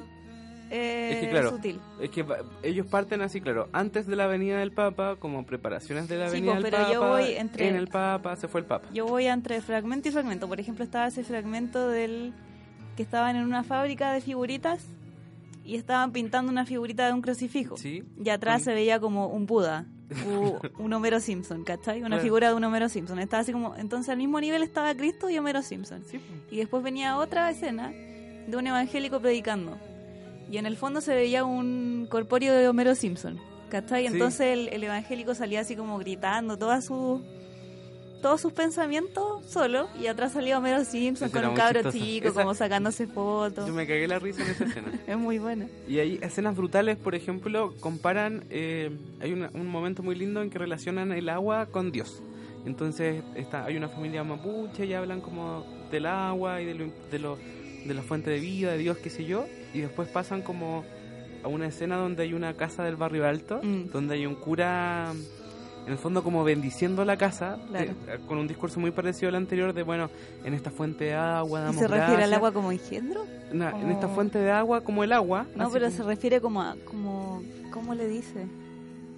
eh, 0.70 1.10
Es 1.12 1.20
que, 1.20 1.30
claro, 1.30 1.50
sutil. 1.50 1.80
Es 2.00 2.10
que 2.10 2.24
ellos 2.62 2.86
parten 2.86 3.20
así, 3.22 3.40
claro, 3.40 3.68
antes 3.72 4.06
de 4.06 4.16
la 4.16 4.26
venida 4.26 4.58
del 4.58 4.72
Papa, 4.72 5.16
como 5.18 5.44
preparaciones 5.44 6.08
de 6.08 6.16
la 6.16 6.28
venida 6.30 6.54
del 6.54 6.62
pero 6.62 6.78
Papa. 6.78 6.92
yo 6.92 7.08
voy 7.08 7.24
entre- 7.32 7.68
En 7.68 7.76
el 7.76 7.88
Papa, 7.88 8.36
se 8.36 8.48
fue 8.48 8.60
el 8.60 8.66
Papa. 8.66 8.88
Yo 8.92 9.06
voy 9.06 9.26
entre 9.26 9.60
fragmento 9.60 10.08
y 10.08 10.12
fragmento. 10.12 10.48
Por 10.48 10.60
ejemplo, 10.60 10.84
estaba 10.84 11.06
ese 11.08 11.24
fragmento 11.24 11.88
del 11.88 12.32
que 12.96 13.02
estaban 13.02 13.36
en 13.36 13.44
una 13.44 13.64
fábrica 13.64 14.12
de 14.12 14.20
figuritas 14.20 14.84
y 15.64 15.76
estaban 15.76 16.12
pintando 16.12 16.50
una 16.50 16.66
figurita 16.66 17.06
de 17.06 17.12
un 17.12 17.22
crucifijo. 17.22 17.76
Sí. 17.76 18.02
Y 18.22 18.28
atrás 18.30 18.56
Con- 18.56 18.64
se 18.64 18.74
veía 18.74 18.98
como 19.00 19.28
un 19.28 19.46
Buda, 19.46 19.86
u- 20.26 20.56
un 20.82 20.92
Homero 20.92 21.20
Simpson, 21.20 21.64
¿cachai? 21.64 22.02
Una 22.02 22.18
figura 22.18 22.48
de 22.48 22.54
un 22.54 22.64
Homero 22.64 22.88
Simpson. 22.88 23.18
Estaba 23.18 23.42
así 23.42 23.52
como, 23.52 23.76
entonces 23.76 24.08
al 24.10 24.16
mismo 24.18 24.40
nivel 24.40 24.62
estaba 24.62 24.94
Cristo 24.94 25.30
y 25.30 25.38
Homero 25.38 25.62
Simpson. 25.62 26.02
Sí. 26.06 26.18
Y 26.50 26.56
después 26.56 26.82
venía 26.82 27.16
otra 27.16 27.48
escena 27.50 27.90
de 27.90 28.56
un 28.56 28.66
evangélico 28.66 29.20
predicando. 29.20 29.78
Y 30.52 30.58
en 30.58 30.66
el 30.66 30.76
fondo 30.76 31.00
se 31.00 31.14
veía 31.14 31.44
un 31.44 32.06
corpóreo 32.08 32.52
de 32.54 32.68
Homero 32.68 32.94
Simpson. 32.94 33.40
¿Cachai? 33.70 34.06
Sí. 34.06 34.12
Entonces 34.12 34.40
el, 34.42 34.68
el 34.68 34.84
evangélico 34.84 35.34
salía 35.34 35.60
así 35.60 35.74
como 35.74 35.98
gritando 35.98 36.56
todas 36.58 36.84
sus 36.84 37.20
todos 38.20 38.40
sus 38.40 38.52
pensamientos 38.52 39.44
solo 39.46 39.88
y 40.00 40.06
atrás 40.06 40.32
salía 40.34 40.56
Homero 40.56 40.84
Simpson 40.84 41.28
con 41.30 41.44
un 41.44 41.54
cabro 41.56 41.90
chico 41.90 42.28
Esa- 42.28 42.42
como 42.42 42.54
sacándose 42.54 43.08
fotos. 43.08 43.66
Yo 43.66 43.72
me 43.74 43.84
cagué 43.84 44.06
la 44.06 44.20
risa 44.20 44.44
en 44.44 44.50
esa 44.50 44.64
escena. 44.64 44.92
Es 45.08 45.16
muy 45.18 45.38
buena. 45.40 45.66
Y 45.88 45.98
hay 45.98 46.20
escenas 46.22 46.54
brutales, 46.54 46.96
por 46.98 47.16
ejemplo, 47.16 47.74
comparan, 47.80 48.44
eh, 48.50 48.90
hay 49.20 49.32
una- 49.32 49.50
un 49.54 49.66
momento 49.66 50.04
muy 50.04 50.14
lindo 50.14 50.40
en 50.40 50.50
que 50.50 50.58
relacionan 50.60 51.10
el 51.10 51.28
agua 51.30 51.66
con 51.66 51.90
Dios. 51.90 52.22
Entonces 52.64 53.24
está, 53.34 53.64
hay 53.64 53.76
una 53.76 53.88
familia 53.88 54.22
mapuche 54.22 54.86
y 54.86 54.94
hablan 54.94 55.20
como 55.20 55.66
del 55.90 56.06
agua 56.06 56.60
y 56.62 56.66
de, 56.66 56.74
lo, 56.74 56.92
de, 57.10 57.18
lo- 57.18 57.38
de 57.86 57.92
la 57.94 58.02
fuente 58.02 58.30
de 58.30 58.38
vida, 58.38 58.70
de 58.70 58.78
Dios, 58.78 58.98
qué 58.98 59.10
sé 59.10 59.24
yo. 59.24 59.46
Y 59.74 59.80
después 59.80 60.08
pasan 60.08 60.42
como 60.42 60.84
a 61.44 61.48
una 61.48 61.66
escena 61.66 61.96
donde 61.96 62.22
hay 62.22 62.34
una 62.34 62.54
casa 62.54 62.84
del 62.84 62.96
barrio 62.96 63.26
alto, 63.26 63.60
Mm. 63.62 63.90
donde 63.92 64.14
hay 64.14 64.26
un 64.26 64.34
cura, 64.36 65.12
en 65.86 65.92
el 65.92 65.98
fondo 65.98 66.22
como 66.22 66.44
bendiciendo 66.44 67.04
la 67.04 67.16
casa, 67.16 67.58
Claro. 67.68 67.90
eh, 68.08 68.18
con 68.28 68.38
un 68.38 68.46
discurso 68.46 68.78
muy 68.78 68.92
parecido 68.92 69.28
al 69.30 69.34
anterior 69.34 69.72
de, 69.72 69.82
bueno, 69.82 70.08
en 70.44 70.54
esta 70.54 70.70
fuente 70.70 71.06
de 71.06 71.14
agua 71.14 71.60
¿Y 71.60 71.62
damos 71.64 71.76
se 71.80 71.88
refiere 71.88 72.22
al 72.24 72.34
agua 72.34 72.52
como 72.52 72.70
engendro? 72.70 73.24
Na- 73.52 73.72
En 73.80 73.90
esta 73.90 74.08
fuente 74.08 74.38
de 74.38 74.50
agua, 74.50 74.82
como 74.82 75.02
el 75.04 75.12
agua. 75.12 75.46
No, 75.56 75.70
pero 75.70 75.86
como- 75.86 75.96
se 75.96 76.02
refiere 76.04 76.40
como 76.40 76.62
a, 76.62 76.76
como, 76.84 77.42
¿cómo 77.72 77.94
le 77.94 78.06
dice? 78.08 78.46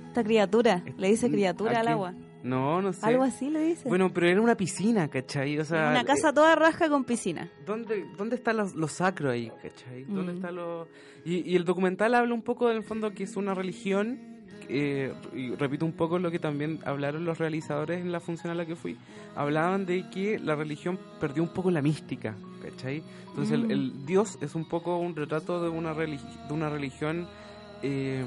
Esta 0.09 0.25
criatura, 0.25 0.83
le 0.97 1.09
dice 1.09 1.27
¿A 1.27 1.31
criatura 1.31 1.81
al 1.81 1.89
agua. 1.89 2.15
No, 2.45 2.81
no 2.83 2.93
sé. 2.93 3.07
Algo 3.07 3.25
así 3.25 3.49
le 3.51 3.61
dice. 3.61 3.89
Bueno, 3.89 4.13
pero 4.13 4.29
era 4.29 4.41
una 4.41 4.55
piscina, 4.55 5.09
¿cachai? 5.09 5.59
O 5.59 5.65
sea, 5.65 5.89
una 5.91 6.05
casa 6.05 6.29
eh, 6.29 6.33
toda 6.35 6.55
rasca 6.55 6.89
con 6.89 7.03
piscina. 7.05 7.51
¿dónde, 7.67 8.05
¿Dónde 8.17 8.37
está 8.37 8.53
lo, 8.53 8.69
lo 8.77 8.87
sacro 8.87 9.31
ahí, 9.31 9.51
cachai? 9.63 10.05
¿Dónde 10.05 10.33
Mm. 10.33 10.37
está 10.37 10.53
lo...? 10.53 10.87
Y, 11.25 11.51
y 11.51 11.57
el 11.57 11.65
documental 11.65 12.15
habla 12.15 12.35
un 12.35 12.43
poco 12.43 12.69
del 12.69 12.85
fondo 12.85 13.13
que 13.13 13.25
es 13.25 13.37
una 13.37 13.55
religión 13.55 14.19
eh, 14.69 15.13
y 15.35 15.55
repito 15.55 15.85
un 15.87 15.93
poco 15.93 16.19
lo 16.19 16.31
que 16.31 16.39
también 16.39 16.81
hablaron 16.85 17.25
los 17.25 17.39
realizadores 17.39 18.01
en 18.01 18.13
la 18.13 18.21
función 18.21 18.51
a 18.51 18.55
la 18.55 18.65
que 18.67 18.77
fui, 18.77 18.97
hablaban 19.37 19.85
de 19.87 20.09
que 20.11 20.39
la 20.39 20.55
religión 20.55 20.99
perdió 21.21 21.43
un 21.43 21.49
poco 21.51 21.71
la 21.71 21.81
mística, 21.83 22.35
¿cachai? 22.63 23.03
Entonces 23.29 23.53
el, 23.55 23.65
Mm. 23.67 23.71
el 23.71 24.07
Dios 24.07 24.39
es 24.43 24.55
un 24.55 24.67
poco 24.69 24.99
un 24.99 25.17
retrato 25.17 25.63
de 25.63 25.69
una, 25.71 25.95
religi- 25.95 26.47
de 26.47 26.53
una 26.55 26.69
religión 26.71 27.27
eh, 27.83 28.25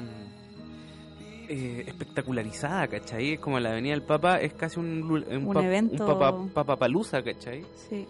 eh, 1.48 1.84
espectacularizada, 1.86 2.86
¿cachai? 2.88 3.32
Es 3.34 3.40
como 3.40 3.58
la 3.58 3.70
Avenida 3.70 3.92
del 3.94 4.02
Papa, 4.02 4.40
es 4.40 4.52
casi 4.54 4.78
un, 4.78 5.02
Un 5.02 5.24
pap- 5.54 5.64
evento. 5.64 6.06
papa, 6.06 6.36
papapalusa, 6.54 7.22
¿cachai? 7.22 7.64
Sí. 7.88 8.06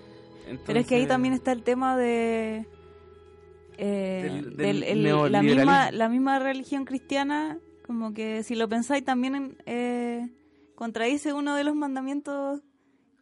Pero 0.66 0.80
es 0.80 0.86
que 0.86 0.94
ahí 0.96 1.06
también 1.06 1.34
está 1.34 1.52
el 1.52 1.62
tema 1.62 1.96
de 1.96 2.66
eh, 3.76 4.20
Del- 4.24 4.56
del- 4.56 4.56
del 4.56 4.82
el- 4.84 5.02
la 5.02 5.08
neoliberalismo. 5.08 5.56
misma 5.56 5.90
la 5.92 6.08
misma 6.08 6.38
religión 6.38 6.84
cristiana 6.84 7.58
como 7.86 8.12
que 8.12 8.42
si 8.42 8.54
lo 8.54 8.68
pensáis 8.68 9.04
también 9.04 9.56
eh, 9.66 10.28
contradice 10.74 11.32
uno 11.32 11.54
de 11.54 11.64
los 11.64 11.74
mandamientos 11.74 12.60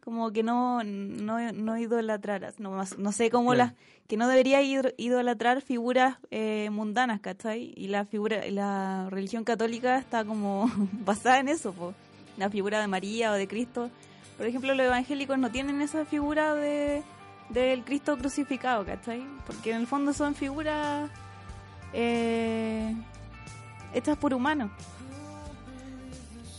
como 0.07 0.31
que 0.31 0.41
no 0.41 0.81
no, 0.85 1.51
no 1.51 1.77
idolatraras 1.77 2.61
no, 2.61 2.71
más- 2.71 2.97
no 2.97 3.11
sé 3.11 3.29
cómo 3.29 3.51
Claro. 3.51 3.71
las 3.71 4.07
que 4.07 4.15
no 4.15 4.29
debería 4.29 4.61
id- 4.61 4.93
idolatrar 4.95 5.61
figuras 5.61 6.15
eh, 6.31 6.69
mundanas 6.71 7.19
¿cachai? 7.19 7.73
y 7.75 7.89
la 7.89 8.05
figura 8.05 8.37
la 8.49 9.09
religión 9.09 9.43
católica 9.43 9.97
está 9.97 10.23
como 10.23 10.71
basada 11.05 11.39
en 11.39 11.49
eso 11.49 11.73
po. 11.73 11.93
la 12.37 12.49
figura 12.49 12.79
de 12.79 12.87
María 12.87 13.31
o 13.31 13.33
de 13.35 13.49
Cristo 13.49 13.89
por 14.37 14.45
ejemplo, 14.45 14.73
los 14.75 14.85
evangélicos 14.85 15.37
no 15.39 15.49
tienen 15.51 15.81
esa 15.81 16.05
figura 16.05 16.53
de 16.55 17.03
del 17.49 17.83
Cristo 17.83 18.15
crucificado, 18.17 18.85
¿cachai? 18.85 19.23
Porque 19.47 19.71
en 19.71 19.77
el 19.77 19.87
fondo 19.87 20.13
son 20.13 20.35
figuras 20.35 21.09
eh, 21.93 22.93
hechas 23.93 24.15
por 24.17 24.33
humanos. 24.33 24.69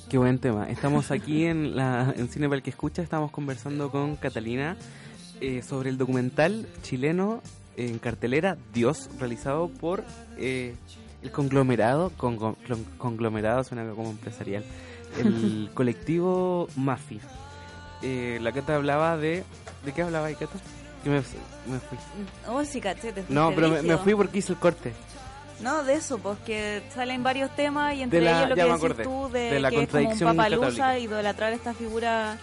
Qué 0.09 0.17
buen 0.17 0.39
tema. 0.39 0.69
Estamos 0.71 1.11
aquí 1.11 1.45
en, 1.45 1.77
la, 1.77 2.15
en 2.17 2.29
Cine 2.29 2.47
para 2.49 2.57
el 2.57 2.63
que 2.63 2.71
escucha, 2.71 3.03
estamos 3.03 3.31
conversando 3.31 3.91
con 3.91 4.17
Catalina 4.17 4.77
eh, 5.41 5.63
sobre 5.63 5.91
el 5.91 5.99
documental 5.99 6.67
chileno 6.83 7.43
en 7.77 7.99
cartelera 7.99 8.57
Dios, 8.73 9.11
realizado 9.19 9.69
por 9.69 10.03
eh, 10.39 10.75
el 11.23 11.31
conglomerado, 11.31 12.11
congo- 12.17 12.57
clon- 12.67 12.85
conglomerado 12.97 13.63
suena 13.65 13.89
como 13.91 14.11
empresarial, 14.11 14.65
el 15.19 15.71
colectivo 15.75 16.69
Mafi. 16.77 17.21
Eh, 18.03 18.39
la 18.41 18.53
Cata 18.53 18.77
hablaba 18.77 19.17
de... 19.19 19.45
¿De 19.85 19.93
qué 19.93 20.03
hablaba 20.03 20.27
ahí, 20.29 20.35
Cata? 20.37 20.59
Que 21.05 21.11
me, 21.11 21.17
me 21.17 21.79
fui. 21.81 21.99
Oh, 22.49 22.65
sí, 22.65 22.81
cachete. 22.81 23.25
No, 23.29 23.53
pero 23.55 23.69
me, 23.69 23.83
me 23.83 23.97
fui 23.99 24.15
porque 24.15 24.39
hice 24.39 24.53
el 24.55 24.59
corte. 24.59 24.93
No, 25.61 25.83
de 25.83 25.95
eso, 25.95 26.19
porque 26.19 26.83
salen 26.95 27.23
varios 27.23 27.51
temas 27.57 27.95
y 27.95 28.03
entre 28.03 28.21
De 28.21 28.25
la- 28.27 28.31
ellos 28.39 28.49
lo 28.51 28.55
que 28.55 28.63
decís 28.63 28.77
acordé, 28.77 29.05
tú 29.05 29.29
de, 29.33 29.41
de 29.51 29.61
la 29.61 29.71
que 29.71 29.83
es 29.83 29.89
como 29.89 29.99
un 30.01 30.05
contradicción 30.07 30.37
papalusa, 30.37 30.99
idolatrar 30.99 31.53
esta 31.53 31.75
figura 31.75 32.39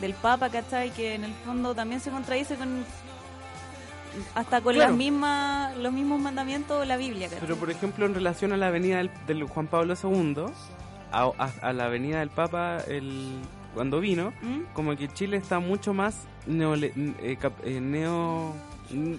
del 0.00 0.14
papa, 0.14 0.48
¿cachai? 0.48 0.90
Que 0.90 1.14
en 1.14 1.24
el 1.24 1.32
fondo 1.44 1.74
también 1.74 2.00
se 2.00 2.10
contradice 2.10 2.54
con 2.56 2.84
hasta 4.34 4.60
con 4.60 4.74
Claro. 4.74 4.90
las 4.90 4.96
mismas 4.98 5.76
los 5.76 5.92
mismos 5.92 6.20
mandamientos 6.20 6.80
de 6.80 6.86
la 6.86 6.96
Biblia, 6.96 7.26
¿cachai? 7.28 7.40
Pero 7.40 7.56
por 7.56 7.70
ejemplo, 7.70 8.06
en 8.06 8.14
relación 8.14 8.52
a 8.52 8.56
la 8.56 8.68
avenida 8.68 8.96
del, 8.98 9.10
del 9.26 9.42
Juan 9.44 9.66
Pablo 9.66 9.94
II, 10.02 10.46
a, 11.12 11.30
a- 11.38 11.52
a 11.68 11.72
la 11.72 11.84
avenida 11.86 12.20
del 12.20 12.30
Papa 12.30 12.78
el, 12.88 13.28
cuando 13.74 14.00
vino, 14.00 14.32
¿Mm? 14.40 14.72
como 14.72 14.96
que 14.96 15.08
Chile 15.08 15.36
está 15.36 15.58
mucho 15.58 15.92
más 15.94 16.14
neole- 16.48 16.92
eh, 17.22 17.36
cap- 17.40 17.58
eh, 17.64 17.80
neo, 17.80 18.54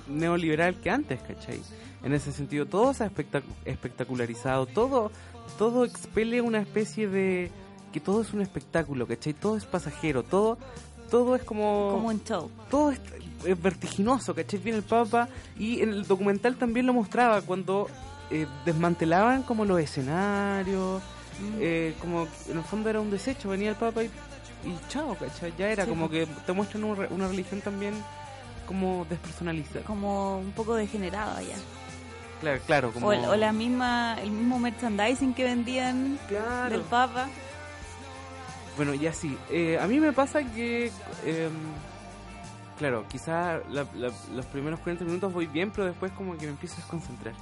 neoliberal 0.08 0.76
que 0.80 0.90
antes, 0.90 1.20
¿cachai? 1.22 1.62
En 2.04 2.14
ese 2.14 2.32
sentido, 2.32 2.66
todo 2.66 2.94
se 2.94 3.04
ha 3.04 3.10
espectac- 3.12 3.44
espectacularizado, 3.66 4.66
todo, 4.66 5.12
todo 5.58 5.86
expele 5.86 6.42
una 6.42 6.60
especie 6.60 7.08
de... 7.08 7.52
que 7.94 8.00
todo 8.00 8.22
es 8.22 8.34
un 8.34 8.42
espectáculo, 8.42 9.08
¿cachai? 9.08 9.34
Todo 9.34 9.58
es 9.58 9.66
pasajero, 9.66 10.24
todo, 10.24 10.58
todo 11.10 11.36
es 11.36 11.44
como... 11.44 11.90
como 11.94 12.08
un 12.10 12.24
show. 12.24 12.52
todo 12.70 12.92
es, 12.92 13.00
es 13.46 13.62
vertiginoso, 13.62 14.36
¿cachai? 14.36 14.60
Viene 14.60 14.78
el 14.80 14.84
Papa 14.84 15.30
y 15.58 15.82
en 15.82 15.90
el 15.90 16.06
documental 16.06 16.56
también 16.58 16.86
lo 16.86 16.94
mostraba 16.94 17.42
cuando 17.42 17.88
eh, 18.30 18.46
desmantelaban 18.66 19.44
como 19.44 19.66
los 19.66 19.80
escenarios, 19.80 21.02
Mm. 21.38 21.58
eh, 21.60 21.94
como 22.00 22.28
en 22.50 22.58
el 22.60 22.64
fondo 22.64 22.90
era 22.90 23.02
un 23.02 23.12
desecho, 23.12 23.50
venía 23.50 23.70
el 23.72 23.76
Papa 23.76 24.04
y, 24.04 24.06
y 24.06 24.80
chao, 24.88 25.18
¿cachai? 25.20 25.54
Ya 25.58 25.68
era 25.70 25.84
Sí, 25.84 25.90
como 25.90 26.10
que 26.10 26.26
te 26.46 26.54
muestran 26.54 26.86
un 26.86 26.98
una 27.10 27.28
religión 27.28 27.60
también 27.60 27.94
como 28.66 29.06
despersonalizada. 29.10 29.84
como 29.86 30.38
un 30.38 30.52
poco 30.54 30.76
degenerada 30.76 31.42
ya. 31.42 31.56
Claro, 32.46 32.62
claro, 32.68 32.92
como... 32.92 33.08
O, 33.08 33.14
el- 33.14 33.26
o 33.26 33.36
la 33.36 33.52
misma, 33.52 34.18
el 34.22 34.30
mismo 34.32 34.60
merchandising 34.60 35.34
que 35.34 35.44
vendían 35.44 36.20
Claro. 36.28 36.70
del 36.70 36.82
Papa. 36.82 37.28
Bueno, 38.78 38.94
ya 38.94 39.14
sí. 39.14 39.38
Eh, 39.50 39.80
a 39.82 39.88
mí 39.88 40.00
me 40.00 40.12
pasa 40.14 40.44
que, 40.44 40.92
eh, 41.26 41.50
claro, 42.78 43.06
quizá 43.08 43.60
la- 43.70 43.88
la- 43.96 44.12
los 44.34 44.46
primeros 44.48 44.80
40 44.82 45.06
minutos 45.06 45.34
voy 45.34 45.48
bien, 45.48 45.72
pero 45.72 45.86
después 45.88 46.12
como 46.12 46.38
que 46.38 46.46
me 46.46 46.52
empiezo 46.52 46.76
a 46.76 46.78
desconcentrar. 46.78 47.34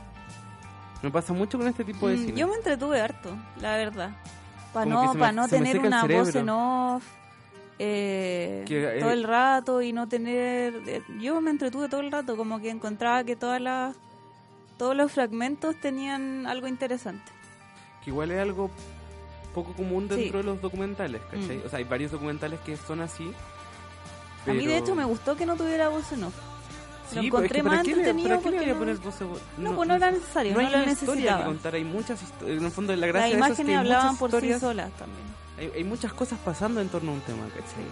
Me 1.02 1.12
pasa 1.12 1.34
mucho 1.34 1.58
con 1.58 1.68
este 1.68 1.84
tipo 1.84 2.08
de 2.08 2.16
Mm, 2.16 2.26
cine. 2.26 2.40
Yo 2.40 2.48
me 2.48 2.56
entretuve 2.56 3.02
harto, 3.02 3.36
la 3.60 3.76
verdad. 3.76 4.12
Para 4.72 4.86
no, 4.86 5.14
pa 5.16 5.32
no 5.32 5.48
tener 5.48 5.80
una 5.80 6.06
voz 6.06 6.34
en 6.36 6.50
off 6.50 7.04
eh, 7.80 8.64
Que, 8.68 8.98
eh, 8.98 9.00
todo 9.02 9.12
el 9.12 9.24
rato 9.24 9.82
y 9.82 9.92
no 9.92 10.08
tener... 10.08 10.74
eh, 10.88 11.02
Yo 11.20 11.42
me 11.42 11.50
entretuve 11.52 11.90
todo 11.90 12.00
el 12.02 12.12
rato, 12.12 12.38
como 12.38 12.60
que 12.60 12.70
encontraba 12.70 13.24
que 13.24 13.36
todas 13.36 13.60
las 13.60 13.96
todos 14.78 14.96
los 14.96 15.12
fragmentos 15.12 15.76
tenían 15.82 16.46
algo 16.48 16.68
interesante. 16.68 17.32
Que 18.04 18.10
igual 18.10 18.32
es 18.32 18.40
algo 18.42 18.70
poco 19.54 19.74
común 19.74 20.08
dentro 20.08 20.26
Sí. 20.26 20.32
de 20.38 20.44
los 20.44 20.62
documentales, 20.62 21.22
¿cachai? 21.32 21.58
Mm. 21.58 21.66
O 21.66 21.70
sea, 21.70 21.78
hay 21.80 21.86
varios 21.86 22.12
documentales 22.12 22.60
que 22.62 22.76
son 22.78 23.02
así. 23.02 23.32
A 24.48 24.52
mí 24.52 24.66
de 24.66 24.74
pero- 24.74 24.78
hecho 24.86 24.96
me 24.96 25.06
gustó 25.06 25.36
que 25.38 25.46
no 25.46 25.56
tuviera 25.56 25.88
voz 25.90 26.12
en 26.12 26.24
off. 26.26 26.34
Sí, 27.10 27.16
lo 27.16 27.22
pero 27.22 27.28
encontré 27.28 27.46
es 27.48 27.54
que 27.54 27.64
¿para 27.64 27.76
más 27.78 27.86
le- 27.86 27.92
entretenido 27.94 28.30
¿Para 28.30 28.42
qué 28.42 28.50
le 28.50 28.58
porque 28.58 28.70
a 28.70 28.74
no- 28.74 28.80
poner 28.80 28.98
voz 28.98 29.22
en- 29.22 29.64
No, 29.64 29.76
pues 29.76 29.88
no 29.88 29.96
era 29.96 30.12
necesario, 30.12 30.54
no, 30.54 30.60
hay 30.60 30.66
lo 30.70 30.72
una 30.84 30.92
historia 30.92 31.14
que 31.14 31.20
necesitaba. 31.22 31.46
contar, 31.46 31.76
hay 31.76 31.84
muchas 31.84 32.24
historias. 32.24 32.58
En 32.60 32.66
el 32.66 32.72
fondo, 32.72 32.94
la 32.96 33.00
Las 33.00 33.10
gracia 33.10 33.28
de 33.28 33.34
eso 33.36 33.38
es 33.52 33.56
que 33.56 33.62
imágenes 33.62 33.78
hablaban 33.80 34.18
por 34.18 34.32
sí 34.42 34.54
solas 34.60 34.92
también. 34.94 35.24
Hay, 35.60 35.72
hay 35.78 35.84
muchas 35.84 36.14
cosas 36.14 36.40
pasando 36.44 36.82
en 36.82 36.90
torno 36.90 37.12
a 37.12 37.14
un 37.14 37.22
tema, 37.22 37.44
¿cachai? 37.50 37.86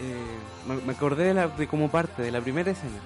Eh, 0.00 0.16
me, 0.68 0.76
me 0.76 0.92
acordé 0.92 1.24
de, 1.24 1.34
la, 1.34 1.48
de 1.48 1.66
como 1.66 1.90
parte, 1.90 2.22
de 2.22 2.30
la 2.30 2.40
primera 2.40 2.70
escena. 2.70 2.98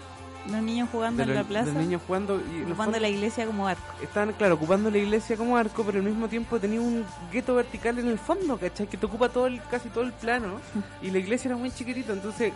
Los 0.50 0.62
niños 0.62 0.88
jugando 0.90 1.24
De 1.24 1.30
en 1.30 1.36
la 1.36 1.44
plaza, 1.44 1.66
los 1.66 1.76
niños 1.76 2.02
jugando 2.06 2.40
y 2.40 2.62
ocupando 2.62 2.98
la 2.98 3.08
iglesia 3.08 3.46
como 3.46 3.68
arco. 3.68 3.82
estaban, 4.02 4.32
claro, 4.32 4.54
ocupando 4.54 4.90
la 4.90 4.98
iglesia 4.98 5.36
como 5.36 5.56
arco, 5.56 5.84
pero 5.84 5.98
al 5.98 6.04
mismo 6.04 6.28
tiempo 6.28 6.58
tenía 6.58 6.80
un 6.80 7.04
gueto 7.30 7.54
vertical 7.54 7.98
en 7.98 8.08
el 8.08 8.18
fondo, 8.18 8.56
¿cachai? 8.58 8.86
Que 8.86 8.96
te 8.96 9.06
ocupa 9.06 9.28
todo 9.28 9.46
el, 9.46 9.62
casi 9.64 9.88
todo 9.88 10.04
el 10.04 10.12
plano 10.12 10.60
y 11.02 11.10
la 11.10 11.18
iglesia 11.18 11.48
era 11.48 11.56
muy 11.56 11.70
chiquitita, 11.70 12.12
entonces 12.12 12.52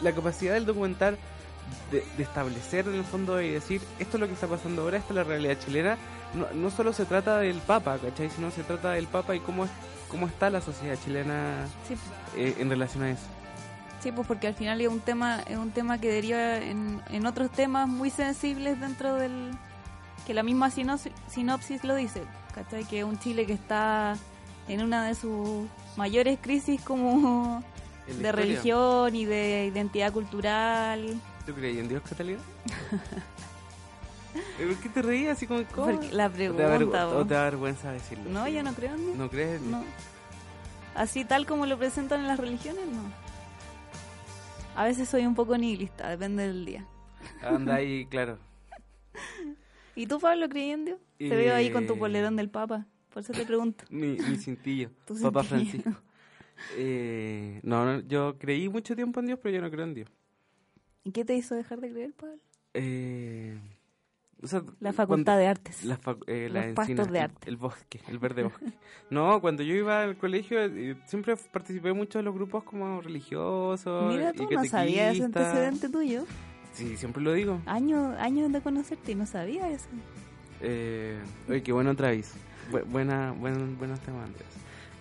la 0.00 0.12
capacidad 0.12 0.54
del 0.54 0.64
documental 0.64 1.18
de, 1.90 2.04
de 2.16 2.22
establecer 2.22 2.88
en 2.88 2.94
el 2.94 3.04
fondo 3.04 3.42
y 3.42 3.50
decir 3.50 3.82
esto 3.98 4.16
es 4.16 4.20
lo 4.20 4.26
que 4.26 4.32
está 4.32 4.46
pasando 4.46 4.82
ahora, 4.82 4.98
esta 4.98 5.10
es 5.10 5.16
la 5.16 5.24
realidad 5.24 5.58
chilena, 5.58 5.98
no, 6.34 6.46
no 6.54 6.70
solo 6.70 6.92
se 6.92 7.04
trata 7.04 7.38
del 7.38 7.58
Papa, 7.58 7.98
¿cachai? 7.98 8.30
Sino 8.30 8.50
se 8.50 8.62
trata 8.62 8.92
del 8.92 9.06
Papa 9.06 9.34
y 9.34 9.40
cómo, 9.40 9.64
es, 9.64 9.70
cómo 10.08 10.26
está 10.26 10.50
la 10.50 10.60
sociedad 10.60 10.96
chilena 11.02 11.66
Sí, 11.86 11.94
eh, 12.36 12.56
en 12.58 12.70
relación 12.70 13.02
a 13.04 13.10
eso. 13.10 13.37
Sí, 14.00 14.12
pues 14.12 14.26
porque 14.28 14.46
al 14.46 14.54
final 14.54 14.80
es 14.80 14.88
un 14.88 15.00
tema, 15.00 15.40
es 15.46 15.56
un 15.56 15.70
tema 15.72 15.98
que 15.98 16.10
deriva 16.10 16.58
en, 16.58 17.02
en 17.10 17.26
otros 17.26 17.50
temas 17.50 17.88
muy 17.88 18.10
sensibles 18.10 18.78
dentro 18.80 19.14
del 19.16 19.50
que 20.26 20.34
la 20.34 20.42
misma 20.42 20.70
sinopsis, 20.70 21.12
sinopsis 21.28 21.82
lo 21.84 21.94
dice, 21.96 22.22
¿cachai? 22.54 22.84
Que 22.84 23.00
es 23.00 23.04
un 23.04 23.18
Chile 23.18 23.44
que 23.46 23.54
está 23.54 24.16
en 24.68 24.82
una 24.82 25.04
de 25.06 25.14
sus 25.14 25.66
mayores 25.96 26.38
crisis 26.40 26.80
como 26.82 27.62
de 28.06 28.12
historia. 28.12 28.32
religión 28.32 29.16
y 29.16 29.24
de 29.24 29.66
identidad 29.72 30.12
cultural. 30.12 31.18
¿Tú 31.44 31.54
crees 31.54 31.78
en 31.78 31.88
Dios, 31.88 32.02
Catalina? 32.08 32.38
¿Eh, 34.58 34.66
¿Por 34.66 34.76
qué 34.76 34.88
te 34.90 35.02
reías 35.02 35.36
así 35.36 35.46
como 35.46 35.64
cómo? 35.74 36.00
La 36.12 36.26
¿O 36.26 36.30
te, 36.30 36.48
da 36.48 36.52
vergü- 36.52 36.76
pregunta, 36.76 37.08
o 37.08 37.24
te 37.26 37.34
da 37.34 37.44
vergüenza 37.44 37.90
decirlo? 37.90 38.30
No, 38.30 38.46
yo 38.46 38.62
no 38.62 38.72
creo 38.74 38.94
en 38.94 39.04
Dios. 39.06 39.16
¿No 39.16 39.28
crees? 39.30 39.60
en 39.60 39.68
Dios? 39.68 39.80
No. 39.80 39.84
Así 40.94 41.24
tal 41.24 41.46
como 41.46 41.64
lo 41.66 41.78
presentan 41.78 42.20
en 42.20 42.28
las 42.28 42.38
religiones, 42.38 42.84
no. 42.86 43.27
A 44.78 44.84
veces 44.84 45.08
soy 45.08 45.26
un 45.26 45.34
poco 45.34 45.58
nihilista, 45.58 46.08
depende 46.08 46.46
del 46.46 46.64
día. 46.64 46.86
Anda 47.42 47.74
ahí, 47.74 48.06
claro. 48.06 48.38
¿Y 49.96 50.06
tú, 50.06 50.20
Pablo, 50.20 50.48
creí 50.48 50.70
en 50.70 50.84
Dios? 50.84 51.00
Te 51.18 51.28
veo 51.34 51.52
ahí 51.52 51.72
con 51.72 51.84
tu 51.88 51.94
Eh, 51.94 51.98
polerón 51.98 52.36
del 52.36 52.48
Papa. 52.48 52.86
Por 53.12 53.22
eso 53.24 53.32
te 53.32 53.44
pregunto. 53.44 53.84
Mi, 53.90 54.16
mi 54.16 54.36
cintillo. 54.36 54.90
Papá 55.22 55.42
cintillo. 55.42 55.82
Francisco. 55.82 56.02
Eh, 56.76 57.58
no, 57.64 57.84
no, 57.84 58.00
yo 58.06 58.38
creí 58.38 58.68
mucho 58.68 58.94
tiempo 58.94 59.18
en 59.18 59.26
Dios, 59.26 59.40
pero 59.42 59.56
yo 59.56 59.62
no 59.62 59.68
creo 59.70 59.84
en 59.84 59.94
Dios. 59.94 60.08
¿Y 61.02 61.10
qué 61.10 61.24
te 61.24 61.34
hizo 61.34 61.56
dejar 61.56 61.80
de 61.80 61.90
creer, 61.90 62.12
Pablo? 62.12 62.38
Eh, 62.74 63.58
o 64.42 64.46
sea, 64.46 64.62
La 64.80 64.92
facultad 64.92 65.36
de 65.38 65.46
artes. 65.48 65.84
La 65.84 65.98
eh, 66.26 66.48
la 66.50 66.66
Los 66.66 66.74
pastos 66.74 66.90
encina, 66.98 67.12
de 67.12 67.20
arte. 67.20 67.48
El, 67.50 67.56
bosque, 67.56 68.00
el 68.08 68.18
verde 68.18 68.42
bosque. 68.44 68.66
no, 69.10 69.40
cuando 69.40 69.62
yo 69.62 69.74
iba 69.74 70.02
al 70.02 70.16
colegio 70.16 70.60
eh, 70.64 70.96
siempre 71.06 71.36
participé 71.36 71.92
mucho 71.92 72.18
de 72.18 72.24
los 72.24 72.34
grupos 72.34 72.64
como 72.64 73.00
religiosos. 73.00 74.12
Mira 74.14 74.32
tú, 74.32 74.48
no 74.50 74.64
sabía 74.64 75.10
ese 75.10 75.24
antecedente 75.24 75.88
tuyo. 75.88 76.24
Sí, 76.72 76.96
siempre 76.96 77.22
lo 77.22 77.32
digo. 77.32 77.60
Años, 77.66 78.16
años 78.18 78.52
de 78.52 78.60
conocerte 78.60 79.12
y 79.12 79.14
no 79.16 79.26
sabía 79.26 79.68
eso. 79.70 79.88
Eh, 80.60 81.18
oye, 81.48 81.62
qué 81.62 81.72
bueno 81.72 81.94
Travis. 81.96 82.34
Bu- 82.70 82.84
buena, 82.84 83.32
buen, 83.32 83.78
buenos 83.78 84.00
temas, 84.00 84.26
Andrés. 84.26 84.46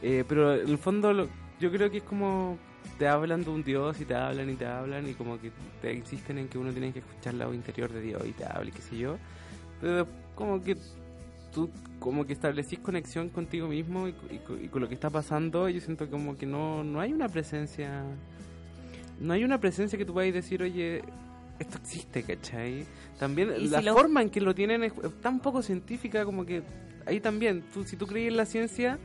Eh, 0.01 0.23
pero 0.27 0.55
en 0.55 0.69
el 0.69 0.77
fondo 0.77 1.13
lo- 1.13 1.27
yo 1.59 1.71
creo 1.71 1.89
que 1.91 1.97
es 1.97 2.03
como 2.03 2.57
te 2.97 3.07
hablan 3.07 3.43
de 3.43 3.49
un 3.49 3.63
Dios 3.63 3.99
y 4.01 4.05
te 4.05 4.15
hablan 4.15 4.49
y 4.49 4.55
te 4.55 4.65
hablan 4.65 5.07
y 5.07 5.13
como 5.13 5.39
que 5.39 5.51
te 5.81 5.93
insisten 5.93 6.37
en 6.37 6.47
que 6.47 6.57
uno 6.57 6.71
tiene 6.71 6.91
que 6.93 6.99
escuchar 6.99 7.33
la 7.35 7.45
voz 7.45 7.55
interior 7.55 7.91
de 7.91 8.01
Dios 8.01 8.21
y 8.25 8.31
te 8.31 8.45
habla 8.45 8.69
y 8.69 8.71
qué 8.71 8.81
sé 8.81 8.97
yo. 8.97 9.17
Pero 9.81 10.07
como 10.35 10.61
que 10.63 10.75
tú 11.53 11.69
como 11.99 12.25
que 12.25 12.33
establecís 12.33 12.79
conexión 12.79 13.29
contigo 13.29 13.67
mismo 13.67 14.07
y, 14.07 14.11
y 14.29 14.65
y 14.65 14.67
con 14.67 14.81
lo 14.81 14.87
que 14.87 14.93
está 14.95 15.09
pasando. 15.09 15.67
Yo 15.69 15.79
siento 15.81 16.09
como 16.09 16.37
que 16.37 16.45
no, 16.45 16.83
no 16.83 16.99
hay 16.99 17.13
una 17.13 17.27
presencia... 17.29 18.03
No 19.19 19.33
hay 19.33 19.43
una 19.43 19.59
presencia 19.59 19.97
que 19.97 20.05
tú 20.05 20.13
puedas 20.13 20.31
decir, 20.31 20.61
oye, 20.61 21.01
esto 21.57 21.77
existe, 21.79 22.21
¿cachai? 22.21 22.85
También 23.17 23.51
Y 23.57 23.67
la 23.67 23.79
si 23.79 23.85
lo- 23.85 23.93
forma 23.93 24.21
en 24.21 24.29
que 24.29 24.39
lo 24.41 24.53
tienen 24.53 24.83
es, 24.83 24.93
es 25.03 25.21
tan 25.21 25.39
poco 25.39 25.63
científica 25.63 26.23
como 26.23 26.45
que 26.45 26.61
ahí 27.07 27.19
también, 27.19 27.63
tú, 27.73 27.83
si 27.83 27.95
tú 27.95 28.05
crees 28.05 28.27
en 28.29 28.37
la 28.37 28.45
ciencia, 28.45 28.99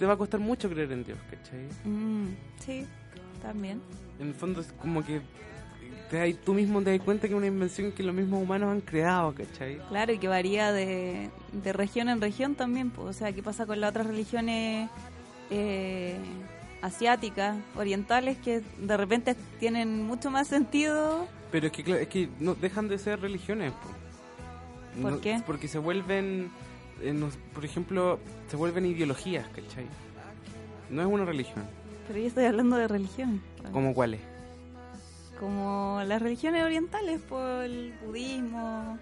te 0.00 0.06
va 0.06 0.14
a 0.14 0.16
costar 0.16 0.40
mucho 0.40 0.68
creer 0.68 0.90
en 0.90 1.04
Dios, 1.04 1.18
¿cachai? 1.30 1.68
Mm, 1.84 2.28
sí, 2.64 2.86
también. 3.42 3.80
En 4.18 4.28
el 4.28 4.34
fondo 4.34 4.60
es 4.62 4.72
como 4.80 5.04
que 5.04 5.20
te 6.10 6.34
tú 6.34 6.54
mismo 6.54 6.82
te 6.82 6.90
das 6.96 7.04
cuenta 7.04 7.28
que 7.28 7.34
es 7.34 7.38
una 7.38 7.46
invención 7.46 7.92
que 7.92 8.02
los 8.02 8.14
mismos 8.14 8.42
humanos 8.42 8.70
han 8.72 8.80
creado, 8.80 9.32
¿cachai? 9.34 9.78
Claro, 9.90 10.12
y 10.12 10.18
que 10.18 10.26
varía 10.26 10.72
de, 10.72 11.30
de 11.52 11.72
región 11.72 12.08
en 12.08 12.20
región 12.20 12.54
también. 12.56 12.90
pues, 12.90 13.08
o 13.08 13.12
sea, 13.12 13.32
¿qué 13.32 13.42
pasa 13.42 13.66
con 13.66 13.80
las 13.80 13.90
otras 13.90 14.06
religiones 14.08 14.88
eh, 15.50 16.16
asiáticas, 16.82 17.56
orientales, 17.76 18.38
que 18.38 18.62
de 18.78 18.96
repente 18.96 19.36
tienen 19.60 20.02
mucho 20.04 20.30
más 20.30 20.48
sentido? 20.48 21.26
Pero 21.52 21.66
es 21.66 21.72
que, 21.72 22.02
es 22.02 22.08
que 22.08 22.28
no 22.40 22.54
dejan 22.54 22.88
de 22.88 22.98
ser 22.98 23.20
religiones. 23.20 23.72
po. 23.72 25.00
¿Por 25.02 25.12
No- 25.12 25.20
qué? 25.20 25.42
Porque 25.46 25.68
se 25.68 25.78
vuelven, 25.78 26.50
eh, 27.02 27.12
nos- 27.12 27.36
por 27.54 27.64
ejemplo, 27.64 28.18
se 28.48 28.56
vuelven 28.56 28.86
ideologías, 28.86 29.46
¿cachai? 29.48 29.86
No 30.90 31.02
es 31.02 31.08
una 31.08 31.24
religión. 31.24 31.64
Pero 32.08 32.18
yo 32.20 32.26
estoy 32.26 32.44
hablando 32.46 32.76
de 32.76 32.88
religión. 32.88 33.40
¿Como 33.72 33.94
cuáles? 33.94 34.20
Como 35.38 36.00
las 36.06 36.20
religiones 36.20 36.62
orientales, 36.64 37.20
por 37.22 37.62
el 37.64 37.94
budismo. 38.04 38.98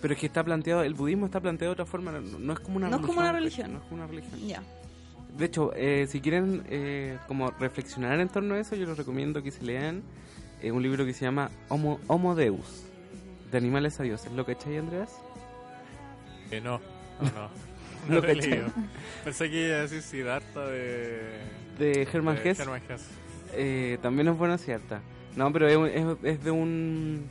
Pero 0.00 0.14
es 0.14 0.20
que 0.20 0.26
está 0.26 0.44
planteado, 0.44 0.82
el 0.82 0.94
budismo 0.94 1.26
está 1.26 1.40
planteado 1.40 1.70
de 1.70 1.82
otra 1.82 1.86
forma, 1.86 2.12
no, 2.12 2.20
no 2.20 2.52
es 2.52 2.60
como 2.60 2.76
una 2.76 2.88
No 2.88 2.96
es 2.96 3.02
religión. 3.02 3.16
como 3.16 3.20
una 3.20 3.32
religión. 3.32 3.72
No 3.72 3.78
es 3.78 3.84
como 3.84 3.96
una 3.96 4.06
religión. 4.06 4.40
Ya. 4.46 4.62
De 5.36 5.44
hecho, 5.46 5.72
eh, 5.74 6.06
si 6.08 6.20
quieren 6.20 6.62
eh, 6.68 7.18
como 7.26 7.50
reflexionar 7.52 8.20
en 8.20 8.28
torno 8.28 8.54
a 8.54 8.60
eso, 8.60 8.76
yo 8.76 8.86
les 8.86 8.96
recomiendo 8.96 9.42
que 9.42 9.50
se 9.50 9.64
lean 9.64 10.02
eh, 10.62 10.70
un 10.72 10.82
libro 10.82 11.04
que 11.06 11.12
se 11.14 11.24
llama 11.24 11.50
Homo, 11.68 11.98
Homo 12.06 12.34
Deus, 12.34 12.84
de 13.50 13.58
animales 13.58 13.98
a 14.00 14.02
dioses. 14.04 14.30
¿Lo 14.32 14.44
cachai, 14.44 14.76
Andreas? 14.78 15.10
Eh, 16.50 16.60
no, 16.60 16.80
no, 17.34 17.40
no. 17.40 17.48
No 18.08 18.14
No 18.14 18.20
lo 18.20 18.28
he 18.28 18.34
leído. 18.34 18.66
Pensé 19.24 19.50
que 19.50 19.66
iba 19.68 19.76
a 19.76 19.80
decir 19.82 20.02
Siddhartha 20.02 20.66
de... 20.66 21.20
De 21.78 22.08
Hermann 22.12 22.36
de 22.42 22.50
Hesse. 22.50 22.66
Eh, 23.54 23.98
también 24.02 24.28
es 24.28 24.36
buena 24.36 24.56
cierta. 24.58 25.00
No, 25.36 25.52
pero 25.52 25.68
es, 25.68 25.76
un- 25.76 25.86
es, 25.88 26.16
es 26.24 26.44
de 26.44 26.50
un 26.50 27.24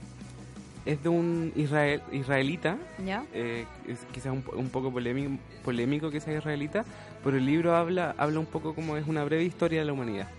es 0.86 1.04
de 1.04 1.10
un 1.10 1.52
israel, 1.56 2.02
israelita, 2.12 2.78
¿Ya? 3.06 3.24
eh, 3.34 3.66
es 3.88 4.00
quizás 4.14 4.32
un, 4.32 4.42
po- 4.42 4.56
un 4.56 4.70
poco 4.70 4.92
polémico, 4.92 5.38
polémico 5.64 6.10
que 6.10 6.20
sea 6.22 6.38
israelita, 6.38 6.86
pero 7.24 7.38
el 7.38 7.46
libro 7.46 7.76
habla 7.76 8.16
habla 8.18 8.40
un 8.40 8.46
poco 8.46 8.74
como 8.74 8.96
es 8.98 9.06
una 9.06 9.24
breve 9.26 9.44
historia 9.44 9.80
de 9.82 9.86
la 9.86 9.94
humanidad 9.94 10.30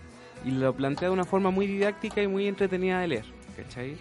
y 0.45 0.51
lo 0.53 0.75
plantea 0.75 1.09
de 1.09 1.13
una 1.15 1.25
forma 1.27 1.51
muy 1.51 1.67
didáctica 1.67 2.23
y 2.23 2.27
muy 2.27 2.47
entretenida 2.49 3.01
de 3.01 3.09
leer, 3.09 3.25
¿cachai? 3.57 3.97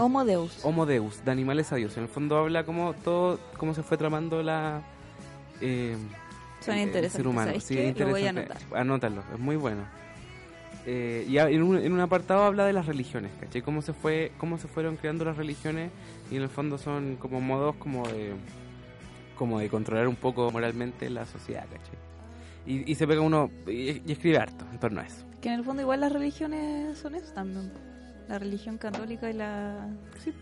Homo 0.00 0.24
Deus. 0.24 0.58
Homo 0.64 0.86
Deus, 0.86 1.24
de 1.24 1.30
animales 1.30 1.72
a 1.72 1.76
Dios. 1.76 1.96
En 1.96 2.04
el 2.04 2.08
fondo 2.08 2.36
habla 2.38 2.64
como 2.64 2.92
todo, 2.94 3.38
cómo 3.56 3.74
se 3.74 3.82
fue 3.82 3.96
tramando 3.96 4.42
la... 4.42 4.82
eh, 5.60 5.96
Suena 6.60 6.80
el- 6.82 6.88
interesante. 6.88 7.16
ser 7.18 7.26
humano. 7.28 7.48
¿Sabes 7.48 7.64
Sí, 7.64 7.74
qué? 7.74 7.88
es 7.90 7.98
Lo 7.98 8.08
voy 8.08 8.22
a 8.24 8.28
interesante. 8.30 8.62
anotar. 8.64 8.80
Anótalo, 8.80 9.22
es 9.32 9.38
muy 9.40 9.56
bueno. 9.56 9.82
Eh, 10.86 11.24
y 11.28 11.38
en 11.38 11.62
un, 11.62 11.78
en 11.78 11.92
un 11.92 12.00
apartado 12.00 12.44
habla 12.44 12.66
de 12.66 12.72
las 12.74 12.86
religiones, 12.86 13.30
¿cachai? 13.40 13.62
Cómo 13.62 13.80
se, 13.80 13.92
fue, 13.94 14.32
cómo 14.38 14.58
se 14.58 14.68
fueron 14.68 14.96
creando 14.96 15.24
las 15.24 15.36
religiones 15.36 15.90
y 16.30 16.36
en 16.36 16.42
el 16.42 16.48
fondo 16.50 16.76
son 16.76 17.16
como 17.16 17.40
modos 17.40 17.74
como 17.76 18.06
de, 18.08 18.32
como 19.38 19.58
de 19.60 19.68
controlar 19.70 20.08
un 20.08 20.16
poco 20.16 20.50
moralmente 20.50 21.08
la 21.08 21.24
sociedad, 21.24 21.64
¿cachai? 21.64 21.98
Y, 22.66 22.90
y 22.90 22.94
se 22.96 23.06
pega 23.06 23.22
uno 23.22 23.50
y, 23.66 24.02
y 24.06 24.12
escribe 24.12 24.38
harto 24.38 24.64
en 24.72 24.78
torno 24.78 25.00
a 25.00 25.06
eso. 25.06 25.24
Que 25.40 25.48
en 25.48 25.54
el 25.60 25.64
fondo 25.64 25.80
igual 25.82 26.00
las 26.00 26.12
religiones 26.12 26.96
son 26.98 27.14
eso 27.14 27.32
también. 27.32 27.72
La 28.28 28.38
religión 28.38 28.78
católica 28.78 29.30
y 29.30 29.34
la... 29.34 29.88
Sí. 30.22 30.32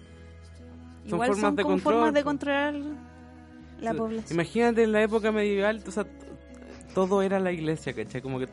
Son 1.04 1.08
Igual 1.14 1.28
formas 1.30 1.40
son 1.40 1.56
de 1.56 1.62
como 1.62 1.74
control, 1.74 1.94
formas 1.94 2.14
de 2.14 2.22
controlar 2.24 2.74
la 2.74 3.90
O 3.90 3.92
sea, 3.92 3.94
población. 3.94 4.32
Imagínate 4.32 4.82
en 4.84 4.92
la 4.92 5.02
época 5.02 5.32
medieval, 5.32 5.82
o 5.86 5.90
sea, 5.90 6.06
todo 6.94 7.22
era 7.22 7.40
la 7.40 7.50
iglesia, 7.52 7.92
¿cachai? 7.92 8.22
Como 8.22 8.38
que 8.38 8.48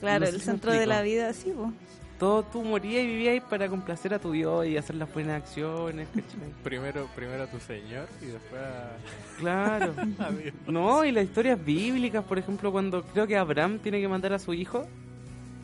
Claro, 0.00 0.20
no 0.20 0.26
sé 0.26 0.32
el 0.34 0.40
si 0.40 0.46
centro 0.46 0.72
de 0.72 0.86
la 0.86 1.02
vida, 1.02 1.32
sí, 1.34 1.52
pues. 1.54 1.70
todo 2.18 2.42
tú 2.44 2.62
morías 2.62 3.04
y 3.04 3.06
vivías 3.06 3.44
para 3.44 3.68
complacer 3.68 4.14
a 4.14 4.18
tu 4.18 4.32
Dios 4.32 4.66
y 4.66 4.76
hacer 4.76 4.96
las 4.96 5.12
buenas 5.12 5.42
acciones, 5.42 6.08
¿cachai? 6.08 6.52
Primero, 6.64 7.06
primero 7.14 7.42
a 7.42 7.46
tu 7.46 7.60
señor 7.60 8.08
y 8.22 8.26
después 8.26 8.62
a, 8.62 8.92
Claro. 9.38 9.92
a 10.18 10.30
Dios. 10.30 10.54
No, 10.66 11.04
y 11.04 11.12
las 11.12 11.24
historias 11.24 11.62
bíblicas, 11.62 12.24
por 12.24 12.38
ejemplo, 12.38 12.72
cuando 12.72 13.02
creo 13.02 13.26
que 13.26 13.36
Abraham 13.36 13.78
tiene 13.80 14.00
que 14.00 14.08
matar 14.08 14.32
a 14.32 14.38
su 14.38 14.54
hijo 14.54 14.86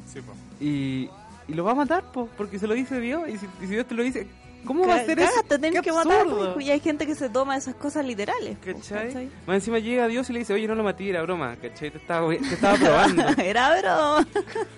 Sí, 0.07 0.21
po. 0.21 0.33
y, 0.61 1.09
y 1.49 1.55
lo 1.55 1.65
va 1.65 1.73
a 1.73 1.75
matar, 1.75 2.05
po, 2.13 2.29
porque 2.37 2.59
se 2.59 2.67
lo 2.67 2.75
dice 2.75 3.01
Dios. 3.01 3.29
Y 3.29 3.39
si, 3.39 3.47
y 3.61 3.67
si 3.67 3.73
Dios 3.73 3.87
te 3.87 3.95
lo 3.95 4.03
dice, 4.03 4.27
¿cómo 4.65 4.87
va 4.87 4.95
a 4.95 4.97
hacer 4.99 5.19
eso? 5.19 5.29
Cagaste, 5.29 5.59
tenés 5.59 5.81
¡Qué 5.81 5.89
que 5.89 5.93
matar 5.93 6.21
a 6.21 6.25
tu 6.25 6.31
absurdo! 6.31 6.51
hijo. 6.51 6.61
Y 6.61 6.71
hay 6.71 6.81
gente 6.81 7.07
que 7.07 7.15
se 7.15 7.29
toma 7.31 7.57
esas 7.57 7.75
cosas 7.75 8.05
literales. 8.05 8.59
¿Cachai? 8.59 9.31
Más 9.47 9.57
encima 9.57 9.79
llega 9.79 10.07
Dios 10.09 10.29
y 10.31 10.33
le 10.35 10.39
dice, 10.41 10.53
oye, 10.55 10.67
no 10.69 10.75
lo 10.75 10.85
maté, 10.85 11.09
era 11.09 11.23
broma, 11.23 11.57
¿cachai? 11.57 11.91
Te 11.91 11.99
estaba, 11.99 12.29
te 12.31 12.37
estaba 12.37 12.77
probando. 12.77 13.23
Era 13.43 13.81
broma. 13.81 14.27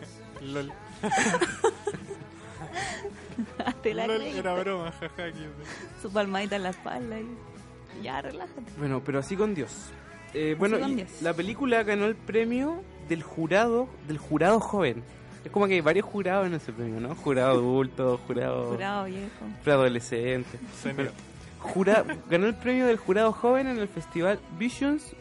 LOL. 0.42 0.72
Te 3.82 3.94
la 3.94 4.06
LOL 4.06 4.22
era 4.22 4.54
broma, 4.54 4.92
jaja. 4.92 5.24
Su 6.00 6.10
palmadita 6.12 6.56
en 6.56 6.62
la 6.62 6.70
espalda 6.70 7.18
y... 7.20 7.26
Ya, 8.02 8.20
relájate. 8.22 8.62
Bueno, 8.78 9.02
pero 9.04 9.18
así 9.18 9.36
con 9.36 9.54
Dios. 9.54 9.70
Eh, 10.32 10.54
bueno, 10.58 10.78
con 10.78 10.92
y 10.92 10.94
Dios. 10.96 11.10
la 11.22 11.34
película 11.34 11.82
ganó 11.82 12.06
el 12.06 12.14
premio 12.16 12.82
del 13.08 13.22
jurado, 13.22 13.88
del 14.06 14.18
jurado 14.18 14.60
joven. 14.60 15.02
Es 15.44 15.50
como 15.50 15.66
que 15.66 15.74
hay 15.74 15.80
varios 15.80 16.04
jurados 16.06 16.46
en 16.46 16.54
ese 16.54 16.72
premio, 16.72 17.00
¿no? 17.00 17.14
Jurado 17.14 17.50
adulto, 17.52 18.20
jurado, 18.26 18.72
Jurado 18.72 19.04
viejo. 19.06 19.28
preadolescente. 19.64 20.58
Senior. 20.82 21.12
Jura, 21.58 22.04
ganó 22.28 22.46
el 22.46 22.54
premio 22.54 22.86
del 22.86 22.96
jurado 22.96 23.32
joven 23.32 23.66
en 23.66 23.78
el 23.78 23.88
festival 23.88 24.38
Visions 24.58 25.14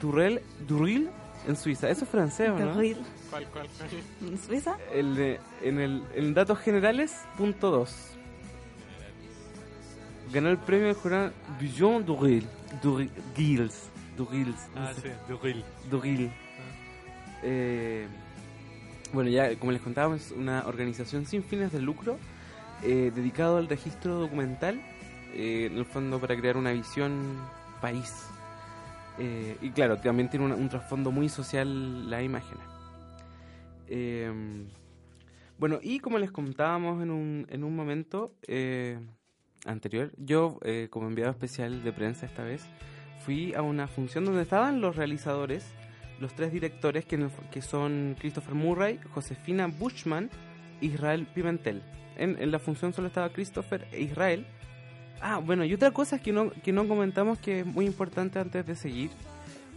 Durrell, 0.00 0.40
Durrell 0.66 1.08
en 1.46 1.56
Suiza. 1.56 1.88
Eso 1.90 2.04
es 2.04 2.10
francés, 2.10 2.48
¿o 2.50 2.58
¿no? 2.58 2.72
Terrible. 2.74 3.02
¿Cuál, 3.30 3.46
cuál, 3.48 3.68
cuál? 3.78 4.30
¿En 4.30 4.38
Suiza? 4.38 4.76
El, 4.92 5.14
de- 5.16 5.40
en 5.62 5.80
el 5.80 6.02
en 6.14 6.34
datos 6.34 6.58
generales, 6.58 7.14
punto 7.38 7.70
2. 7.70 8.08
Ganó 10.32 10.48
el 10.48 10.58
premio 10.58 10.86
del 10.86 10.96
jurado 10.96 11.30
Vision 11.60 12.04
Durrell. 12.06 12.46
Durrell. 12.82 13.10
Durrell. 14.16 14.46
no 14.74 14.80
Ah, 14.80 14.92
sí, 14.94 15.08
Duril. 15.28 15.64
Duril. 15.90 16.30
Eh, 17.42 18.06
bueno, 19.12 19.30
ya 19.30 19.56
como 19.58 19.72
les 19.72 19.80
contaba, 19.82 20.16
es 20.16 20.32
una 20.32 20.66
organización 20.66 21.26
sin 21.26 21.42
fines 21.42 21.72
de 21.72 21.80
lucro 21.80 22.18
eh, 22.82 23.12
dedicado 23.14 23.58
al 23.58 23.68
registro 23.68 24.16
documental, 24.18 24.80
eh, 25.34 25.68
en 25.70 25.78
el 25.78 25.84
fondo 25.84 26.18
para 26.20 26.36
crear 26.36 26.56
una 26.56 26.72
visión 26.72 27.36
país. 27.80 28.26
Eh, 29.18 29.56
y 29.60 29.70
claro, 29.70 29.98
también 29.98 30.30
tiene 30.30 30.46
una- 30.46 30.54
un 30.56 30.68
trasfondo 30.68 31.10
muy 31.10 31.28
social 31.28 32.08
la 32.10 32.22
imagen. 32.22 32.58
Eh, 33.88 34.32
bueno, 35.58 35.78
y 35.82 36.00
como 36.00 36.18
les 36.18 36.30
contábamos 36.32 37.02
en 37.02 37.10
un, 37.10 37.46
en 37.50 37.62
un 37.62 37.76
momento 37.76 38.34
eh, 38.48 38.98
anterior, 39.66 40.10
yo 40.16 40.58
eh, 40.62 40.88
como 40.90 41.06
enviado 41.06 41.30
especial 41.30 41.84
de 41.84 41.92
prensa 41.92 42.26
esta 42.26 42.42
vez, 42.42 42.64
fui 43.24 43.54
a 43.54 43.62
una 43.62 43.86
función 43.86 44.24
donde 44.24 44.42
estaban 44.42 44.80
los 44.80 44.96
realizadores, 44.96 45.64
los 46.22 46.34
tres 46.34 46.52
directores 46.52 47.04
que, 47.04 47.28
que 47.50 47.60
son 47.60 48.16
Christopher 48.18 48.54
Murray, 48.54 48.98
Josefina 49.12 49.66
Bushman 49.66 50.30
e 50.80 50.86
Israel 50.86 51.26
Pimentel. 51.34 51.82
En, 52.16 52.40
en 52.40 52.50
la 52.50 52.58
función 52.58 52.92
solo 52.94 53.08
estaba 53.08 53.28
Christopher 53.30 53.86
e 53.92 54.00
Israel. 54.00 54.46
Ah, 55.20 55.38
bueno, 55.38 55.64
y 55.64 55.74
otra 55.74 55.90
cosa 55.90 56.18
que 56.20 56.32
no, 56.32 56.50
que 56.50 56.72
no 56.72 56.88
comentamos 56.88 57.38
que 57.38 57.60
es 57.60 57.66
muy 57.66 57.84
importante 57.86 58.38
antes 58.38 58.66
de 58.66 58.74
seguir, 58.74 59.10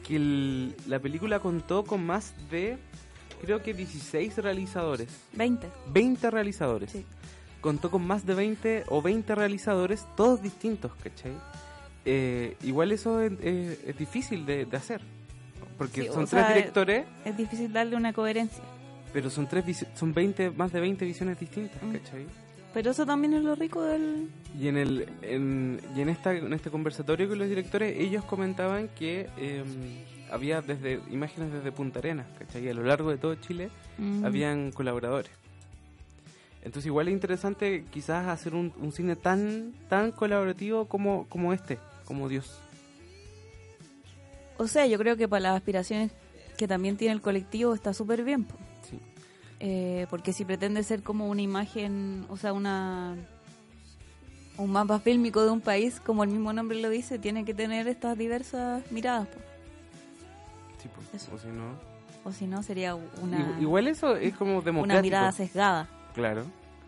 que 0.08 0.16
el- 0.16 0.76
la 0.88 1.00
película 1.00 1.40
contó 1.40 1.84
con 1.84 2.06
más 2.06 2.34
de, 2.50 2.78
creo 3.42 3.62
que 3.62 3.74
16 3.74 4.38
realizadores. 4.38 5.10
20. 5.34 5.68
20 5.92 6.32
realizadores. 6.32 6.92
Sí. 6.92 7.06
Contó 7.62 7.90
con 7.90 8.06
más 8.06 8.26
de 8.26 8.36
20 8.36 8.84
o 8.90 9.02
20 9.02 9.34
realizadores, 9.36 10.06
todos 10.16 10.42
distintos, 10.42 10.92
¿cachai? 11.04 11.34
Eh, 12.06 12.56
igual 12.64 12.92
eso 12.92 13.20
es, 13.22 13.32
es- 13.42 13.80
es 13.86 13.98
difícil 13.98 14.46
de, 14.46 14.66
de 14.66 14.78
hacer. 14.78 15.02
Porque 15.78 16.04
Sí, 16.04 16.08
son 16.08 16.26
tres 16.26 16.46
sea, 16.46 16.54
directores, 16.54 17.06
Es 17.26 17.36
difícil 17.38 17.72
darle 17.74 17.96
una 17.96 18.14
coherencia. 18.14 18.64
pero 19.14 19.30
son 19.30 19.48
tres 19.48 19.86
son 19.94 20.14
20, 20.14 20.52
más 20.52 20.72
de 20.72 20.80
20 20.80 21.06
visiones 21.06 21.40
distintas, 21.40 21.82
Mm. 21.84 21.92
¿cachai? 21.94 22.26
Pero 22.74 22.92
eso 22.92 23.06
también 23.06 23.34
es 23.34 23.44
lo 23.44 23.56
rico 23.56 23.82
del... 23.84 24.30
Y 24.60 24.68
en 24.68 24.76
el 24.78 25.08
en, 25.22 25.80
y 25.96 26.02
en 26.02 26.10
esta 26.10 26.34
en 26.34 26.52
este 26.54 26.70
conversatorio 26.70 27.28
con 27.30 27.38
los 27.40 27.48
directores 27.48 27.96
ellos 27.98 28.24
comentaban 28.26 28.90
que 28.90 29.30
eh, 29.38 29.64
había 30.32 30.62
desde 30.62 31.00
imágenes 31.12 31.54
desde 31.54 31.72
Punta 31.72 32.00
Arenas, 32.00 32.26
¿cachai? 32.38 32.68
A 32.70 32.74
lo 32.74 32.84
largo 32.84 33.12
de 33.12 33.18
todo 33.18 33.36
Chile 33.36 33.70
Mm. 33.98 34.26
habían 34.26 34.72
colaboradores. 34.74 35.32
Entonces 36.64 36.88
igual 36.88 37.08
es 37.08 37.14
interesante 37.14 37.86
quizás 37.92 38.28
hacer 38.28 38.56
un, 38.56 38.74
un 38.82 38.92
cine 38.92 39.16
tan 39.16 39.72
tan 39.88 40.12
colaborativo 40.12 40.86
como 40.86 41.28
como 41.30 41.54
este, 41.54 41.78
como 42.06 42.28
Dios. 42.28 42.60
O 44.58 44.68
sea, 44.68 44.86
yo 44.86 44.98
creo 44.98 45.18
que 45.18 45.28
para 45.28 45.42
las 45.42 45.56
aspiraciones 45.58 46.12
que 46.58 46.68
también 46.68 46.96
tiene 46.98 47.14
el 47.14 47.22
colectivo 47.22 47.74
está 47.74 47.94
súper 47.94 48.24
bien. 48.24 48.46
po. 48.46 48.56
Sí. 48.90 49.00
Eh, 49.60 50.08
porque 50.10 50.32
si 50.34 50.46
pretende 50.46 50.84
ser 50.84 51.04
como 51.04 51.28
una 51.30 51.42
imagen, 51.42 52.26
o 52.30 52.38
sea, 52.38 52.54
una 52.54 53.16
un 54.58 54.72
mapa 54.72 55.00
fílmico 55.00 55.44
de 55.44 55.52
un 55.52 55.60
país, 55.60 56.00
como 56.00 56.24
el 56.24 56.30
mismo 56.30 56.54
nombre 56.54 56.80
lo 56.82 56.90
dice, 56.90 57.20
tiene 57.20 57.44
que 57.44 57.54
tener 57.54 57.88
estas 57.90 58.18
diversas 58.18 58.90
miradas. 58.92 59.28
po. 59.28 59.40
Sí, 60.82 60.90
pues, 61.12 61.30
o 61.34 61.38
si 61.38 61.48
no. 61.48 61.96
O 62.24 62.32
si 62.32 62.48
no, 62.48 62.64
sería 62.64 62.96
una, 62.96 63.38
Igu- 63.40 63.62
Igual 63.62 63.88
eso 63.88 64.16
es 64.16 64.34
como 64.36 64.62
democrático. 64.62 64.94
una 64.94 65.02
mirada 65.02 65.32
sesgada. 65.34 65.90
Claro. 66.14 66.44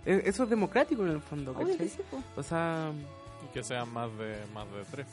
E- 0.06 0.21
Eso 0.25 0.43
es 0.45 0.49
democrático 0.49 1.03
en 1.06 1.12
el 1.12 1.19
fondo, 1.21 1.53
¿cachai? 1.53 1.89
sí. 1.89 1.99
O 2.38 2.41
sea, 2.43 2.91
Y 3.43 3.53
que 3.53 3.62
sean 3.63 3.91
más 3.91 4.10
de 4.17 4.38
más 4.53 4.65
de 4.71 4.84
tres. 4.89 5.06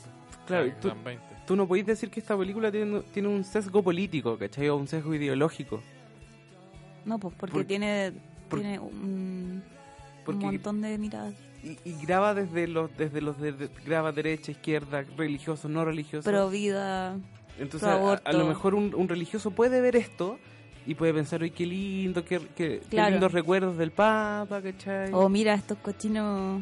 Claro, 0.47 0.63
O 0.63 0.67
y 0.67 0.69
sea, 0.69 0.75
que 0.75 0.81
tú- 0.81 0.87
sean 0.87 1.03
20. 1.03 1.23
Tú 1.45 1.55
no 1.55 1.67
podéis 1.67 1.85
decir 1.85 2.09
que 2.09 2.19
esta 2.19 2.37
película 2.37 2.71
tiene, 2.71 3.01
tiene 3.13 3.27
un 3.27 3.43
sesgo 3.43 3.81
político, 3.83 4.37
¿cachai? 4.37 4.69
O 4.69 4.75
un 4.77 4.87
sesgo 4.87 5.13
ideológico. 5.13 5.81
No, 7.05 7.19
pues 7.19 7.33
porque 7.37 7.53
Por- 7.53 7.65
tiene, 7.65 8.13
por- 8.49 8.59
tiene 8.59 8.79
un, 8.79 9.63
montón 10.27 10.81
de 10.81 10.97
miradas. 10.97 11.33
Y, 11.63 11.77
y 11.87 11.95
graba 12.05 12.33
desde 12.33 12.67
los 12.67 12.95
desde 12.97 13.21
los 13.21 13.39
de, 13.39 13.51
de- 13.51 13.69
graba 13.85 14.11
derecha, 14.11 14.51
izquierda, 14.51 15.03
religioso, 15.17 15.67
no 15.69 15.83
religioso. 15.85 16.29
Pro 16.29 16.49
vida. 16.49 17.15
Entonces, 17.59 17.87
pro 17.89 18.19
a, 18.23 18.33
lo 18.33 18.45
mejor 18.45 18.75
un, 18.75 18.93
un 18.95 19.07
religioso 19.07 19.51
puede 19.51 19.81
ver 19.81 19.95
esto 19.95 20.37
y 20.85 20.93
puede 20.93 21.13
pensar, 21.13 21.41
oye, 21.41 21.51
qué 21.51 21.65
lindo, 21.65 22.23
qué, 22.25 22.39
qué, 22.55 22.79
qué 22.79 22.81
Claro. 22.89 23.11
lindos 23.11 23.31
recuerdos 23.31 23.77
del 23.77 23.91
Papa, 23.91 24.61
¿cachai? 24.61 25.11
O 25.13 25.29
mira 25.29 25.53
estos 25.55 25.77
cochinos, 25.79 26.61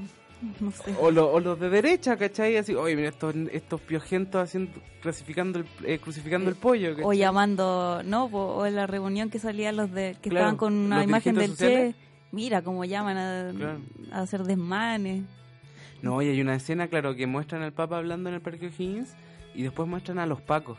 no 0.60 0.72
sé. 0.72 0.94
O, 1.00 1.12
lo- 1.12 1.32
o 1.32 1.40
los 1.40 1.60
de 1.60 1.70
derecha, 1.70 2.18
¿cachai? 2.18 2.58
Así, 2.58 2.74
oye, 2.76 2.96
mira 2.96 3.10
estos, 3.10 3.34
estos 3.52 3.82
piojentos 3.82 4.42
haciendo, 4.42 4.72
crucificando 5.02 5.60
el, 5.60 5.66
eh, 5.86 6.00
crucificando 6.00 6.50
el 6.50 6.56
pollo, 6.56 6.90
¿cachai? 6.92 7.06
O 7.06 7.14
llamando, 7.14 8.02
no, 8.04 8.26
o 8.26 8.66
en 8.66 8.76
la 8.76 8.88
reunión 8.88 9.30
que 9.30 9.40
salían 9.40 9.76
los 9.78 9.92
de 9.92 10.16
que 10.22 10.30
Claro, 10.30 10.46
estaban 10.48 10.58
con 10.58 10.74
una 10.74 11.04
imagen 11.04 11.36
del 11.36 11.52
sociales. 11.52 11.96
Che, 11.96 12.02
mira 12.32 12.62
cómo 12.62 12.86
llaman 12.86 13.18
a, 13.18 13.52
Claro. 13.56 13.80
a 14.12 14.22
hacer 14.22 14.44
desmanes. 14.44 15.24
No, 16.02 16.22
y 16.22 16.28
hay 16.28 16.42
una 16.42 16.56
escena, 16.56 16.88
claro, 16.88 17.16
que 17.16 17.28
muestran 17.28 17.62
al 17.62 17.72
Papa 17.74 17.98
hablando 17.98 18.28
en 18.30 18.36
el 18.36 18.42
Parque 18.42 18.68
O'Higgins 18.68 19.14
y 19.56 19.64
después 19.64 19.88
muestran 19.88 20.20
a 20.20 20.26
los 20.26 20.42
pacos 20.42 20.78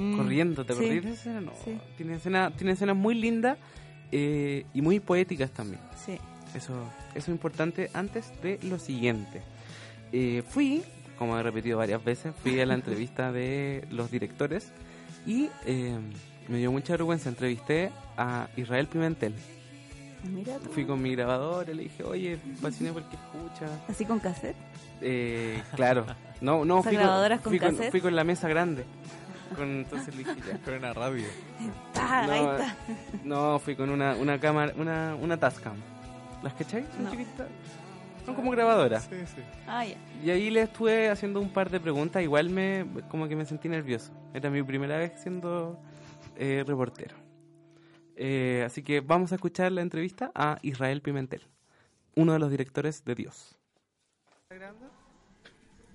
Mm, 0.00 0.16
corriendo. 0.16 0.64
¿Te 0.64 0.74
sí. 0.74 0.84
esa 0.84 1.08
escena? 1.08 1.40
No, 1.40 1.52
sí. 1.64 1.76
tiene, 1.96 2.14
escena, 2.14 2.52
tiene 2.56 2.72
escenas 2.74 2.94
muy 2.94 3.16
lindas 3.16 3.58
eh, 4.12 4.64
y 4.72 4.80
muy 4.80 5.00
poéticas 5.00 5.50
también. 5.50 5.80
Sí. 6.06 6.18
Eso, 6.54 6.72
eso 7.14 7.18
es 7.18 7.28
importante 7.28 7.90
antes 7.94 8.30
de 8.42 8.58
lo 8.62 8.78
siguiente. 8.78 9.42
Eh, 10.12 10.42
fui, 10.48 10.82
como 11.18 11.38
he 11.38 11.42
repetido 11.42 11.78
varias 11.78 12.02
veces, 12.04 12.34
fui 12.42 12.60
a 12.60 12.66
la 12.66 12.74
entrevista 12.80 13.32
de 13.32 13.86
los 13.90 14.10
directores 14.10 14.72
y 15.26 15.50
eh, 15.66 15.98
me 16.48 16.58
dio 16.58 16.72
mucha 16.72 16.94
vergüenza. 16.94 17.28
Entrevisté 17.28 17.90
a 18.16 18.48
Israel 18.56 18.86
Pimentel. 18.86 19.34
Mira. 20.24 20.58
Fui 20.72 20.84
con 20.84 21.00
mi 21.00 21.14
grabador 21.14 21.68
y 21.68 21.74
le 21.74 21.82
dije, 21.84 22.02
oye, 22.02 22.38
fasciné 22.60 22.92
porque 22.92 23.14
escucha. 23.16 23.66
Así 23.88 24.04
con 24.04 24.18
cassette. 24.18 24.56
Eh, 25.00 25.62
claro. 25.76 26.06
No, 26.40 26.64
no, 26.64 26.82
fui 26.82 26.94
grabadoras 26.94 27.40
con 27.40 27.52
fui, 27.52 27.60
con, 27.60 27.70
cassette. 27.70 27.90
fui 27.92 28.00
con 28.00 28.16
la 28.16 28.24
mesa 28.24 28.48
grande. 28.48 28.84
Con, 29.54 29.68
entonces 29.68 30.14
le 30.16 30.24
dije, 30.24 30.34
ya. 30.48 30.58
Con 30.58 30.74
una 30.74 30.92
radio. 30.92 31.24
Ah, 31.94 32.26
ahí 32.28 32.40
No, 32.42 32.52
está. 32.56 32.76
no, 33.24 33.58
fui 33.60 33.76
con 33.76 33.90
una, 33.90 34.16
una 34.16 34.40
cámara, 34.40 34.72
una, 34.76 35.14
una 35.14 35.36
Tascam. 35.36 35.76
¿Las 36.42 36.54
cachai? 36.54 36.86
Son 36.94 37.04
No. 37.04 37.10
chiquititas. 37.10 37.48
Son 38.24 38.34
como 38.34 38.50
grabadoras. 38.50 39.04
Sí, 39.10 39.16
sí. 39.34 39.42
Ah, 39.66 39.84
ya. 39.86 39.96
Y 40.22 40.30
ahí 40.30 40.50
le 40.50 40.62
estuve 40.62 41.08
haciendo 41.08 41.40
un 41.40 41.50
par 41.50 41.70
de 41.70 41.80
preguntas, 41.80 42.22
igual 42.22 42.50
me 42.50 42.86
como 43.08 43.26
que 43.26 43.34
me 43.36 43.44
sentí 43.46 43.68
nervioso. 43.68 44.12
Era 44.34 44.50
mi 44.50 44.62
primera 44.62 44.98
vez 44.98 45.12
siendo 45.22 45.80
eh, 46.36 46.62
reportero. 46.66 47.16
Eh, 48.16 48.64
así 48.66 48.82
que 48.82 49.00
vamos 49.00 49.32
a 49.32 49.36
escuchar 49.36 49.72
la 49.72 49.80
entrevista 49.80 50.30
a 50.34 50.58
Israel 50.62 51.00
Pimentel, 51.00 51.42
uno 52.16 52.32
de 52.34 52.38
los 52.38 52.50
directores 52.50 53.04
de 53.04 53.14
Dios. 53.14 53.56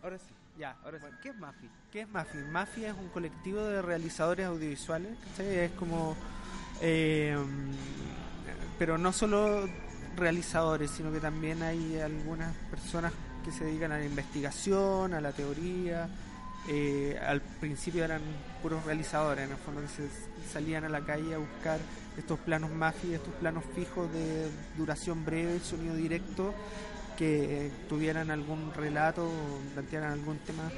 Ahora 0.01 0.17
sí, 0.17 0.33
ya, 0.57 0.75
ahora 0.83 0.99
sí. 0.99 1.05
¿Qué 1.21 1.29
es 1.29 1.35
Mafi? 1.37 1.69
¿Qué 1.91 2.01
es 2.01 2.09
Mafi? 2.09 2.37
Mafi 2.49 2.85
es 2.85 2.93
un 2.93 3.09
colectivo 3.09 3.61
de 3.61 3.81
realizadores 3.81 4.45
audiovisuales, 4.47 5.17
¿cachai? 5.19 5.59
Es 5.59 5.71
como... 5.71 6.15
eh, 6.81 7.37
pero 8.79 8.97
no 8.97 9.11
solo 9.13 9.67
realizadores, 10.15 10.91
sino 10.91 11.11
que 11.11 11.19
también 11.19 11.61
hay 11.63 11.99
algunas 11.99 12.53
personas 12.69 13.11
que 13.43 13.51
se 13.51 13.65
dedican 13.65 13.91
a 13.91 13.97
la 13.97 14.05
investigación, 14.05 15.13
a 15.13 15.21
la 15.21 15.31
teoría. 15.31 16.09
Eh, 16.69 17.19
al 17.21 17.41
principio 17.41 18.05
eran 18.05 18.21
puros 18.61 18.85
realizadores, 18.85 19.45
en 19.45 19.51
el 19.51 19.57
fondo 19.57 19.81
se 19.87 20.07
salían 20.49 20.85
a 20.85 20.89
la 20.89 21.01
calle 21.01 21.33
a 21.35 21.37
buscar 21.37 21.79
estos 22.17 22.39
planos 22.39 22.71
Mafi, 22.71 23.13
estos 23.13 23.33
planos 23.33 23.63
fijos 23.75 24.11
de 24.13 24.49
duración 24.77 25.25
breve, 25.25 25.59
sonido 25.59 25.95
directo, 25.95 26.53
que 27.17 27.69
tuvieran 27.89 28.31
algún 28.31 28.73
relato 28.73 29.25
o 29.25 29.73
plantearan 29.73 30.13
algún 30.13 30.37
tema 30.39 30.71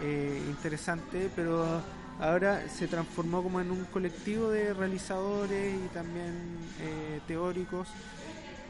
eh, 0.00 0.42
interesante, 0.48 1.30
pero 1.36 1.82
ahora 2.20 2.68
se 2.68 2.88
transformó 2.88 3.42
como 3.42 3.60
en 3.60 3.70
un 3.70 3.84
colectivo 3.84 4.48
de 4.50 4.74
realizadores 4.74 5.74
y 5.74 5.88
también 5.88 6.32
eh, 6.80 7.20
teóricos 7.26 7.88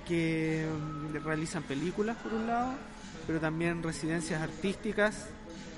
que 0.09 0.67
mm, 0.67 1.25
realizan 1.25 1.63
películas 1.63 2.17
por 2.17 2.33
un 2.35 2.47
lado, 2.47 2.73
pero 3.27 3.39
también 3.41 3.83
residencias 3.83 4.41
artísticas, 4.43 5.29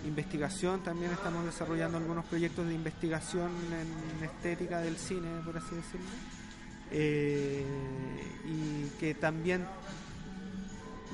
investigación, 0.07 0.83
también 0.83 1.11
estamos 1.11 1.45
desarrollando 1.45 1.99
algunos 1.99 2.25
proyectos 2.25 2.67
de 2.67 2.75
investigación 2.75 3.51
en 3.73 4.25
estética 4.25 4.81
del 4.81 4.97
cine, 4.97 5.29
por 5.45 5.57
así 5.59 5.75
decirlo, 5.75 6.07
eh, 6.93 7.65
y 8.47 8.89
que 8.99 9.15
también 9.15 9.67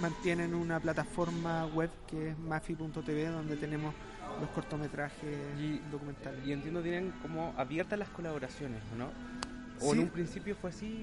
mantienen 0.00 0.54
una 0.54 0.78
plataforma 0.78 1.66
web 1.66 1.90
que 2.06 2.30
es 2.30 2.38
mafi.tv 2.38 3.28
donde 3.28 3.56
tenemos 3.56 3.94
los 4.40 4.50
cortometrajes 4.50 5.38
Y- 5.58 5.80
documentales. 5.90 6.46
Y 6.46 6.52
entiendo 6.52 6.82
tienen 6.82 7.12
como 7.22 7.54
abiertas 7.56 7.98
las 7.98 8.08
colaboraciones, 8.10 8.82
¿o 8.92 8.96
¿no? 8.96 9.35
O 9.80 9.92
Sí. 9.92 9.98
en 9.98 9.98
un 10.04 10.08
principio 10.08 10.56
fue 10.60 10.70
así. 10.70 11.02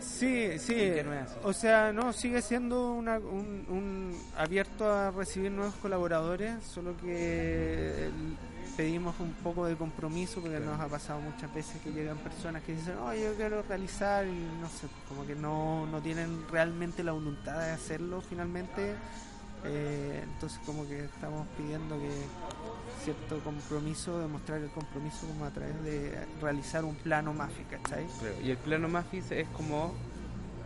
Sí, 0.00 0.58
sí. 0.58 0.90
No 1.04 1.12
así. 1.12 1.34
O 1.44 1.52
sea, 1.52 1.92
no, 1.92 2.12
sigue 2.12 2.40
siendo 2.42 2.92
una, 2.92 3.18
un, 3.18 3.64
un 3.68 4.18
abierto 4.36 4.90
a 4.90 5.10
recibir 5.10 5.50
nuevos 5.50 5.74
colaboradores, 5.76 6.62
solo 6.64 6.96
que 6.96 8.08
pedimos 8.76 9.14
un 9.20 9.32
poco 9.34 9.66
de 9.66 9.76
compromiso 9.76 10.40
porque 10.40 10.58
nos 10.58 10.80
ha 10.80 10.88
pasado 10.88 11.20
muchas 11.20 11.52
veces 11.54 11.80
que 11.82 11.92
llegan 11.92 12.18
personas 12.18 12.62
que 12.64 12.74
dicen, 12.74 12.94
oh, 12.98 13.12
yo 13.14 13.34
quiero 13.34 13.62
realizar 13.62 14.26
y 14.26 14.32
no 14.60 14.68
sé, 14.68 14.88
como 15.08 15.24
que 15.26 15.34
no, 15.36 15.86
no 15.86 16.00
tienen 16.00 16.44
realmente 16.50 17.04
la 17.04 17.12
voluntad 17.12 17.58
de 17.60 17.70
hacerlo 17.70 18.20
finalmente. 18.20 18.94
Eh, 19.64 20.20
entonces 20.22 20.60
como 20.66 20.86
que 20.86 21.04
estamos 21.04 21.46
pidiendo 21.56 21.98
que 21.98 22.10
cierto 23.02 23.38
compromiso, 23.40 24.18
demostrar 24.18 24.60
el 24.60 24.70
compromiso 24.70 25.26
como 25.26 25.44
a 25.46 25.50
través 25.50 25.82
de 25.82 26.18
realizar 26.40 26.84
un 26.84 26.94
plano 26.96 27.32
Mafi, 27.32 27.62
¿cachai? 27.64 28.06
Y 28.42 28.50
el 28.50 28.58
plano 28.58 28.88
Mafis 28.88 29.30
es 29.30 29.48
como 29.48 29.94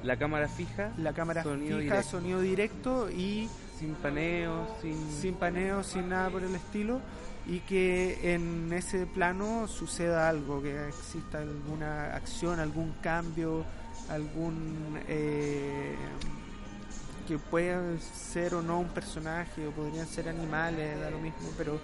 la 0.02 0.16
cámara 0.16 0.48
fija, 0.48 0.92
La 0.98 1.12
cámara 1.12 1.42
Sonido 1.42 1.78
fija, 1.78 1.94
directo. 1.94 2.11
sonido 2.11 2.40
directo 2.40 3.11
y 3.11 3.48
sin 3.78 3.94
paneos, 3.94 4.68
sin... 4.82 5.11
sin 5.12 5.34
paneo, 5.34 5.82
sin 5.82 6.08
nada 6.08 6.30
por 6.30 6.42
el 6.42 6.54
estilo, 6.54 7.00
y 7.46 7.61
que 7.61 8.34
en 8.34 8.72
ese 8.72 9.06
plano 9.06 9.66
suceda 9.68 10.28
algo, 10.28 10.62
que 10.62 10.88
exista 10.88 11.38
alguna 11.38 12.14
acción, 12.14 12.61
algún 12.61 12.92
cambio, 13.01 13.64
algún 14.11 15.01
eh, 15.09 15.94
que 17.29 17.39
pueda 17.39 17.79
ser 18.01 18.55
o 18.55 18.62
no 18.62 18.81
un 18.81 18.89
personaje, 18.89 19.66
o 19.68 19.70
podrían 19.70 20.07
ser 20.07 20.31
animales, 20.31 20.99
da 20.99 21.11
lo 21.11 21.18
mismo, 21.18 21.51
pero 21.59 21.79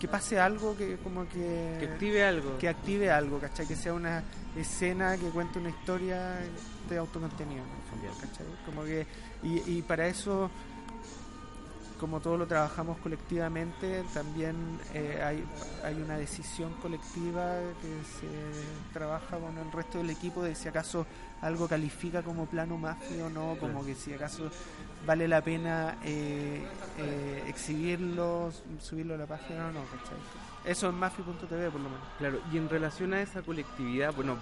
que 0.00 0.08
pase 0.08 0.40
algo 0.40 0.74
que 0.74 0.96
como 0.96 1.28
que 1.28 1.76
que 1.78 1.86
active 1.86 2.24
algo. 2.24 2.58
que 2.58 2.68
active 2.68 3.10
algo, 3.10 3.38
¿cachai? 3.38 3.66
Que 3.66 3.76
sea 3.76 3.92
una 3.92 4.22
escena 4.56 5.18
que 5.18 5.28
cuente 5.28 5.58
una 5.58 5.68
historia 5.68 6.38
de 6.88 6.96
autocontenido, 6.96 7.62
en 7.62 7.70
el 7.70 7.82
fondo, 7.90 8.20
¿cachai? 8.20 8.46
Como 8.64 8.84
que, 8.84 9.06
y, 9.42 9.78
y 9.78 9.82
para 9.82 10.06
eso, 10.06 10.50
como 12.00 12.20
todo 12.20 12.38
lo 12.38 12.46
trabajamos 12.46 12.98
colectivamente, 12.98 14.02
también 14.14 14.56
eh, 14.94 15.20
hay, 15.22 15.44
hay 15.84 16.00
una 16.00 16.16
decisión 16.16 16.72
colectiva 16.80 17.58
que 17.82 17.88
se 18.18 18.92
trabaja 18.92 19.38
con 19.38 19.58
el 19.58 19.70
resto 19.72 19.98
del 19.98 20.10
equipo 20.10 20.42
de 20.42 20.54
si 20.54 20.68
acaso 20.68 21.06
algo 21.40 21.68
califica 21.68 22.22
como 22.22 22.46
plano 22.46 22.76
mafia 22.76 23.26
o 23.26 23.30
no, 23.30 23.56
como 23.58 23.84
que 23.84 23.94
si 23.94 24.12
acaso 24.12 24.50
vale 25.06 25.28
la 25.28 25.40
pena 25.40 25.96
eh, 26.04 26.62
eh, 26.98 27.44
exhibirlo, 27.48 28.52
subirlo 28.80 29.14
a 29.14 29.18
la 29.18 29.26
página 29.26 29.68
o 29.68 29.72
no, 29.72 29.80
¿cachai? 29.84 30.18
Eso 30.64 30.88
en 30.88 30.96
mafi.tv 30.96 31.70
por 31.70 31.80
lo 31.80 31.88
menos. 31.88 32.06
Claro, 32.18 32.40
y 32.52 32.56
en 32.56 32.68
relación 32.68 33.14
a 33.14 33.22
esa 33.22 33.42
colectividad, 33.42 34.12
bueno, 34.12 34.36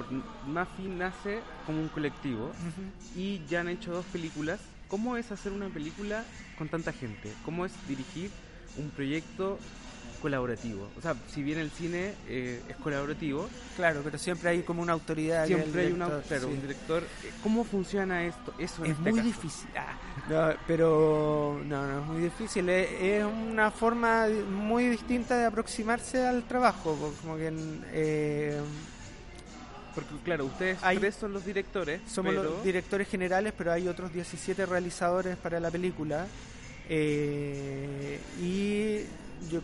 Mafi 0.47 0.85
nace 0.85 1.41
como 1.67 1.81
un 1.81 1.89
colectivo 1.89 2.51
y 3.15 3.45
ya 3.47 3.61
han 3.61 3.69
hecho 3.69 3.93
dos 3.93 4.07
películas. 4.07 4.61
¿Cómo 4.89 5.17
es 5.17 5.31
hacer 5.33 5.53
una 5.53 5.69
película 5.69 6.25
con 6.57 6.69
tanta 6.69 6.93
gente? 6.93 7.33
¿Cómo 7.45 7.67
es 7.67 7.73
dirigir 7.87 8.31
un 8.79 8.91
proyecto 8.91 9.59
colaborativo. 10.25 10.89
O 10.97 11.03
sea, 11.03 11.15
si 11.29 11.43
bien 11.43 11.59
el 11.59 11.71
cine 11.71 12.15
eh, 12.27 12.63
es 12.67 12.77
colaborativo. 12.77 13.47
Claro, 13.77 14.01
pero 14.03 14.17
siempre 14.17 14.49
hay 14.49 14.63
como 14.63 14.81
una 14.81 14.95
autoridad. 14.95 15.47
Siempre 15.47 15.83
hay 15.83 15.93
una, 15.93 16.07
un 16.07 16.61
director. 16.63 17.03
Eh, 17.03 17.31
¿Cómo 17.43 17.63
funciona 17.63 18.25
esto? 18.25 18.55
Eso 18.59 18.87
es 18.87 18.93
este 18.93 19.11
muy 19.11 19.21
difícil. 19.21 19.69
Ah, 19.77 20.55
pero 20.67 21.61
no, 21.67 21.87
no 21.87 22.01
es 22.01 22.07
muy 22.07 22.23
difícil. 22.23 22.67
Es, 22.71 23.23
una 23.23 23.71
forma 23.71 24.27
muy 24.51 24.89
distinta 24.89 25.37
de 25.37 25.45
aproximarse 25.45 26.27
al 26.27 26.45
trabajo. 26.45 26.97
Como 27.21 27.37
que. 27.37 27.53
Eh, 27.93 28.59
porque 29.95 30.15
claro, 30.25 30.47
ustedes 30.47 30.79
tres 30.81 31.17
son 31.17 31.35
los 31.35 31.45
directores. 31.45 32.01
Somos 32.09 32.33
los 32.33 32.65
directores 32.65 33.09
generales, 33.09 33.53
pero 33.57 33.73
hay 33.73 33.89
otros 33.89 34.11
17 34.11 34.65
realizadores 34.65 35.37
para 35.37 35.61
la 35.61 35.71
película. 35.71 36.27
y 36.89 38.15
yo 39.51 39.61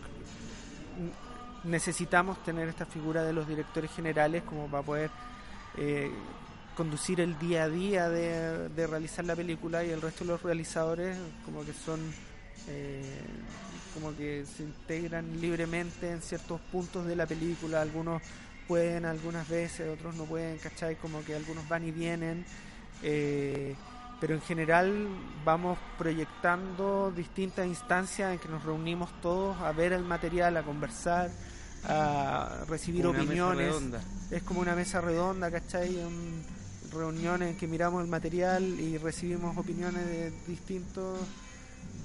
necesitamos 1.63 2.43
tener 2.43 2.67
esta 2.67 2.85
figura 2.85 3.23
de 3.23 3.33
los 3.33 3.47
directores 3.47 3.91
generales 3.91 4.43
como 4.43 4.67
para 4.67 4.83
poder 4.83 5.11
eh, 5.77 6.11
conducir 6.75 7.21
el 7.21 7.37
día 7.37 7.63
a 7.63 7.69
día 7.69 8.09
de, 8.09 8.87
realizar 8.87 9.25
la 9.25 9.35
película 9.35 9.83
y 9.83 9.89
el 9.89 10.01
resto 10.01 10.23
de 10.23 10.31
los 10.31 10.41
realizadores 10.41 11.17
como 11.45 11.63
que 11.63 11.73
son 11.73 11.99
eh, 12.67 13.01
como 13.93 14.15
que 14.15 14.45
se 14.45 14.63
integran 14.63 15.39
libremente 15.41 16.09
en 16.09 16.21
ciertos 16.21 16.59
puntos 16.71 17.05
de 17.05 17.15
la 17.15 17.25
película 17.25 17.81
algunos 17.81 18.21
pueden 18.67 19.05
algunas 19.05 19.47
veces 19.47 19.89
otros 19.89 20.15
no 20.15 20.25
pueden 20.25 20.57
¿cachai? 20.57 20.95
como 20.95 21.23
que 21.23 21.35
algunos 21.35 21.67
van 21.67 21.87
y 21.87 21.91
vienen 21.91 22.45
eh, 23.03 23.75
pero 24.21 24.35
en 24.35 24.41
general 24.41 25.09
vamos 25.43 25.79
proyectando 25.97 27.11
distintas 27.11 27.65
instancias 27.65 28.31
en 28.31 28.39
que 28.39 28.47
nos 28.47 28.63
reunimos 28.63 29.09
todos 29.19 29.57
a 29.57 29.71
ver 29.71 29.93
el 29.93 30.03
material, 30.03 30.55
a 30.57 30.63
conversar, 30.63 31.31
a 31.85 32.63
recibir 32.69 33.07
opiniones. 33.07 33.75
Es 34.29 34.43
como 34.43 34.61
una 34.61 34.75
mesa 34.75 35.01
redonda, 35.01 35.49
¿cachai? 35.49 35.95
Un, 35.95 36.43
reuniones 36.91 37.51
en 37.51 37.57
que 37.57 37.67
miramos 37.67 38.03
el 38.03 38.09
material 38.09 38.63
y 38.63 38.97
recibimos 38.97 39.57
opiniones 39.57 40.05
de 40.05 40.31
distintos, 40.47 41.19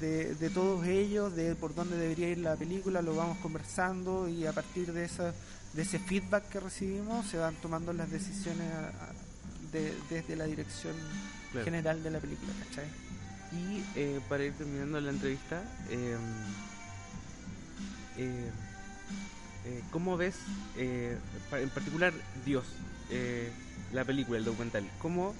de, 0.01 0.35
de 0.37 0.51
todos 0.51 0.87
ellos, 0.87 1.35
de 1.35 1.55
por 1.55 1.75
dónde 1.75 1.97
debería 1.97 2.31
ir 2.31 2.39
la 2.39 2.57
película, 2.57 3.03
lo 3.03 3.15
vamos 3.15 3.37
conversando 3.39 4.29
y 4.29 4.47
a 4.47 4.53
partir 4.53 4.93
de, 4.93 5.05
esa, 5.05 5.35
de 5.75 5.83
ese 5.83 5.99
feedback 5.99 6.49
que 6.49 6.61
recibimos 6.61 7.27
se 7.27 7.37
van 7.37 7.57
tomando 7.57 7.93
las 7.93 8.11
decisiones 8.11 8.67
desde 10.09 10.37
la 10.37 10.45
dirección 10.45 10.95
general 11.65 12.03
de 12.03 12.11
la 12.11 12.21
película, 12.21 12.53
¿cachai? 12.69 12.87
Y 13.53 13.83
eh, 13.95 14.21
para 14.29 14.45
ir 14.45 14.53
terminando 14.55 15.01
la 15.01 15.11
entrevista, 15.11 15.63
em, 15.91 16.21
eh, 18.19 18.51
eh, 19.67 19.83
¿cómo 19.91 20.17
ves, 20.17 20.37
en 20.77 21.71
particular, 21.71 22.13
Dios, 22.45 22.65
la 23.93 24.05
película, 24.05 24.39
el 24.39 24.45
documental? 24.45 24.89
¿Cómo 25.01 25.35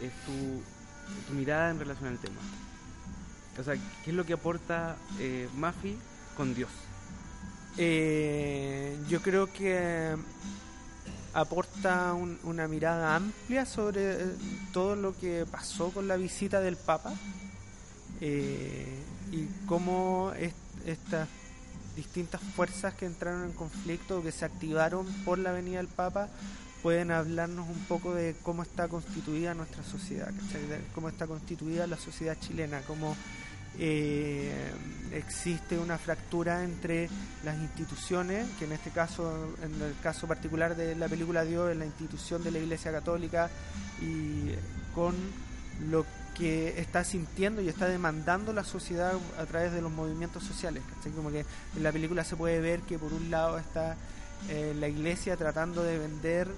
es 0.00 0.12
tu, 0.26 0.62
tu, 1.28 1.34
mirada 1.34 1.70
en 1.70 1.78
relación 1.78 2.08
al 2.08 2.18
tema? 2.18 2.40
O 3.58 3.64
sea, 3.64 3.74
¿qué 3.74 4.10
es 4.10 4.16
lo 4.16 4.24
que 4.24 4.32
aporta 4.34 4.96
Mafi 5.56 5.98
con 6.36 6.54
Dios? 6.54 6.70
yo 9.08 9.22
creo 9.22 9.50
que 9.52 10.14
aporta 11.34 12.14
una 12.14 12.68
mirada 12.68 13.16
amplia 13.16 13.64
sobre 13.64 14.12
eh, 14.12 14.26
todo 14.72 14.96
lo 14.96 15.16
que 15.18 15.46
pasó 15.50 15.90
con 15.90 16.08
la 16.08 16.16
visita 16.16 16.60
del 16.60 16.76
Papa 16.76 17.14
eh, 18.20 18.98
y 19.30 19.46
cómo 19.66 20.32
estas 20.84 21.28
distintas 21.96 22.40
fuerzas 22.40 22.94
que 22.94 23.06
entraron 23.06 23.44
en 23.44 23.52
conflicto 23.52 24.18
o 24.18 24.22
que 24.22 24.32
se 24.32 24.44
activaron 24.44 25.06
por 25.24 25.38
la 25.38 25.52
venida 25.52 25.78
del 25.78 25.88
Papa 25.88 26.28
pueden 26.82 27.10
hablarnos 27.10 27.68
un 27.68 27.78
poco 27.84 28.14
de 28.14 28.34
cómo 28.42 28.62
está 28.62 28.88
constituida 28.88 29.54
nuestra 29.54 29.84
sociedad, 29.84 30.30
cómo 30.94 31.08
está 31.08 31.26
constituida 31.26 31.86
la 31.86 31.96
sociedad 31.96 32.36
chilena, 32.40 32.82
cómo 32.82 33.16
eh, 33.78 34.70
existe 35.12 35.78
una 35.78 35.98
fractura 35.98 36.64
entre 36.64 37.08
las 37.44 37.56
instituciones, 37.58 38.46
que 38.58 38.64
en 38.64 38.72
este 38.72 38.90
caso, 38.90 39.54
en 39.62 39.80
el 39.82 39.94
caso 40.02 40.26
particular 40.26 40.76
de 40.76 40.94
la 40.96 41.08
película 41.08 41.44
Dios, 41.44 41.70
es 41.70 41.76
la 41.76 41.86
institución 41.86 42.42
de 42.42 42.50
la 42.50 42.58
Iglesia 42.58 42.92
Católica, 42.92 43.50
y 44.00 44.52
con 44.94 45.14
lo 45.90 46.04
que 46.36 46.80
está 46.80 47.04
sintiendo 47.04 47.60
y 47.60 47.68
está 47.68 47.88
demandando 47.88 48.52
la 48.52 48.64
sociedad 48.64 49.12
a 49.38 49.44
través 49.44 49.72
de 49.72 49.82
los 49.82 49.92
movimientos 49.92 50.42
sociales. 50.44 50.82
Como 51.14 51.30
que 51.30 51.44
en 51.76 51.82
la 51.82 51.92
película 51.92 52.24
se 52.24 52.36
puede 52.36 52.60
ver 52.60 52.80
que 52.80 52.98
por 52.98 53.12
un 53.12 53.30
lado 53.30 53.58
está 53.58 53.96
eh, 54.48 54.74
la 54.78 54.88
iglesia 54.88 55.36
tratando 55.36 55.82
de 55.82 55.98
vender 55.98 56.48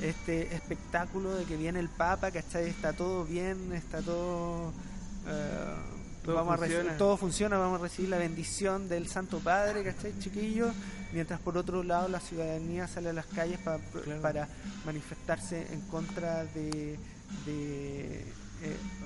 este 0.00 0.54
espectáculo 0.54 1.34
de 1.34 1.44
que 1.44 1.56
viene 1.56 1.78
el 1.78 1.88
Papa, 1.88 2.30
¿cachai? 2.30 2.68
Está 2.68 2.92
todo 2.92 3.24
bien, 3.24 3.72
está 3.72 4.00
todo... 4.00 4.72
Eh, 5.26 5.91
todo 6.24 6.36
vamos 6.36 6.58
funciona. 6.58 6.92
A 6.92 6.96
todo 6.96 7.16
funciona, 7.16 7.58
vamos 7.58 7.80
a 7.80 7.82
recibir 7.82 8.10
la 8.10 8.18
bendición 8.18 8.88
del 8.88 9.08
Santo 9.08 9.38
Padre, 9.38 9.82
¿cachai, 9.82 10.18
chiquillos? 10.18 10.72
Mientras 11.12 11.40
por 11.40 11.58
otro 11.58 11.82
lado 11.82 12.08
la 12.08 12.20
ciudadanía 12.20 12.86
sale 12.88 13.10
a 13.10 13.12
las 13.12 13.26
calles 13.26 13.58
para 14.22 14.48
manifestarse 14.86 15.66
en 15.72 15.80
contra 15.82 16.44
de, 16.44 16.98
eh, 17.46 18.24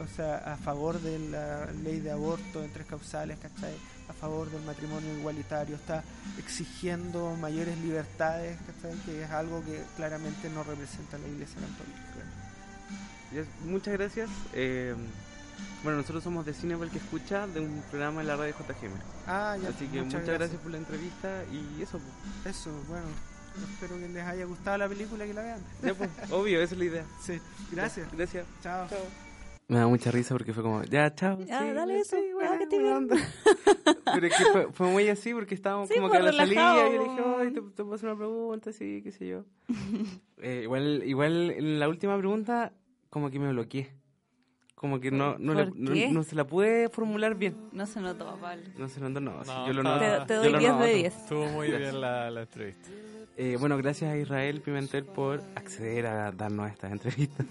o 0.03 0.15
sea, 0.15 0.37
a 0.39 0.57
favor 0.57 1.01
de 1.01 1.19
la 1.19 1.67
ley 1.83 2.01
de 2.01 2.11
aborto 2.11 2.63
en 2.63 2.71
tres 2.73 2.87
causales, 2.87 3.39
¿cachai? 3.39 3.75
A 4.09 4.13
favor 4.13 4.51
del 4.51 4.63
matrimonio 4.63 5.17
igualitario, 5.19 5.77
está 5.77 6.05
exigiendo 6.39 7.35
mayores 7.37 7.77
libertades, 7.79 8.59
¿cachai? 8.67 8.97
Que 9.05 9.25
es 9.25 9.31
algo 9.31 9.65
que 9.65 9.83
claramente 9.97 10.49
no 10.51 10.63
representa 10.63 11.19
la 11.19 11.27
Iglesia 11.27 11.57
Católica. 11.57 12.07
Muchas 13.65 13.95
gracias. 13.95 14.31
Eh, 14.53 14.95
bueno, 15.83 15.99
nosotros 15.99 16.25
somos 16.25 16.45
de 16.45 16.53
Cine 16.53 16.75
para 16.75 16.87
el 16.87 16.91
que 16.91 16.99
escucha, 16.99 17.47
de 17.47 17.61
un 17.61 17.83
programa 17.91 18.21
en 18.21 18.27
la 18.27 18.37
radio 18.37 18.55
JGM. 18.55 18.93
Ah, 19.27 19.57
ya. 19.63 19.69
Así 19.69 19.87
que 19.87 20.03
muchas, 20.03 20.27
gracias. 20.27 20.61
por 20.61 20.73
la 20.73 20.79
entrevista 20.79 21.45
y 21.53 21.83
eso. 21.83 22.01
Pues. 22.45 22.57
Eso, 22.57 22.71
bueno. 22.89 23.07
Espero 23.73 23.99
que 23.99 24.09
les 24.09 24.23
haya 24.23 24.45
gustado 24.45 24.77
la 24.77 24.89
película 24.89 25.25
y 25.25 25.29
que 25.29 25.35
la 25.35 25.43
vean. 25.43 25.61
Pues, 25.81 26.11
obvio, 26.31 26.61
esa 26.61 26.75
es 26.75 26.79
la 26.79 26.85
idea. 26.85 27.05
Sí, 27.23 27.41
gracias. 27.73 28.07
gracias. 28.13 28.47
Chao. 28.63 28.87
chao. 28.89 29.27
Me 29.69 29.79
da 29.79 29.89
mucha 29.89 30.13
risa 30.13 30.35
porque 30.35 30.53
fue 30.53 30.63
como, 30.63 30.85
ya, 30.85 31.13
chao. 31.13 31.41
Ya, 31.41 31.73
dale 31.73 31.99
eso, 31.99 32.17
bueno, 32.35 32.57
que 32.59 32.67
te 32.67 32.79
Pero 34.15 34.27
es 34.27 34.37
que 34.37 34.45
fue, 34.53 34.73
fue, 34.73 34.87
muy 34.89 35.09
así 35.09 35.35
porque 35.35 35.57
estábamos 35.57 35.91
como 35.91 36.09
que 36.09 36.19
a 36.19 36.23
la 36.23 36.33
salida 36.33 36.89
y 36.89 36.95
yo 36.95 37.03
dije, 37.03 37.23
ay, 37.39 37.53
te, 37.53 37.61
te 37.61 37.83
puedo 37.83 37.95
hacer 37.95 38.09
una 38.09 38.19
pregunta, 38.19 38.73
sí, 38.73 39.01
qué 39.03 39.11
sé 39.11 39.27
yo. 39.27 39.45
eh, 40.39 40.61
igual, 40.63 41.03
igual 41.05 41.51
en 41.51 41.81
la 41.81 41.89
última 41.89 42.17
pregunta, 42.17 42.73
como 43.11 43.31
que 43.31 43.41
me 43.41 43.51
bloqueé. 43.51 43.93
Como 44.77 45.01
que 45.01 45.11
no, 45.11 45.39
no, 45.39 45.55
no, 45.75 46.23
se 46.23 46.37
la 46.37 46.47
pude 46.47 46.91
formular 46.91 47.35
bien. 47.35 47.57
No 47.73 47.87
se 47.87 47.99
notó, 47.99 48.37
Pablo. 48.37 48.63
No 48.77 48.89
se 48.91 49.01
notó, 49.01 49.21
no. 49.21 49.43
no 49.43 49.67
yo 49.67 49.73
lo 49.73 49.83
noto. 49.83 50.27
Te, 50.27 50.35
doy 50.35 50.53
10 50.53 50.79
de 50.79 50.95
10. 50.95 51.17
Estuvo 51.17 51.47
muy 51.47 51.69
bien 51.69 51.99
la, 51.99 52.31
la 52.31 52.43
entrevista. 52.43 52.91
Eh, 53.39 53.57
bueno, 53.59 53.79
gracias 53.79 54.13
a 54.13 54.17
Israel 54.19 54.61
Pimentel 54.61 55.07
por 55.07 55.43
acceder 55.55 56.07
a 56.07 56.31
darnos 56.31 56.71
esta 56.71 56.91
entrevista 56.91 57.43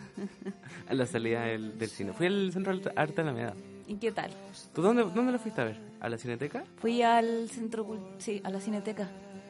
a 0.88 0.94
la 0.94 1.08
salida 1.08 1.46
del, 1.46 1.80
del, 1.80 1.90
cine. 1.90 2.14
Fui 2.14 2.28
al 2.28 2.54
Centro 2.54 2.78
de 2.78 2.92
Arte 2.96 3.22
Alameda. 3.22 3.56
¿Y 3.88 3.96
qué 3.96 4.12
tal? 4.12 4.30
¿Tú 4.76 4.84
dónde, 4.84 5.04
dónde 5.04 5.32
lo 5.32 5.40
fuiste 5.40 5.62
a 5.62 5.66
ver? 5.66 5.80
¿A 6.00 6.10
la 6.10 6.20
Cineteca? 6.20 6.64
Fui 6.78 7.02
al 7.02 7.50
centro, 7.50 8.16
sí, 8.20 8.40
a 8.44 8.52
la 8.52 8.60
Cineteca, 8.60 9.10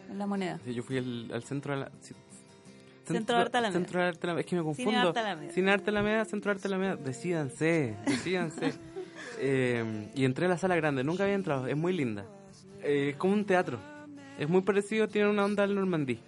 en 0.10 0.18
La 0.18 0.26
Moneda. 0.26 0.60
Sí, 0.64 0.74
yo 0.74 0.82
fui 0.82 0.98
al, 0.98 1.30
al 1.34 1.44
centro 1.44 1.74
de 1.74 1.80
la, 1.82 1.92
Centro 3.06 3.36
de 3.36 3.42
Arte 3.42 3.58
Alameda. 3.58 3.80
Centro 3.80 4.00
de 4.02 4.08
Arte 4.08 4.28
Alameda. 4.28 4.42
Es 4.42 4.46
que 4.48 4.56
me 4.56 4.64
confundo. 4.64 4.92
Cine 4.92 5.02
Arte 5.02 5.20
Alameda. 5.20 5.52
Cine 5.54 5.72
Arte 5.72 5.90
Alameda, 5.90 6.26
Centro 6.26 6.52
de 6.52 6.56
Arte 6.58 6.68
Alameda. 6.68 6.96
Decídanse, 6.96 7.96
decídanse. 8.06 8.74
eh, 9.40 10.10
y 10.16 10.26
entré 10.26 10.46
a 10.46 10.50
la 10.50 10.58
sala 10.58 10.76
grande. 10.76 11.04
Nunca 11.04 11.24
había 11.24 11.36
entrado. 11.36 11.68
Es 11.68 11.78
muy 11.78 11.94
linda. 11.94 12.26
Eh, 12.84 13.10
es 13.10 13.16
como 13.18 13.34
un 13.34 13.46
teatro. 13.46 13.80
Es 14.38 14.50
muy 14.50 14.62
parecido, 14.62 15.08
tiene 15.08 15.30
una 15.30 15.46
onda 15.46 15.64
al 15.64 15.74
Normandí. 15.74 16.20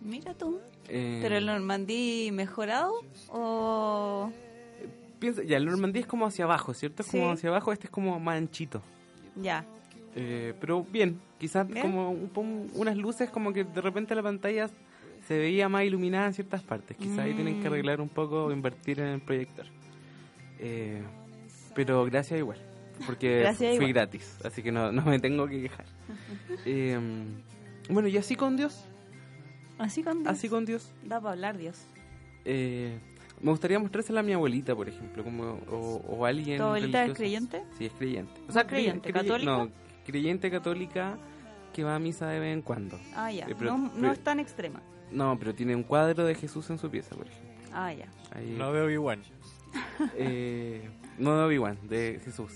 Mira 0.00 0.34
tú. 0.34 0.60
Eh, 0.88 1.20
¿Pero 1.22 1.36
el 1.36 1.46
Normandí 1.46 2.30
mejorado 2.32 2.92
o...? 3.28 4.30
Piensa, 5.18 5.42
ya, 5.42 5.56
el 5.56 5.64
Normandí 5.64 6.00
es 6.00 6.06
como 6.06 6.26
hacia 6.26 6.44
abajo, 6.44 6.74
¿cierto? 6.74 7.02
Es 7.02 7.08
como 7.08 7.30
hacia 7.32 7.48
abajo, 7.48 7.72
este 7.72 7.86
es 7.86 7.90
como 7.90 8.20
más 8.20 8.36
anchito. 8.36 8.82
Ya. 9.36 9.64
Eh, 10.14 10.54
pero 10.60 10.84
bien, 10.84 11.20
quizás 11.38 11.66
como 11.80 12.10
un, 12.10 12.70
unas 12.74 12.96
luces 12.96 13.30
como 13.30 13.52
que 13.52 13.64
de 13.64 13.80
repente 13.80 14.14
la 14.14 14.22
pantalla 14.22 14.68
se 15.26 15.38
veía 15.38 15.68
más 15.68 15.84
iluminada 15.84 16.26
en 16.26 16.34
ciertas 16.34 16.62
partes. 16.62 16.96
Quizás 16.96 17.18
ahí 17.20 17.34
tienen 17.34 17.60
que 17.62 17.68
mm. 17.68 17.72
arreglar 17.72 18.00
un 18.00 18.08
poco 18.08 18.44
o 18.46 18.52
invertir 18.52 19.00
en 19.00 19.06
el 19.08 19.20
proyector. 19.20 19.66
Eh, 20.58 21.02
Pero 21.74 22.04
gracias 22.04 22.38
igual, 22.38 22.58
porque 23.06 23.38
Gracias 23.40 23.76
fui 23.76 23.86
igual. 23.86 23.92
gratis, 23.92 24.38
así 24.44 24.62
que 24.62 24.70
no, 24.72 24.92
no 24.92 25.02
me 25.02 25.18
tengo 25.18 25.46
que 25.46 25.62
quejar. 25.62 25.86
Eh, 26.66 26.98
bueno, 27.90 28.08
y 28.08 28.16
así 28.16 28.36
con 28.36 28.56
Dios, 28.56 28.84
Así 29.78 30.02
con 30.02 30.20
Dios. 30.22 30.32
así 30.32 30.48
con 30.48 30.64
Dios. 30.64 30.90
Da 31.04 31.20
para 31.20 31.32
hablar 31.32 31.58
Dios. 31.58 31.86
eh, 32.44 32.98
me 33.42 33.50
gustaría 33.50 33.78
mostrársela 33.78 34.20
a 34.20 34.22
mi 34.22 34.32
abuelita, 34.32 34.74
por 34.74 34.88
ejemplo, 34.88 35.22
como, 35.24 35.58
o, 35.68 36.02
o 36.08 36.24
alguien. 36.24 36.56
¿Tu 36.58 36.62
abuelita 36.62 37.04
es 37.04 37.12
creyente? 37.14 37.62
Sí, 37.76 37.86
es 37.86 37.92
creyente. 37.92 38.32
¿No 38.48 38.66
creyente, 38.66 39.12
católica? 39.12 39.50
No, 39.50 39.68
creyente 40.06 40.50
católica 40.50 41.18
que 41.74 41.82
va 41.84 41.96
a 41.96 41.98
misa 41.98 42.28
de 42.28 42.38
vez 42.38 42.54
en 42.54 42.62
cuando. 42.62 42.98
Ah, 43.14 43.30
ya. 43.32 43.46
Eh, 43.46 43.54
pero- 43.58 43.76
no, 43.76 44.12
es 44.12 44.20
tan 44.20 44.38
extrema. 44.40 44.80
No, 45.14 45.38
pero 45.38 45.54
tiene 45.54 45.74
un 45.74 45.82
cuadro 45.84 46.24
de 46.24 46.34
Jesús 46.34 46.68
en 46.70 46.78
su 46.78 46.90
pieza, 46.90 47.14
por 47.14 47.26
ejemplo. 47.26 47.50
Ah, 47.72 47.92
ya. 47.92 48.06
Ahí, 48.34 48.54
No 48.58 48.72
de 48.72 48.82
Obi-Wan. 48.82 49.20
eh, 50.16 50.88
no 51.18 51.36
de 51.38 51.44
Obi-Wan, 51.44 51.78
de 51.88 52.20
Jesús. 52.24 52.52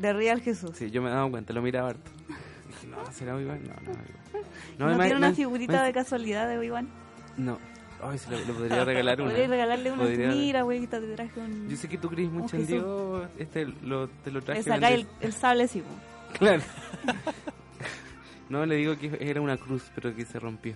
De 0.00 0.12
Real 0.12 0.40
Jesús. 0.40 0.72
Sí, 0.74 0.90
yo 0.90 1.00
me 1.02 1.08
he 1.08 1.12
dado 1.12 1.30
cuenta, 1.30 1.52
lo 1.52 1.62
miraba 1.62 1.90
harto. 1.90 2.10
Dije, 2.68 2.86
no, 2.88 3.12
¿será 3.12 3.36
Obi-Wan? 3.36 3.62
No, 3.62 3.74
no, 3.84 3.92
Obi-Wan. 3.92 4.44
¿No, 4.78 4.86
me- 4.98 5.04
tiene 5.04 5.16
una 5.16 5.32
figurita 5.34 5.82
de 5.84 5.92
casualidad 5.92 6.48
de 6.48 6.58
Obi-Wan? 6.58 6.88
No. 7.36 7.58
Ay, 8.02 8.16
se 8.18 8.30
lo, 8.30 8.38
le 8.38 8.52
podría 8.52 8.84
regalar 8.84 9.20
una. 9.20 9.30
Podrías 9.30 9.50
regalarle 9.50 9.92
una. 9.92 10.02
Podría- 10.04 10.28
Mira, 10.28 10.60
abuelita, 10.60 11.00
te 11.00 11.14
traje 11.14 11.40
un. 11.40 11.68
Yo 11.68 11.76
sé 11.76 11.88
que 11.88 11.98
tú 11.98 12.08
crees 12.08 12.30
mucho 12.30 12.56
en 12.56 12.62
Jesús. 12.66 12.82
Dios. 12.84 13.28
Este 13.38 13.66
lo, 13.82 14.08
te 14.08 14.30
lo 14.30 14.40
traje. 14.42 14.60
Le 14.60 14.64
sacáis 14.64 14.94
el, 15.00 15.06
vender- 15.06 15.16
el 15.26 15.32
sable, 15.32 15.68
sí. 15.68 15.80
po. 15.80 15.88
Claro. 16.38 16.62
no, 18.50 18.64
le 18.66 18.76
digo 18.76 18.96
que 18.98 19.16
era 19.20 19.40
una 19.40 19.56
cruz, 19.56 19.82
pero 19.94 20.14
que 20.14 20.24
se 20.26 20.38
rompió. 20.38 20.74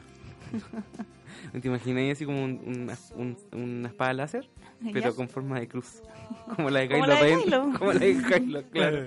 ¿Te 1.60 1.68
imagináis 1.68 2.12
así 2.12 2.24
como 2.24 2.42
un- 2.44 2.60
una, 2.66 2.96
un- 3.16 3.36
una 3.52 3.88
espada 3.88 4.12
láser? 4.14 4.48
Pero 4.92 5.10
¿Ya? 5.10 5.12
con 5.16 5.28
forma 5.28 5.60
de 5.60 5.68
cruz. 5.68 6.02
Como 6.56 6.70
la 6.70 6.80
de 6.80 6.88
Como 6.88 7.02
Kylo 7.04 7.14
la 7.14 7.20
de 7.22 7.28
Ren. 7.28 7.40
Kylo. 7.42 7.72
Como 7.78 7.92
la 7.92 7.98
de 8.00 8.22
Kylo, 8.22 8.62
claro. 8.70 9.04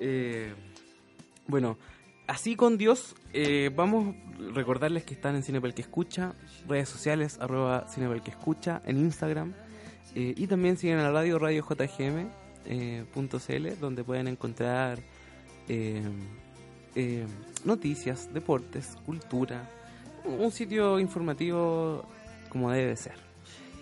Eh, 0.00 0.52
bueno, 1.48 1.78
así 2.26 2.56
con 2.56 2.76
Dios, 2.78 3.14
eh, 3.32 3.70
vamos 3.74 4.14
a 4.14 4.52
recordarles 4.52 5.04
que 5.04 5.14
están 5.14 5.34
en 5.36 5.42
Cine 5.42 5.60
para 5.60 5.68
el 5.70 5.74
que 5.74 5.82
escucha, 5.82 6.34
redes 6.68 6.88
sociales, 6.88 7.38
arroba 7.40 7.88
Cine 7.88 8.06
para 8.06 8.16
el 8.18 8.22
que 8.22 8.30
escucha, 8.30 8.82
en 8.84 8.98
Instagram, 8.98 9.54
eh, 10.14 10.34
y 10.36 10.46
también 10.46 10.76
siguen 10.76 10.98
a 10.98 11.04
la 11.04 11.10
radio, 11.12 11.38
radio 11.38 11.64
JGM, 11.64 12.28
eh, 12.66 13.04
punto 13.14 13.38
CL, 13.38 13.78
donde 13.80 14.04
pueden 14.04 14.28
encontrar 14.28 14.98
eh, 15.68 16.02
eh, 16.94 17.26
noticias, 17.64 18.32
deportes, 18.34 18.96
cultura, 19.06 19.68
un 20.26 20.50
sitio 20.50 20.98
informativo 20.98 22.04
como 22.48 22.70
debe 22.70 22.96
ser. 22.96 23.14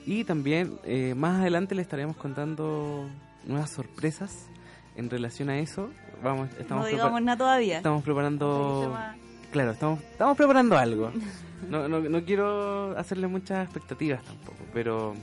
Y 0.07 0.25
también 0.25 0.79
eh, 0.85 1.15
más 1.15 1.41
adelante 1.41 1.75
les 1.75 1.85
estaremos 1.85 2.17
contando 2.17 3.09
nuevas 3.47 3.71
sorpresas 3.71 4.49
en 4.97 5.09
relación 5.11 5.49
a 5.51 5.59
eso. 5.59 5.91
Vamos, 6.23 6.51
estamos, 6.59 6.85
No 6.85 6.91
digamos 6.91 7.23
nada 7.23 7.39
todavía. 7.39 7.79
estamos 7.79 8.03
preparando, 8.03 8.97
claro, 9.51 9.73
estamos, 9.73 10.01
estamos 10.01 10.37
preparando 10.37 10.77
algo. 10.77 11.11
No, 11.69 11.89
no, 11.89 12.01
no 12.01 12.25
quiero 12.25 12.97
hacerle 12.99 13.27
muchas 13.27 13.65
expectativas 13.65 14.23
tampoco, 14.23 14.59
pero, 14.75 15.15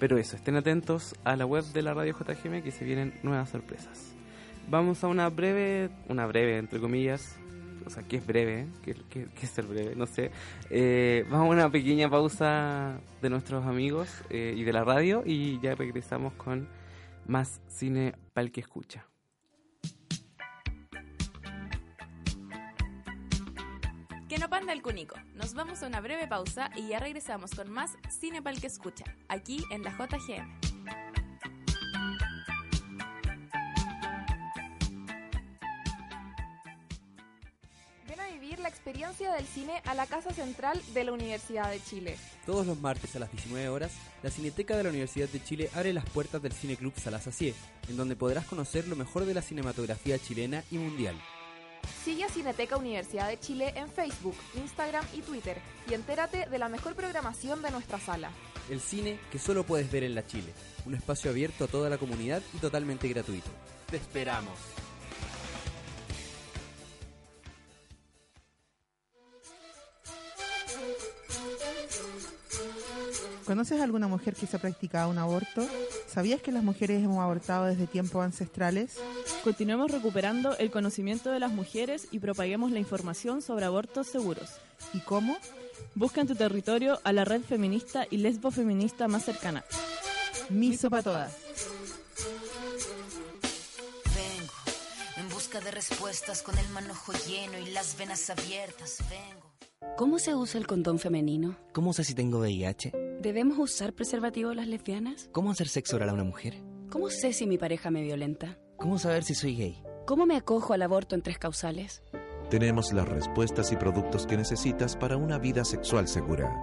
pero 0.00 0.18
eso, 0.18 0.34
estén 0.36 0.56
atentos 0.56 1.14
a 1.24 1.36
la 1.36 1.46
web 1.46 1.64
de 1.64 1.82
la 1.82 1.94
radio 1.94 2.12
JGM 2.18 2.62
que 2.62 2.72
se 2.72 2.84
vienen 2.84 3.14
nuevas 3.22 3.50
sorpresas. 3.50 4.12
Vamos 4.68 5.04
a 5.04 5.06
una 5.06 5.28
breve, 5.28 5.90
una 6.08 6.26
breve 6.26 6.58
entre 6.58 6.80
comillas, 6.80 7.36
o 7.86 7.90
sea, 7.90 8.02
que 8.02 8.16
es 8.16 8.26
breve, 8.26 8.66
que 8.82 9.28
es 9.40 9.50
ser 9.50 9.66
breve, 9.66 9.94
no 9.94 10.06
sé. 10.06 10.30
Eh, 10.70 11.24
vamos 11.30 11.46
a 11.46 11.50
una 11.50 11.70
pequeña 11.70 12.10
pausa 12.10 12.98
de 13.22 13.30
nuestros 13.30 13.64
amigos 13.64 14.08
eh, 14.30 14.54
y 14.56 14.64
de 14.64 14.72
la 14.72 14.84
radio 14.84 15.22
y 15.24 15.60
ya 15.60 15.74
regresamos 15.74 16.32
con 16.34 16.68
más 17.26 17.60
cine 17.68 18.14
para 18.32 18.44
el 18.44 18.52
que 18.52 18.60
escucha. 18.60 19.06
Que 24.28 24.38
no 24.38 24.50
panda 24.50 24.72
el 24.72 24.82
cunico. 24.82 25.16
Nos 25.34 25.54
vamos 25.54 25.82
a 25.82 25.86
una 25.86 26.00
breve 26.00 26.26
pausa 26.26 26.70
y 26.74 26.88
ya 26.88 26.98
regresamos 26.98 27.54
con 27.54 27.70
más 27.70 27.96
Cine 28.08 28.42
Pal 28.42 28.60
que 28.60 28.66
escucha, 28.66 29.04
aquí 29.28 29.64
en 29.70 29.84
la 29.84 29.90
JGM. 29.92 30.65
Experiencia 38.76 39.32
del 39.32 39.46
cine 39.46 39.80
a 39.86 39.94
la 39.94 40.06
Casa 40.06 40.32
Central 40.32 40.80
de 40.92 41.02
la 41.02 41.12
Universidad 41.12 41.70
de 41.70 41.82
Chile. 41.82 42.18
Todos 42.44 42.66
los 42.66 42.78
martes 42.78 43.16
a 43.16 43.18
las 43.18 43.32
19 43.32 43.68
horas, 43.70 43.92
la 44.22 44.30
Cineteca 44.30 44.76
de 44.76 44.84
la 44.84 44.90
Universidad 44.90 45.28
de 45.28 45.42
Chile 45.42 45.70
abre 45.74 45.94
las 45.94 46.04
puertas 46.10 46.42
del 46.42 46.52
Cine 46.52 46.76
Club 46.76 46.92
Salasacie, 46.94 47.54
en 47.88 47.96
donde 47.96 48.16
podrás 48.16 48.44
conocer 48.44 48.86
lo 48.86 48.94
mejor 48.94 49.24
de 49.24 49.32
la 49.34 49.40
cinematografía 49.40 50.18
chilena 50.18 50.62
y 50.70 50.76
mundial. 50.76 51.16
Sigue 52.04 52.24
a 52.24 52.28
Cineteca 52.28 52.76
Universidad 52.76 53.28
de 53.28 53.40
Chile 53.40 53.72
en 53.76 53.88
Facebook, 53.88 54.36
Instagram 54.56 55.04
y 55.14 55.22
Twitter 55.22 55.58
y 55.90 55.94
entérate 55.94 56.46
de 56.46 56.58
la 56.58 56.68
mejor 56.68 56.94
programación 56.94 57.62
de 57.62 57.70
nuestra 57.70 57.98
sala. 57.98 58.30
El 58.70 58.80
cine 58.80 59.18
que 59.32 59.38
solo 59.38 59.64
puedes 59.64 59.90
ver 59.90 60.04
en 60.04 60.14
la 60.14 60.26
Chile, 60.26 60.52
un 60.84 60.94
espacio 60.94 61.30
abierto 61.30 61.64
a 61.64 61.68
toda 61.68 61.88
la 61.88 61.98
comunidad 61.98 62.42
y 62.54 62.58
totalmente 62.58 63.08
gratuito. 63.08 63.50
Te 63.90 63.96
esperamos. 63.96 64.85
¿Conoces 73.46 73.80
a 73.80 73.84
alguna 73.84 74.08
mujer 74.08 74.34
que 74.34 74.48
se 74.48 74.56
ha 74.56 74.60
practicado 74.60 75.08
un 75.08 75.18
aborto? 75.18 75.64
¿Sabías 76.08 76.42
que 76.42 76.50
las 76.50 76.64
mujeres 76.64 77.04
hemos 77.04 77.20
abortado 77.20 77.66
desde 77.66 77.86
tiempos 77.86 78.24
ancestrales? 78.24 78.96
Continuemos 79.44 79.92
recuperando 79.92 80.58
el 80.58 80.72
conocimiento 80.72 81.30
de 81.30 81.38
las 81.38 81.52
mujeres 81.52 82.08
y 82.10 82.18
propaguemos 82.18 82.72
la 82.72 82.80
información 82.80 83.42
sobre 83.42 83.64
abortos 83.64 84.08
seguros. 84.08 84.50
¿Y 84.92 84.98
cómo? 84.98 85.38
Busca 85.94 86.20
en 86.20 86.26
tu 86.26 86.34
territorio 86.34 86.98
a 87.04 87.12
la 87.12 87.24
red 87.24 87.40
feminista 87.40 88.04
y 88.10 88.16
lesbo 88.16 88.50
feminista 88.50 89.06
más 89.06 89.24
cercana. 89.24 89.64
Miso 90.50 90.90
para 90.90 91.04
todas. 91.04 91.36
Vengo 94.12 94.54
en 95.18 95.28
busca 95.28 95.60
de 95.60 95.70
respuestas 95.70 96.42
con 96.42 96.58
el 96.58 96.68
manojo 96.70 97.12
lleno 97.28 97.58
y 97.58 97.70
las 97.70 97.96
venas 97.96 98.28
abiertas. 98.28 98.98
Vengo. 99.08 99.45
¿Cómo 99.96 100.18
se 100.18 100.34
usa 100.34 100.58
el 100.58 100.66
condón 100.66 100.98
femenino? 100.98 101.56
¿Cómo 101.72 101.92
sé 101.92 102.02
si 102.04 102.14
tengo 102.14 102.38
VIH? 102.38 102.92
¿Debemos 103.20 103.58
usar 103.58 103.92
preservativo 103.92 104.54
las 104.54 104.66
lesbianas? 104.68 105.28
¿Cómo 105.32 105.50
hacer 105.50 105.68
sexo 105.68 105.96
oral 105.96 106.10
a 106.10 106.12
una 106.14 106.24
mujer? 106.24 106.62
¿Cómo 106.90 107.10
sé 107.10 107.34
si 107.34 107.46
mi 107.46 107.58
pareja 107.58 107.90
me 107.90 108.02
violenta? 108.02 108.58
¿Cómo 108.78 108.98
saber 108.98 109.24
si 109.24 109.34
soy 109.34 109.54
gay? 109.54 109.82
¿Cómo 110.06 110.24
me 110.24 110.36
acojo 110.36 110.72
al 110.72 110.82
aborto 110.82 111.14
en 111.14 111.20
tres 111.20 111.38
causales? 111.38 112.02
Tenemos 112.48 112.92
las 112.94 113.06
respuestas 113.06 113.70
y 113.72 113.76
productos 113.76 114.26
que 114.26 114.36
necesitas 114.36 114.96
para 114.96 115.18
una 115.18 115.38
vida 115.38 115.64
sexual 115.64 116.08
segura. 116.08 116.54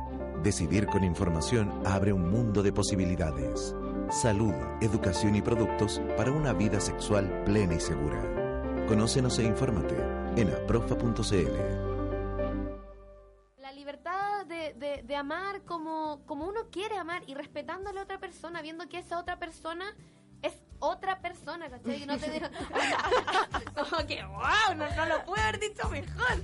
Decidir 0.41 0.87
con 0.87 1.03
información 1.03 1.71
abre 1.85 2.13
un 2.13 2.31
mundo 2.31 2.63
de 2.63 2.73
posibilidades. 2.73 3.75
Salud, 4.09 4.53
educación 4.81 5.35
y 5.35 5.41
productos 5.41 6.01
para 6.17 6.31
una 6.31 6.53
vida 6.53 6.79
sexual 6.79 7.43
plena 7.45 7.75
y 7.75 7.79
segura. 7.79 8.85
Conócenos 8.87 9.37
e 9.39 9.43
infórmate 9.43 9.95
en 10.35 10.49
aprofa.cl. 10.49 11.92
de, 15.03 15.15
amar 15.15 15.61
como, 15.63 16.25
como 16.25 16.45
uno 16.45 16.61
quiere 16.71 16.97
amar 16.97 17.23
y 17.27 17.35
respetando 17.35 17.89
a 17.89 17.93
la 17.93 18.01
otra 18.03 18.19
persona, 18.19 18.61
viendo 18.61 18.87
que 18.89 18.99
esa 18.99 19.19
otra 19.19 19.37
persona 19.37 19.85
es 20.41 20.53
otra 20.79 21.19
persona, 21.19 21.69
¿cachai? 21.69 22.03
Y 22.03 22.05
no 22.05 22.17
te 22.17 22.29
deja... 22.29 22.49
como 23.89 24.05
que, 24.07 24.23
wow, 24.23 24.75
no, 24.75 24.95
no 24.95 25.05
lo 25.05 25.23
pude 25.25 25.41
haber 25.41 25.59
dicho 25.59 25.89
mejor. 25.89 26.43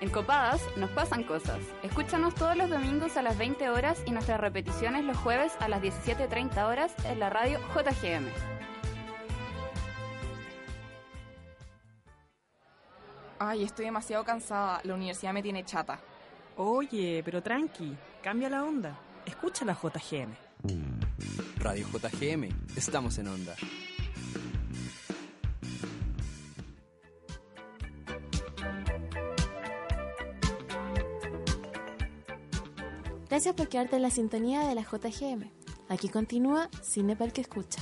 En 0.00 0.10
Copadas 0.10 0.60
nos 0.76 0.90
pasan 0.90 1.22
cosas. 1.22 1.60
Escúchanos 1.84 2.34
todos 2.34 2.56
los 2.56 2.68
domingos 2.68 3.16
a 3.16 3.22
las 3.22 3.38
20 3.38 3.70
horas 3.70 4.02
y 4.04 4.10
nuestras 4.10 4.40
repeticiones 4.40 5.04
los 5.04 5.16
jueves 5.16 5.52
a 5.60 5.68
las 5.68 5.80
17.30 5.80 6.66
horas 6.66 6.92
en 7.04 7.20
la 7.20 7.30
radio 7.30 7.60
JGM. 7.72 8.26
Ay, 13.38 13.64
estoy 13.64 13.84
demasiado 13.84 14.24
cansada. 14.24 14.80
La 14.82 14.94
universidad 14.94 15.32
me 15.32 15.42
tiene 15.42 15.64
chata. 15.64 16.00
Oye, 16.56 17.22
pero 17.24 17.42
tranqui, 17.42 17.96
cambia 18.22 18.50
la 18.50 18.64
onda. 18.64 18.98
Escucha 19.24 19.64
la 19.64 19.74
JGM. 19.74 20.34
Radio 21.56 21.86
JGM, 21.88 22.48
estamos 22.76 23.18
en 23.18 23.28
onda. 23.28 23.54
Gracias 33.30 33.54
por 33.54 33.68
quedarte 33.68 33.96
en 33.96 34.02
la 34.02 34.10
sintonía 34.10 34.68
de 34.68 34.74
la 34.74 34.82
JGM. 34.82 35.50
Aquí 35.88 36.10
continúa 36.10 36.68
Cine 36.82 37.16
para 37.16 37.26
el 37.26 37.32
que 37.32 37.40
escucha. 37.40 37.80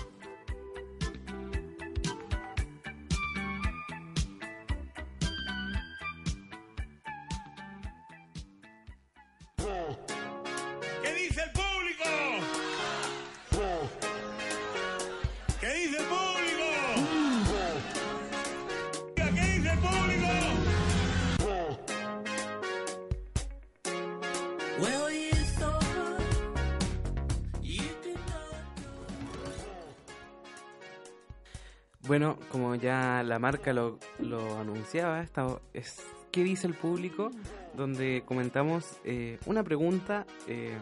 Marca 33.41 33.73
lo, 33.73 33.99
lo 34.21 34.59
anunciaba, 34.59 35.21
esta 35.23 35.47
es 35.75 36.01
¿Qué 36.31 36.45
dice 36.45 36.67
el 36.69 36.75
público? 36.75 37.31
Donde 37.77 38.23
comentamos 38.25 38.85
eh, 39.05 39.39
una 39.47 39.65
pregunta, 39.65 40.27
eh, 40.47 40.77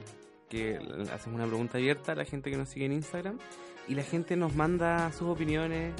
que 0.50 0.78
hacemos 1.12 1.36
una 1.36 1.46
pregunta 1.46 1.78
abierta 1.78 2.12
a 2.12 2.14
la 2.14 2.24
gente 2.24 2.50
que 2.50 2.56
nos 2.56 2.68
sigue 2.68 2.86
en 2.86 2.92
Instagram 2.92 3.38
y 3.86 3.94
la 3.94 4.02
gente 4.02 4.36
nos 4.36 4.54
manda 4.54 5.10
sus 5.12 5.28
opiniones 5.28 5.94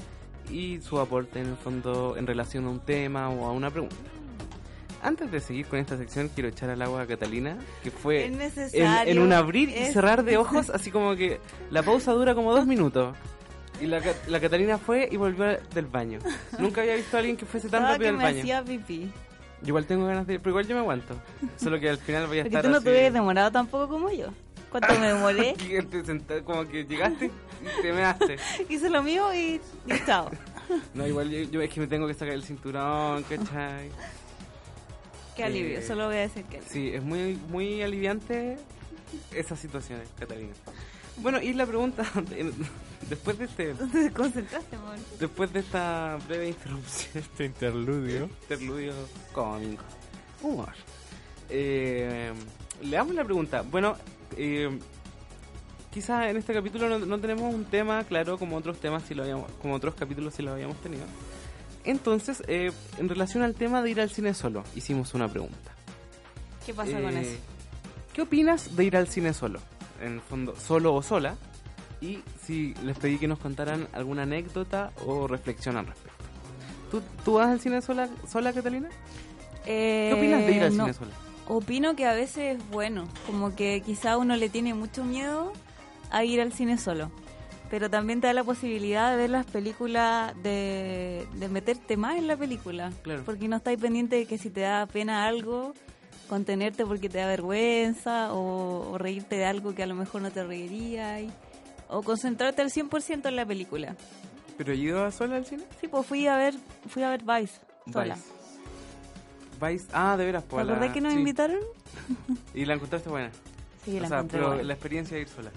y 0.51 0.81
su 0.81 0.99
aporte 0.99 1.41
en 1.41 1.49
el 1.49 1.57
fondo 1.57 2.17
en 2.17 2.27
relación 2.27 2.67
a 2.67 2.71
un 2.71 2.81
tema 2.81 3.31
o 3.31 3.47
a 3.47 3.53
una 3.53 3.71
pregunta. 3.71 3.97
Antes 5.03 5.31
de 5.31 5.41
seguir 5.41 5.67
con 5.67 5.79
esta 5.79 5.97
sección, 5.97 6.29
quiero 6.29 6.49
echar 6.49 6.69
al 6.71 6.83
agua 6.83 7.03
a 7.03 7.07
Catalina, 7.07 7.57
que 7.83 7.91
fue 7.91 8.27
en, 8.27 9.19
un 9.19 9.33
abrir 9.33 9.69
y 9.69 9.93
cerrar 9.93 10.25
de 10.25 10.37
ojos, 10.37 10.71
así 10.71 10.91
como 10.91 11.15
que 11.15 11.41
la 11.71 11.83
pausa 11.83 12.13
dura 12.13 12.35
como 12.35 12.53
dos 12.53 12.67
minutos. 12.67 13.17
Y 13.81 13.87
la, 13.87 14.01
la 14.27 14.41
Catalina 14.41 14.79
fue 14.79 15.09
y 15.11 15.17
volvió 15.17 15.45
del 15.75 15.87
baño. 15.87 16.19
Nunca 16.59 16.81
había 16.81 16.97
visto 16.97 17.17
a 17.17 17.21
alguien 17.21 17.37
que 17.37 17.47
fuese 17.47 17.69
tan 17.69 17.81
Estaba 17.83 17.93
rápido 17.95 18.05
que 18.05 18.09
al 18.11 18.17
me 18.17 18.25
baño. 18.25 18.41
hacía 18.41 18.65
pipí. 18.65 19.11
Yo 19.63 19.69
Igual 19.69 19.87
tengo 19.87 20.07
ganas 20.07 20.27
de 20.27 20.35
ir, 20.35 20.41
pero 20.41 20.51
igual 20.51 20.67
yo 20.67 20.75
me 20.75 20.81
aguanto. 20.81 21.15
Solo 21.57 21.79
que 21.81 21.89
al 21.91 21.99
final 21.99 22.27
voy 22.27 22.41
a 22.41 22.43
Porque 22.45 22.57
estar 22.57 22.63
tú 22.65 22.71
no 22.71 22.81
te 22.81 22.91
hubieras 22.91 23.13
demorado 23.13 23.51
tampoco 23.53 23.89
como 23.89 24.11
yo. 24.11 24.29
¿Cuánto 24.71 24.99
me 24.99 25.07
demoré? 25.09 25.55
como 26.45 26.67
que 26.69 26.85
llegaste 26.85 27.27
y 27.27 27.83
te 27.83 27.93
measte. 27.93 28.37
Hice 28.69 28.91
lo 28.91 29.03
mío 29.03 29.33
y, 29.35 29.61
y 29.87 30.05
chao. 30.07 30.31
No, 30.95 31.07
igual 31.07 31.31
yo, 31.31 31.39
yo 31.51 31.63
es 31.63 31.71
que 31.71 31.81
me 31.81 31.87
tengo 31.87 32.07
que 32.07 32.15
sacar 32.15 32.35
el 32.35 32.45
cinturón, 32.45 33.23
¿cachai? 33.23 33.91
Qué 35.35 35.45
alivio, 35.45 35.79
Eh, 35.79 35.83
solo 35.83 36.07
voy 36.07 36.17
a 36.17 36.21
decir 36.21 36.45
que 36.45 36.61
Sí, 36.69 36.91
es 36.93 37.03
muy, 37.03 37.39
muy 37.49 37.81
aliviante 37.83 38.59
esas 39.33 39.59
situaciones, 39.59 40.09
Catalina. 40.19 40.53
Bueno, 41.17 41.41
y 41.41 41.53
la 41.55 41.65
pregunta, 41.65 42.05
después 43.09 43.39
de 43.39 43.45
este, 43.47 43.75
te 43.93 44.11
concentraste, 44.13 44.77
amor. 44.77 44.97
después 45.19 45.53
de 45.53 45.61
esta 45.61 46.19
breve 46.29 46.49
interrupción, 46.49 47.11
Este 47.25 47.45
interludio. 47.45 48.25
interludio 48.43 48.93
cómico, 49.33 49.85
humor, 50.43 50.73
eh, 51.51 52.33
le 52.83 52.97
damos 52.97 53.15
la 53.15 53.25
pregunta. 53.25 53.63
Bueno, 53.63 53.97
eh, 54.37 54.79
quizás 55.93 56.27
en 56.27 56.37
este 56.37 56.53
capítulo 56.55 56.89
no, 56.89 56.99
no 56.99 57.19
tenemos 57.19 57.53
un 57.55 57.65
tema 57.65 58.05
claro 58.05 58.39
como 58.39 58.57
otros 58.57 58.79
temas 58.79 59.03
si 59.05 59.15
lo 59.15 59.23
habíamos, 59.23 59.51
como 59.61 59.75
otros 59.75 59.95
capítulos 59.95 60.35
si 60.35 60.43
lo 60.43 60.53
habíamos 60.53 60.77
tenido. 60.81 61.05
Entonces, 61.85 62.43
eh, 62.49 62.71
en 62.99 63.09
relación 63.09 63.43
al 63.43 63.55
tema 63.55 63.83
de 63.83 63.91
ir 63.91 64.01
al 64.01 64.11
cine 64.11 64.35
solo, 64.35 64.63
hicimos 64.77 65.15
una 65.15 65.29
pregunta. 65.29 65.73
¿Qué 66.67 66.75
pasa 66.75 67.01
con 67.01 67.17
Eh, 67.17 67.23
eso? 67.23 67.41
¿Qué 68.13 68.23
opinas 68.23 68.77
de 68.77 68.85
ir 68.85 68.97
al 68.97 69.09
cine 69.09 69.33
solo? 69.33 69.61
En 70.03 70.15
el 70.15 70.21
fondo, 70.21 70.55
solo 70.57 70.95
o 70.95 71.03
sola. 71.03 71.37
Y 72.01 72.21
si 72.45 72.75
les 72.85 72.97
pedí 72.99 73.19
que 73.19 73.27
nos 73.29 73.39
contaran 73.39 73.89
alguna 73.93 74.23
anécdota 74.23 74.93
o 75.07 75.27
reflexión 75.27 75.77
al 75.77 75.87
respecto. 75.87 76.25
¿Tú, 76.91 77.03
tú 77.25 77.35
vas 77.35 77.49
al 77.49 77.61
cine 77.61 77.83
sola, 77.83 78.09
sola 78.31 78.53
Catalina? 78.53 78.89
¿Qué 79.65 80.13
opinas 80.17 80.47
de 80.47 80.53
ir 80.53 80.63
al 80.63 80.73
Eh, 80.73 80.77
no. 80.77 80.85
cine 80.85 80.95
sola? 80.95 81.11
Opino 81.49 81.97
que 81.97 82.07
a 82.07 82.13
veces 82.13 82.57
es 82.59 82.71
bueno, 82.71 83.09
como 83.27 83.55
que 83.57 83.81
quizá 83.85 84.17
uno 84.19 84.37
le 84.37 84.49
tiene 84.49 84.75
mucho 84.75 85.03
miedo 85.05 85.53
a 86.11 86.23
ir 86.25 86.41
al 86.41 86.53
cine 86.53 86.77
solo, 86.79 87.11
pero 87.71 87.89
también 87.91 88.21
te 88.21 88.27
da 88.27 88.33
la 88.35 88.45
posibilidad 88.45 89.11
de 89.11 89.17
ver 89.17 89.31
las 89.31 89.47
películas, 89.47 90.35
de, 90.43 91.27
de 91.35 91.49
meterte 91.49 91.97
más 91.97 92.17
en 92.17 92.27
la 92.27 92.37
película, 92.37 92.93
Claro. 93.03 93.23
porque 93.25 93.49
no 93.49 93.57
estáis 93.57 93.79
pendiente 93.81 94.17
de 94.17 94.27
que 94.27 94.37
si 94.39 94.51
te 94.51 94.61
da 94.61 94.87
pena 94.87 95.27
algo, 95.27 95.73
contenerte 96.29 96.85
porque 96.85 97.09
te 97.09 97.19
da 97.19 97.27
vergüenza 97.27 98.33
o, 98.35 98.91
o 98.93 98.99
reírte 98.99 99.37
de 99.37 99.47
algo 99.47 99.75
que 99.75 99.83
a 99.83 99.87
lo 99.87 99.95
mejor 99.95 100.21
no 100.23 100.31
te 100.31 100.45
reirías, 100.45 101.23
o 101.89 102.03
concentrarte 102.03 102.63
al 102.63 102.71
100% 102.71 103.27
en 103.29 103.37
la 103.37 103.47
película. 103.47 103.97
¿Pero 104.57 104.75
ido 104.75 105.11
sola 105.13 105.37
al 105.37 105.47
cine? 105.47 105.65
Sí, 105.81 105.89
pues 105.89 106.05
fui 106.07 106.27
a 106.27 106.37
ver, 106.37 106.55
fui 106.89 107.03
a 107.03 107.11
ver 107.11 107.23
Vice, 107.23 107.61
sola. 107.93 108.15
Vice. 108.17 108.27
Vice. 109.73 109.87
Ah, 109.93 110.17
de 110.17 110.25
veras, 110.25 110.43
¿Te 110.45 110.51
pues. 110.51 110.67
la- 110.67 110.73
acordás 110.73 110.93
que 110.93 111.01
nos 111.01 111.13
sí. 111.13 111.19
invitaron? 111.19 111.59
¿Y 112.55 112.65
la 112.65 112.75
encontraste 112.75 113.09
buena? 113.09 113.31
Sí, 113.85 113.97
o 113.99 114.03
la 114.03 114.09
sea, 114.09 114.17
encontré 114.19 114.39
pero 114.39 114.49
buena. 114.49 114.63
la 114.65 114.73
experiencia 114.75 115.17
de 115.17 115.23
ir 115.23 115.29
sola. 115.29 115.51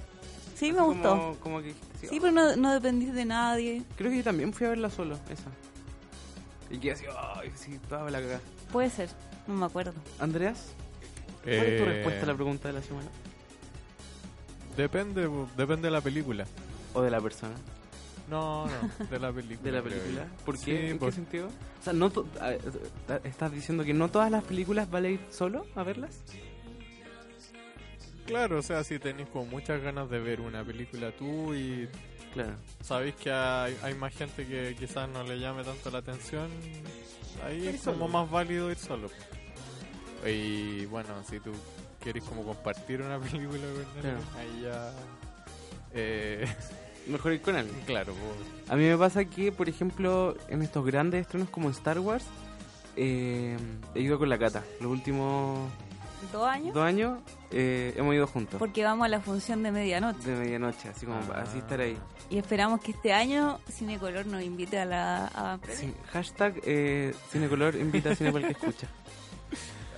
Sí, 0.55 0.69
Así 0.69 0.73
me 0.73 0.81
gustó. 0.81 1.09
Como, 1.17 1.35
como 1.37 1.61
que, 1.61 1.71
sí, 1.99 2.07
Sí, 2.07 2.19
pero 2.19 2.31
no, 2.31 2.55
no 2.55 2.73
dependís 2.73 3.13
de 3.13 3.25
nadie. 3.25 3.83
Creo 3.97 4.11
que 4.11 4.17
yo 4.17 4.23
también 4.23 4.53
fui 4.53 4.67
a 4.67 4.69
verla 4.69 4.89
solo, 4.91 5.15
esa. 5.29 5.49
Y 6.69 6.77
que 6.77 6.91
así, 6.91 7.05
ay, 7.35 7.51
sí, 7.55 7.79
toda 7.89 8.09
la 8.11 8.19
cagada. 8.21 8.41
Puede 8.71 8.89
ser, 8.91 9.09
no 9.47 9.55
me 9.55 9.65
acuerdo. 9.65 9.93
Andreas, 10.19 10.67
¿cuál 11.43 11.55
es 11.55 11.77
tu 11.77 11.83
Eh, 11.83 11.93
respuesta 11.93 12.23
a 12.23 12.25
la 12.27 12.35
pregunta 12.35 12.67
de 12.67 12.73
la 12.75 12.81
semana? 12.83 13.07
Depende, 14.77 15.29
depende 15.57 15.87
de 15.87 15.91
la 15.91 16.01
película. 16.01 16.45
¿O 16.93 17.01
de 17.01 17.11
la 17.11 17.19
persona? 17.21 17.53
No, 18.29 18.65
no, 18.65 19.05
de 19.09 19.19
la 19.19 19.31
película. 19.33 19.63
¿De 19.63 19.71
la 19.71 19.81
película? 19.83 20.27
¿Por 20.45 20.55
qué? 20.57 20.63
Sí, 20.63 20.71
¿En 20.91 20.99
por- 20.99 21.09
qué 21.09 21.15
sentido? 21.15 21.47
O 21.47 21.83
sea, 21.83 21.93
no 21.93 22.11
¿estás 23.23 23.51
diciendo 23.51 23.83
que 23.83 23.93
no 23.93 24.09
todas 24.09 24.31
las 24.31 24.43
películas 24.43 24.89
vale 24.89 25.11
ir 25.13 25.19
solo 25.31 25.65
a 25.75 25.83
verlas? 25.83 26.19
Claro, 28.25 28.59
o 28.59 28.61
sea, 28.61 28.83
si 28.83 28.99
tenéis 28.99 29.27
como 29.29 29.45
muchas 29.45 29.81
ganas 29.81 30.09
de 30.09 30.19
ver 30.19 30.39
una 30.41 30.63
película 30.63 31.11
tú 31.11 31.53
y 31.53 31.89
Claro. 32.33 32.53
sabéis 32.81 33.15
que 33.15 33.29
hay, 33.31 33.75
hay 33.83 33.93
más 33.95 34.13
gente 34.13 34.45
que 34.45 34.73
quizás 34.79 35.09
no 35.09 35.23
le 35.23 35.37
llame 35.37 35.65
tanto 35.65 35.89
la 35.91 35.97
atención, 35.97 36.49
ahí 37.45 37.67
es 37.67 37.81
como 37.81 38.07
más 38.07 38.29
válido 38.31 38.71
ir 38.71 38.77
solo. 38.77 39.09
Y 40.25 40.85
bueno, 40.85 41.09
si 41.29 41.39
tú 41.41 41.51
quieres 42.01 42.23
como 42.23 42.43
compartir 42.43 43.01
una 43.01 43.19
película 43.19 43.59
con 43.59 43.67
alguien, 43.69 44.01
Claro. 44.01 44.17
ahí 44.37 44.61
ya... 44.63 44.91
Eh, 45.93 46.45
Mejor 47.07 47.33
ir 47.33 47.41
con 47.41 47.55
alguien. 47.55 47.79
claro, 47.85 48.13
pues, 48.13 48.69
A 48.71 48.75
mí 48.75 48.83
me 48.85 48.95
pasa 48.97 49.25
que, 49.25 49.51
por 49.51 49.67
ejemplo, 49.67 50.35
en 50.49 50.61
estos 50.61 50.85
grandes 50.85 51.21
estrenos 51.21 51.49
como 51.49 51.69
Star 51.71 51.99
Wars, 51.99 52.25
eh, 52.95 53.57
he 53.95 54.01
ido 54.01 54.19
con 54.19 54.29
la 54.29 54.37
cata. 54.37 54.63
Los 54.79 54.91
últimos 54.91 55.67
¿Dos 56.31 56.47
años? 56.47 56.73
dos 56.75 56.83
años 56.83 57.19
eh, 57.49 57.93
hemos 57.97 58.13
ido 58.13 58.27
juntos. 58.27 58.59
Porque 58.59 58.83
vamos 58.83 59.05
a 59.05 59.09
la 59.09 59.19
función 59.19 59.63
de 59.63 59.71
medianoche. 59.71 60.19
De 60.29 60.35
medianoche, 60.35 60.89
así 60.89 61.07
como 61.07 61.17
así 61.33 61.57
estar 61.57 61.79
ahí. 61.81 61.97
Y 62.29 62.37
esperamos 62.37 62.79
que 62.81 62.91
este 62.91 63.11
año 63.11 63.59
Cinecolor 63.69 64.27
nos 64.27 64.43
invite 64.43 64.77
a 64.77 64.85
la... 64.85 65.25
A 65.33 65.59
Sí, 65.73 65.93
hashtag 66.13 66.61
eh, 66.63 67.15
Cinecolor 67.31 67.75
invita 67.75 68.11
a 68.11 68.15
Cine 68.15 68.31
para 68.31 68.47
el 68.47 68.55
que 68.55 68.59
escucha. 68.65 68.87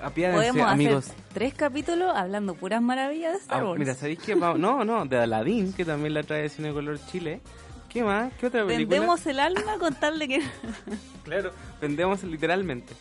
Apiádense, 0.04 0.38
Podemos 0.50 0.72
amigos. 0.72 1.06
hacer 1.10 1.16
tres 1.34 1.54
capítulos 1.54 2.12
hablando 2.16 2.56
puras 2.56 2.82
maravillas 2.82 3.34
de 3.34 3.40
Star 3.40 3.62
Ah, 3.62 3.66
Wars. 3.66 3.80
mira, 3.80 3.94
¿sabéis 3.96 4.20
qué? 4.20 4.36
No, 4.36 4.58
no, 4.84 5.06
de 5.06 5.18
Aladdin, 5.18 5.74
que 5.74 5.86
también 5.86 6.14
la 6.14 6.24
trae 6.24 6.50
Cinecolor 6.50 7.00
Chile. 7.12 7.42
¿Qué 7.90 8.04
más? 8.04 8.34
¿Qué 8.40 8.48
otra 8.48 8.66
película? 8.66 8.98
Vendemos 8.98 9.26
el 9.28 9.40
alma 9.40 9.78
con 9.80 9.94
tal 9.96 10.18
de 10.20 10.28
que... 10.28 10.42
Claro, 11.24 11.52
vendemos 11.80 12.22
literalmente. 12.24 12.94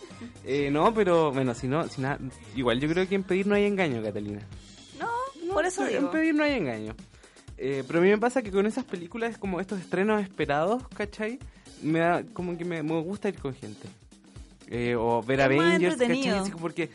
Eh, 0.45 0.71
no, 0.71 0.93
pero 0.95 1.33
bueno, 1.33 1.55
si 1.55 1.67
no, 1.67 1.89
si 1.89 2.01
nada, 2.03 2.19
igual 2.55 2.79
yo 2.79 2.89
creo 2.89 3.09
que 3.09 3.15
en 3.17 3.25
pedir 3.25 3.47
no 3.47 3.55
hay 3.57 3.65
engaño, 3.65 4.01
Catalina. 4.03 4.41
No, 5.01 5.09
por 5.53 5.65
eso 5.67 5.83
en 5.87 5.97
digo. 5.99 6.11
pedir 6.13 6.35
no 6.35 6.45
hay 6.45 6.53
engaño. 6.53 6.95
Eh, 7.59 7.83
pero 7.87 7.99
a 7.99 8.03
mí 8.03 8.11
me 8.11 8.19
pasa 8.19 8.43
que 8.43 8.51
con 8.53 8.67
esas 8.67 8.85
películas, 8.85 9.39
como 9.39 9.61
estos 9.61 9.81
estrenos 9.81 10.23
esperados, 10.23 10.87
¿cachai? 10.95 11.39
Me 11.83 11.99
da, 12.01 12.23
como 12.33 12.57
que 12.57 12.65
me, 12.65 12.83
me 12.83 13.01
gusta 13.01 13.29
ir 13.29 13.39
con 13.39 13.55
gente. 13.55 13.89
Eh, 14.75 14.97
o 14.97 15.23
ver 15.23 15.41
Es 15.41 15.45
Avengers, 15.45 16.51
porque, 16.59 16.89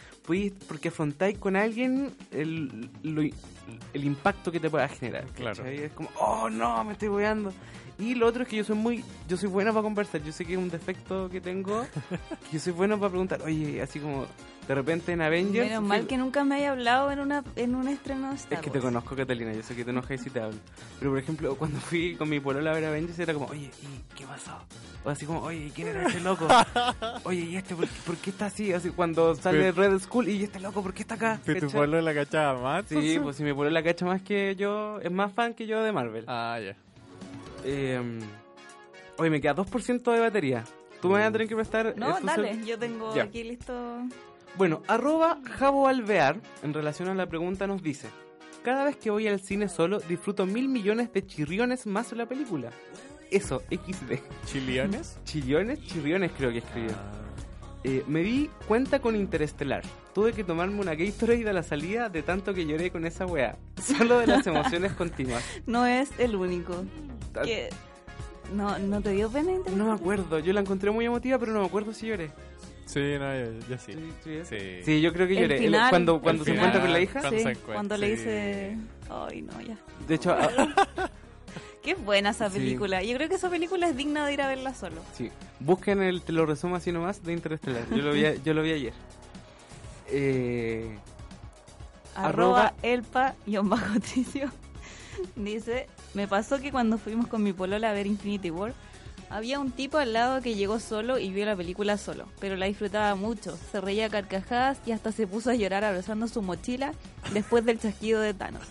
porque 0.68 0.88
afrontáis 0.88 1.38
con 1.38 1.56
alguien 1.56 2.12
el, 2.32 2.90
lo- 3.04 3.22
el 3.22 4.04
impacto 4.04 4.52
que 4.52 4.60
te 4.60 4.68
pueda 4.68 4.88
generar. 4.88 5.26
Claro. 5.36 5.58
¿cachai? 5.58 5.84
Es 5.84 5.92
como, 5.92 6.10
oh 6.20 6.50
no, 6.50 6.84
me 6.84 6.94
estoy 6.94 7.10
weando. 7.10 7.54
Y 8.00 8.16
lo 8.16 8.26
otro 8.26 8.42
es 8.44 8.50
que 8.50 8.56
yo 8.56 8.64
soy 8.64 8.76
muy, 8.76 9.04
yo 9.28 9.38
soy 9.38 9.50
bueno 9.50 9.72
para 9.74 9.84
conversar. 9.84 10.24
Yo 10.24 10.32
sé 10.32 10.44
que 10.44 10.54
es 10.54 10.58
un 10.60 10.70
defecto 10.72 11.30
que 11.30 11.40
tengo. 11.40 11.84
que 12.50 12.54
yo 12.54 12.60
soy 12.60 12.74
bueno 12.74 12.98
para 13.00 13.10
preguntar, 13.12 13.42
oye, 13.44 13.80
así 13.80 14.00
como 14.00 14.26
de 14.68 14.76
repente 14.76 15.14
en 15.14 15.22
Avengers. 15.22 15.70
Menos 15.70 15.84
mal 15.84 16.08
que 16.08 16.18
nunca 16.18 16.44
me 16.44 16.56
haya 16.56 16.72
hablado 16.72 17.12
en 17.12 17.20
una 17.20 17.44
en 17.56 17.76
un 17.76 17.88
estreno 17.88 18.30
de 18.30 18.36
Star 18.36 18.54
es 18.54 18.60
que 18.60 18.70
te 18.70 18.80
conozco, 18.80 19.16
Catalina, 19.16 19.54
yo 19.54 19.64
sé 19.64 19.76
que 19.76 19.86
te 19.86 19.92
enojas 19.92 20.22
si 20.22 20.30
te 20.30 20.42
hablo. 20.42 20.58
Pero, 21.00 21.12
por 21.12 21.20
ejemplo, 21.20 21.56
cuando 21.56 21.80
fui 21.80 22.16
con 22.16 22.30
mi 22.30 22.40
polola 22.40 22.72
a 22.72 22.74
ver 22.74 22.86
Avengers, 22.86 23.18
era 23.20 23.34
como, 23.34 23.46
oye, 23.48 23.72
¿y 23.82 24.16
qué 24.16 24.26
pasó? 24.26 24.58
O 25.04 25.10
así 25.10 25.26
como, 25.26 25.42
oye, 25.42 25.68
¿y 25.68 25.70
quién 25.70 25.88
era 25.90 26.08
este 26.08 26.20
loco? 26.20 26.48
Oye, 27.24 27.42
¿y 27.42 27.56
este 27.56 27.76
por, 27.76 27.88
por 27.88 28.18
qué 28.18 28.30
está 28.32 28.48
así? 28.48 28.74
Así 28.74 28.90
cuando 28.90 29.36
sale 29.36 29.72
Red 29.72 30.00
Skull, 30.00 30.28
¿y 30.28 30.44
este 30.44 30.60
loco 30.60 30.84
por 30.84 30.94
qué 30.94 31.04
está 31.04 31.16
acá? 31.16 31.40
¿Que 31.46 31.54
tu 31.54 31.62
¿Cachai? 31.62 31.78
pueblo 31.78 32.02
la 32.02 32.14
cachaba 32.14 32.60
más? 32.62 32.86
Sí, 32.90 33.18
pues 33.22 33.38
si 33.38 33.44
mi 33.44 33.54
polola 33.54 33.82
cacha 33.82 34.06
más 34.06 34.22
que 34.22 34.56
yo, 34.58 35.00
es 35.00 35.12
más 35.12 35.32
fan 35.32 35.54
que 35.54 35.66
yo 35.66 35.82
de 35.82 35.94
Marvel. 35.94 36.26
Ah, 36.28 36.60
ya. 36.60 36.76
Eh, 37.64 38.20
oye, 39.18 39.30
me 39.30 39.40
queda 39.40 39.56
2% 39.56 40.12
de 40.12 40.20
batería. 40.20 40.66
¿Tú 41.02 41.08
me 41.10 41.20
vas 41.20 41.28
a 41.28 41.32
tener 41.32 41.48
que 41.48 41.56
prestar? 41.56 41.94
No, 41.96 42.20
dale, 42.22 42.60
yo 42.66 42.78
tengo 42.78 43.14
aquí 43.22 43.44
listo... 43.44 44.02
Bueno, 44.58 44.82
arroba 44.88 45.40
Jabo 45.44 45.88
Alvear, 45.88 46.42
en 46.64 46.74
relación 46.74 47.10
a 47.10 47.14
la 47.14 47.28
pregunta, 47.28 47.68
nos 47.68 47.84
dice: 47.84 48.10
Cada 48.64 48.86
vez 48.86 48.98
que 48.98 49.12
voy 49.12 49.28
al 49.28 49.40
cine 49.40 49.70
solo, 49.70 50.00
disfruto 50.00 50.48
mil 50.48 50.68
millones 50.68 51.14
de 51.14 51.26
chirriones 51.26 51.86
más 51.86 52.12
la 52.14 52.26
película. 52.26 52.72
Eso, 53.30 53.62
XD. 53.70 54.14
¿Chiliones? 54.46 55.20
¿Chirriones? 55.26 55.80
Chirriones 55.86 56.32
creo 56.36 56.52
que 56.52 56.60
escribió. 56.60 56.96
Eh, 57.84 58.04
me 58.08 58.22
di 58.22 58.50
cuenta 58.68 59.00
con 59.00 59.16
Interestelar. 59.16 59.84
Tuve 60.16 60.34
que 60.34 60.44
tomarme 60.44 60.80
una 60.80 60.96
Gatorade 60.96 61.48
a 61.48 61.54
la 61.54 61.62
salida 61.62 62.10
de 62.10 62.24
tanto 62.24 62.56
que 62.56 62.66
lloré 62.66 62.90
con 62.90 63.06
esa 63.06 63.28
weá. 63.28 63.58
Solo 63.80 64.18
de 64.18 64.26
las 64.26 64.48
emociones 64.48 64.94
continuas. 64.98 65.44
No 65.68 65.86
es 65.86 66.10
el 66.18 66.36
único. 66.36 66.84
Que... 67.44 67.70
No, 68.56 68.80
¿No 68.80 69.02
te 69.02 69.12
dio 69.12 69.30
pena? 69.30 69.52
Interestelar? 69.52 69.78
No 69.78 69.86
me 69.94 70.00
acuerdo, 70.00 70.40
yo 70.40 70.52
la 70.54 70.62
encontré 70.62 70.90
muy 70.90 71.06
emotiva, 71.06 71.38
pero 71.38 71.52
no 71.52 71.60
me 71.60 71.68
acuerdo 71.68 71.94
si 71.94 72.08
lloré. 72.08 72.32
Sí, 72.88 73.00
no, 73.20 73.36
yo, 73.38 73.52
yo 73.70 73.78
sí. 73.78 73.94
Sí. 74.50 74.82
Sí, 74.84 75.02
yo 75.02 75.14
creo 75.14 75.28
que 75.28 75.34
El 75.34 75.42
lloré. 75.42 75.56
El- 75.58 75.64
final- 75.66 75.90
cuando 75.90 76.22
cuando 76.22 76.42
el 76.44 76.46
se 76.48 76.56
encuentra 76.56 76.82
con 76.82 76.94
la 76.94 77.00
hija. 77.02 77.22
cuando 77.66 77.96
Sí, 77.96 78.02
le 78.02 78.10
dice... 78.10 78.78
Ay, 79.10 79.42
no, 79.44 79.62
ya. 79.62 79.78
De 80.08 80.16
hecho, 80.16 80.32
ah, 80.40 81.10
Qué 81.84 81.94
buena 81.96 82.32
esa 82.32 82.50
Sí. 82.50 82.58
película. 82.60 83.04
Yo 83.04 83.16
creo 83.16 83.30
que 83.30 83.36
esa 83.36 83.50
película 83.50 83.88
es 83.88 83.96
digna 83.96 84.26
de 84.26 84.34
ir 84.34 84.42
a 84.42 84.48
verla 84.48 84.74
solo. 84.74 85.02
sí. 85.14 85.30
Busquen 85.60 86.02
el, 86.02 86.22
te 86.22 86.32
lo 86.34 86.46
resumo 86.46 86.76
así 86.76 86.92
nomás, 86.92 87.24
de 87.24 87.34
Interestelar. 87.34 87.90
Yo 87.90 87.98
lo 88.04 88.12
vi, 88.14 88.26
a- 88.26 88.36
yo 88.36 88.54
lo 88.54 88.62
vi 88.64 88.72
ayer. 88.74 88.94
Eh, 90.10 90.98
Arroba 92.16 92.68
Arroba- 92.70 92.74
elpa 92.84 93.36
bajo 93.64 94.00
tricio 94.00 94.52
dice, 95.36 95.88
me 96.14 96.28
pasó 96.28 96.60
que 96.60 96.72
cuando 96.72 96.98
fuimos 96.98 97.28
con 97.28 97.44
mi 97.44 97.54
polola 97.54 97.90
a 97.90 97.94
ver 97.94 98.08
Infinity 98.08 98.50
War, 98.52 98.74
había 99.30 99.60
un 99.60 99.72
tipo 99.72 99.98
al 99.98 100.14
lado 100.14 100.42
que 100.42 100.56
llegó 100.56 100.80
solo 100.80 101.18
y 101.20 101.30
vio 101.32 101.46
la 101.46 101.56
película 101.56 101.98
solo, 101.98 102.28
pero 102.40 102.56
la 102.56 102.66
disfrutaba 102.66 103.16
mucho, 103.16 103.58
se 103.72 103.82
reía 103.82 104.06
a 104.06 104.10
carcajadas 104.10 104.78
y 104.86 104.92
hasta 104.92 105.12
se 105.12 105.28
puso 105.28 105.50
a 105.52 105.56
llorar 105.56 105.84
abrazando 105.84 106.28
su 106.28 106.42
mochila 106.42 106.94
después 107.34 107.66
del 107.66 107.80
chasquido 107.80 108.22
de 108.22 108.34
Thanos. 108.34 108.64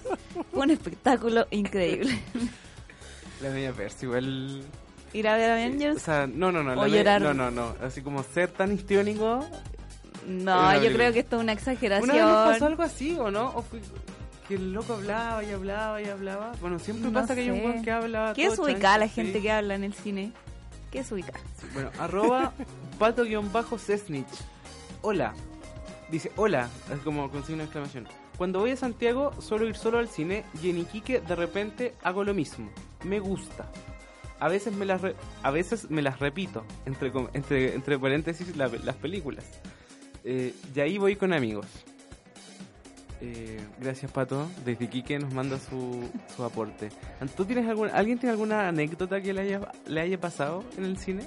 Fue 0.53 0.63
un 0.63 0.71
espectáculo 0.71 1.47
increíble. 1.51 2.19
la 3.43 3.51
media 3.51 3.73
Percy, 3.73 4.07
igual. 4.07 4.63
Ir 5.13 5.29
a 5.29 5.37
ver 5.37 5.51
O 5.51 5.53
Avengers, 5.55 6.03
sea, 6.03 6.27
no, 6.27 6.51
no, 6.53 6.63
no. 6.63 6.73
O 6.81 6.85
me- 6.85 6.91
llorar. 6.91 7.23
No, 7.23 7.33
no, 7.33 7.51
no. 7.51 7.75
Así 7.83 8.03
como 8.03 8.23
ser 8.23 8.51
tan 8.51 8.73
histriónico. 8.73 9.47
no, 10.27 10.83
yo 10.83 10.93
creo 10.93 11.13
que 11.13 11.21
esto 11.21 11.37
es 11.37 11.43
una 11.43 11.53
exageración. 11.53 12.11
¿Una 12.11 12.25
vez 12.25 12.53
pasó 12.55 12.67
algo 12.67 12.83
así 12.83 13.17
o 13.19 13.31
no? 13.31 13.49
¿O 13.55 13.63
fue 13.63 13.81
que 14.49 14.55
el 14.55 14.73
loco 14.73 14.95
hablaba 14.95 15.43
y 15.45 15.51
hablaba 15.53 16.03
y 16.03 16.07
hablaba? 16.07 16.53
Bueno, 16.61 16.79
siempre 16.79 17.07
No 17.11 17.13
pasa 17.13 17.35
que 17.35 17.43
hay 17.43 17.51
un 17.51 17.63
buen 17.63 17.83
que 17.83 17.91
habla. 17.91 18.33
¿Qué 18.35 18.47
es 18.47 18.59
ubicada 18.59 18.99
la 18.99 19.09
gente 19.09 19.35
sí. 19.35 19.43
que 19.43 19.51
habla 19.53 19.75
en 19.75 19.85
el 19.85 19.95
cine? 19.95 20.33
¿Qué 20.97 21.01
es 21.01 21.13
ubicada? 21.13 21.39
Bueno, 21.75 21.91
arroba 21.99 22.55
pato-sesnich. 22.99 24.27
Hola. 25.03 25.35
Dice, 26.11 26.33
hola, 26.37 26.71
es 26.91 27.01
como 27.01 27.31
con 27.31 27.43
signo 27.45 27.59
de 27.59 27.65
exclamación. 27.65 28.09
Cuando 28.39 28.61
voy 28.61 28.71
a 28.71 28.77
Santiago 28.77 29.31
suelo 29.43 29.67
ir 29.69 29.77
solo 29.77 29.99
al 29.99 30.09
cine 30.09 30.45
y 30.63 30.71
en 30.71 30.79
Iquique 30.79 31.21
de 31.21 31.37
repente 31.37 31.95
hago 32.03 32.25
lo 32.25 32.33
mismo. 32.33 32.71
Me 33.05 33.19
gusta. 33.21 33.71
A 34.41 34.49
veces 34.49 34.73
me 34.75 34.87
las, 34.87 35.03
re- 35.03 35.17
a 35.43 35.51
veces 35.51 35.91
me 35.91 36.01
las 36.01 36.19
repito, 36.19 36.65
entre, 36.87 37.13
entre, 37.35 37.75
entre 37.75 37.99
paréntesis, 37.99 38.57
la- 38.57 38.69
las 38.69 38.97
películas. 38.97 39.45
Eh, 40.25 40.55
y 40.75 40.81
ahí 40.81 40.97
voy 40.97 41.15
con 41.17 41.35
amigos. 41.35 41.67
Eh, 43.21 43.59
gracias, 43.81 44.11
Pato. 44.13 44.47
Desde 44.65 44.85
Iquique 44.85 45.19
nos 45.19 45.33
manda 45.33 45.59
su, 45.59 46.03
su 46.35 46.45
aporte. 46.45 46.91
¿Tú 47.37 47.45
tienes 47.45 47.69
algún, 47.69 47.89
¿Alguien 47.91 48.19
tiene 48.19 48.33
alguna 48.33 48.69
anécdota 48.69 49.21
que 49.21 49.33
le 49.33 49.41
haya, 49.43 49.61
le 49.87 50.01
haya 50.01 50.21
pasado 50.21 50.65
en 50.77 50.85
el 50.85 50.99
cine? 50.99 51.23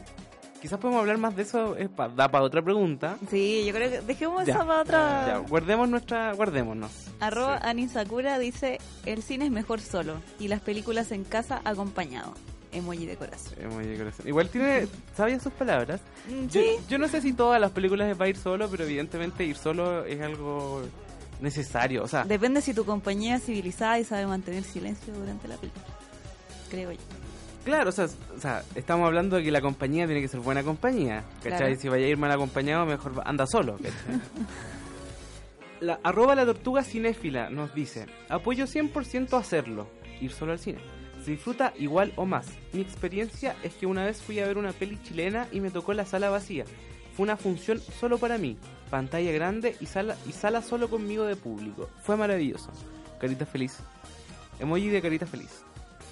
Quizás 0.62 0.78
podemos 0.78 1.00
hablar 1.00 1.18
más 1.18 1.36
de 1.38 1.44
eso, 1.44 1.78
es 1.78 1.88
pa- 1.88 2.10
da 2.10 2.28
para 2.30 2.44
otra 2.44 2.62
pregunta. 2.62 3.18
Sí, 3.32 3.64
yo 3.66 3.74
creo 3.74 3.90
que 3.90 4.02
dejemos 4.02 4.46
Ya, 4.46 4.56
eso 4.56 4.68
para 4.68 4.82
otra. 4.82 5.28
Ya, 5.28 5.38
guardemos 5.38 5.88
nuestra, 5.90 6.34
guardémonos. 6.34 6.92
Arroba 7.22 7.58
Anin 7.64 7.90
Sakura 7.90 8.38
dice, 8.38 8.78
el 9.06 9.24
cine 9.24 9.46
es 9.46 9.52
mejor 9.52 9.80
solo 9.80 10.16
y 10.38 10.50
las 10.50 10.60
películas 10.60 11.12
en 11.14 11.24
casa 11.24 11.62
acompañado. 11.64 12.34
Emoji 12.74 13.06
de 13.08 13.16
corazón. 13.16 13.54
Emoji 13.60 13.88
de 13.88 13.98
corazón. 13.98 14.28
Igual 14.28 14.50
tiene, 14.50 14.88
sabía 15.18 15.40
sus 15.40 15.54
palabras. 15.54 16.02
Mm, 16.28 16.48
Yo, 16.50 16.62
sí. 16.62 16.68
yo 16.90 16.98
no 17.00 17.08
sé 17.08 17.22
si 17.22 17.32
todas 17.34 17.60
las 17.60 17.72
películas 17.72 18.10
es 18.12 18.18
para 18.18 18.30
ir 18.30 18.38
solo, 18.38 18.68
pero 18.70 18.84
evidentemente 18.84 19.46
ir 19.46 19.56
solo 19.56 20.04
es 20.06 20.22
algo 20.22 20.84
necesario. 21.42 22.04
O 22.04 22.08
sea, 22.08 22.24
Depende 22.24 22.62
si 22.62 22.74
tu 22.74 22.86
compañía 22.86 23.36
es 23.36 23.46
civilizada 23.46 24.00
y 24.00 24.04
sabe 24.04 24.26
mantener 24.28 24.64
silencio 24.64 25.14
durante 25.14 25.48
la 25.48 25.58
película. 25.58 25.86
Creo 26.70 26.92
yo. 26.92 27.00
Claro, 27.66 27.90
o 27.90 27.92
sea, 27.92 28.06
o 28.36 28.40
sea, 28.40 28.64
estamos 28.76 29.06
hablando 29.06 29.36
de 29.36 29.44
que 29.44 29.52
la 29.52 29.62
compañía 29.62 30.06
tiene 30.06 30.22
que 30.22 30.28
ser 30.28 30.40
buena 30.40 30.64
compañía. 30.64 31.24
¿Cachai? 31.44 31.58
Claro. 31.58 31.76
Si 31.80 31.90
vaya 31.90 32.06
a 32.06 32.10
ir 32.10 32.18
mal 32.18 32.32
acompañado, 32.32 32.86
mejor 32.86 33.22
anda 33.26 33.46
solo. 33.46 33.78
¿cachai? 33.78 34.22
la, 35.82 36.00
arroba 36.04 36.36
la 36.36 36.46
tortuga 36.46 36.84
cinéfila 36.84 37.50
nos 37.50 37.74
dice, 37.74 38.06
apoyo 38.30 38.66
100% 38.66 39.38
hacerlo, 39.38 39.88
ir 40.22 40.32
solo 40.32 40.54
al 40.54 40.60
cine. 40.60 40.80
Se 41.24 41.32
disfruta 41.32 41.74
igual 41.78 42.14
o 42.16 42.26
más. 42.26 42.48
Mi 42.72 42.82
experiencia 42.82 43.56
es 43.62 43.74
que 43.74 43.86
una 43.86 44.06
vez 44.06 44.22
fui 44.22 44.40
a 44.40 44.48
ver 44.48 44.58
una 44.58 44.72
peli 44.72 44.98
chilena 45.04 45.48
y 45.52 45.60
me 45.60 45.70
tocó 45.70 45.94
la 45.94 46.06
sala 46.06 46.30
vacía. 46.30 46.64
Fue 47.20 47.26
una 47.26 47.36
función 47.36 47.82
solo 48.00 48.18
para 48.18 48.38
mí, 48.38 48.56
pantalla 48.90 49.34
grande 49.34 49.76
y 49.82 49.88
sala, 49.88 50.16
y 50.26 50.32
sala 50.32 50.62
solo 50.62 50.90
conmigo 50.90 51.26
de 51.26 51.36
público. 51.36 51.90
Fue 52.02 52.16
maravilloso. 52.16 52.72
Carita 53.20 53.46
feliz. 53.46 53.76
Emoji 54.58 54.88
de 54.88 55.02
carita 55.02 55.26
feliz. 55.26 55.50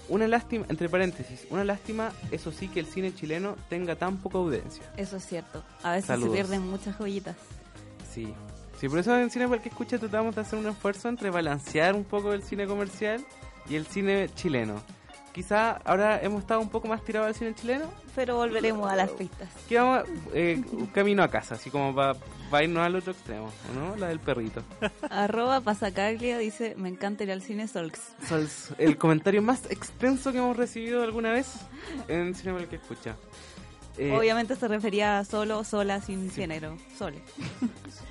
Una 0.09 0.27
lástima, 0.27 0.65
entre 0.67 0.89
paréntesis, 0.89 1.47
una 1.49 1.63
lástima, 1.63 2.11
eso 2.29 2.51
sí, 2.51 2.67
que 2.67 2.81
el 2.81 2.87
cine 2.87 3.15
chileno 3.15 3.55
tenga 3.69 3.95
tan 3.95 4.17
poca 4.17 4.37
audiencia. 4.39 4.83
Eso 4.97 5.15
es 5.15 5.25
cierto. 5.25 5.63
A 5.81 5.91
veces 5.91 6.07
Saludos. 6.07 6.31
se 6.31 6.35
pierden 6.35 6.69
muchas 6.69 6.97
joyitas. 6.97 7.37
Sí. 8.13 8.33
Sí, 8.77 8.89
por 8.89 8.99
eso 8.99 9.17
en 9.17 9.29
Cine 9.29 9.47
que 9.61 9.69
escucha 9.69 9.97
tratamos 9.97 10.35
de 10.35 10.41
hacer 10.41 10.59
un 10.59 10.67
esfuerzo 10.67 11.07
entre 11.07 11.29
balancear 11.29 11.95
un 11.95 12.03
poco 12.03 12.33
el 12.33 12.43
cine 12.43 12.67
comercial 12.67 13.25
y 13.69 13.75
el 13.75 13.85
cine 13.85 14.27
chileno. 14.35 14.81
Quizá 15.33 15.77
ahora 15.85 16.19
hemos 16.21 16.41
estado 16.41 16.59
un 16.59 16.69
poco 16.69 16.87
más 16.87 17.03
tirados 17.03 17.27
al 17.27 17.35
cine 17.35 17.53
chileno. 17.53 17.85
Pero 18.15 18.37
volveremos 18.37 18.89
a 18.89 18.95
las 18.95 19.11
pistas. 19.11 19.49
Que 19.69 19.77
vamos 19.77 20.03
eh, 20.33 20.63
camino 20.93 21.21
a 21.21 21.29
casa, 21.29 21.55
así 21.55 21.69
como 21.69 21.93
para 21.93 22.63
irnos 22.63 22.83
al 22.83 22.95
otro 22.95 23.11
extremo, 23.11 23.45
¿o 23.45 23.73
¿no? 23.79 23.95
La 23.97 24.07
del 24.07 24.19
perrito. 24.19 24.63
Arroba 25.09 25.61
Pasacaglia 25.61 26.37
dice, 26.39 26.73
me 26.77 26.89
encanta 26.89 27.23
ir 27.23 27.31
al 27.31 27.41
cine 27.41 27.67
Solks. 27.67 28.01
Sols, 28.27 28.73
el 28.79 28.97
comentario 28.97 29.41
más 29.41 29.69
extenso 29.69 30.31
que 30.31 30.39
hemos 30.39 30.57
recibido 30.57 31.03
alguna 31.03 31.31
vez 31.31 31.47
en 32.07 32.33
Cine 32.33 32.53
para 32.53 32.63
el 32.63 32.69
que 32.69 32.77
escucha. 32.77 33.15
Eh, 33.97 34.15
Obviamente 34.15 34.55
se 34.55 34.67
refería 34.67 35.19
a 35.19 35.25
solo, 35.25 35.63
sola, 35.63 36.01
sin 36.01 36.29
género. 36.31 36.77
Sole. 36.97 37.21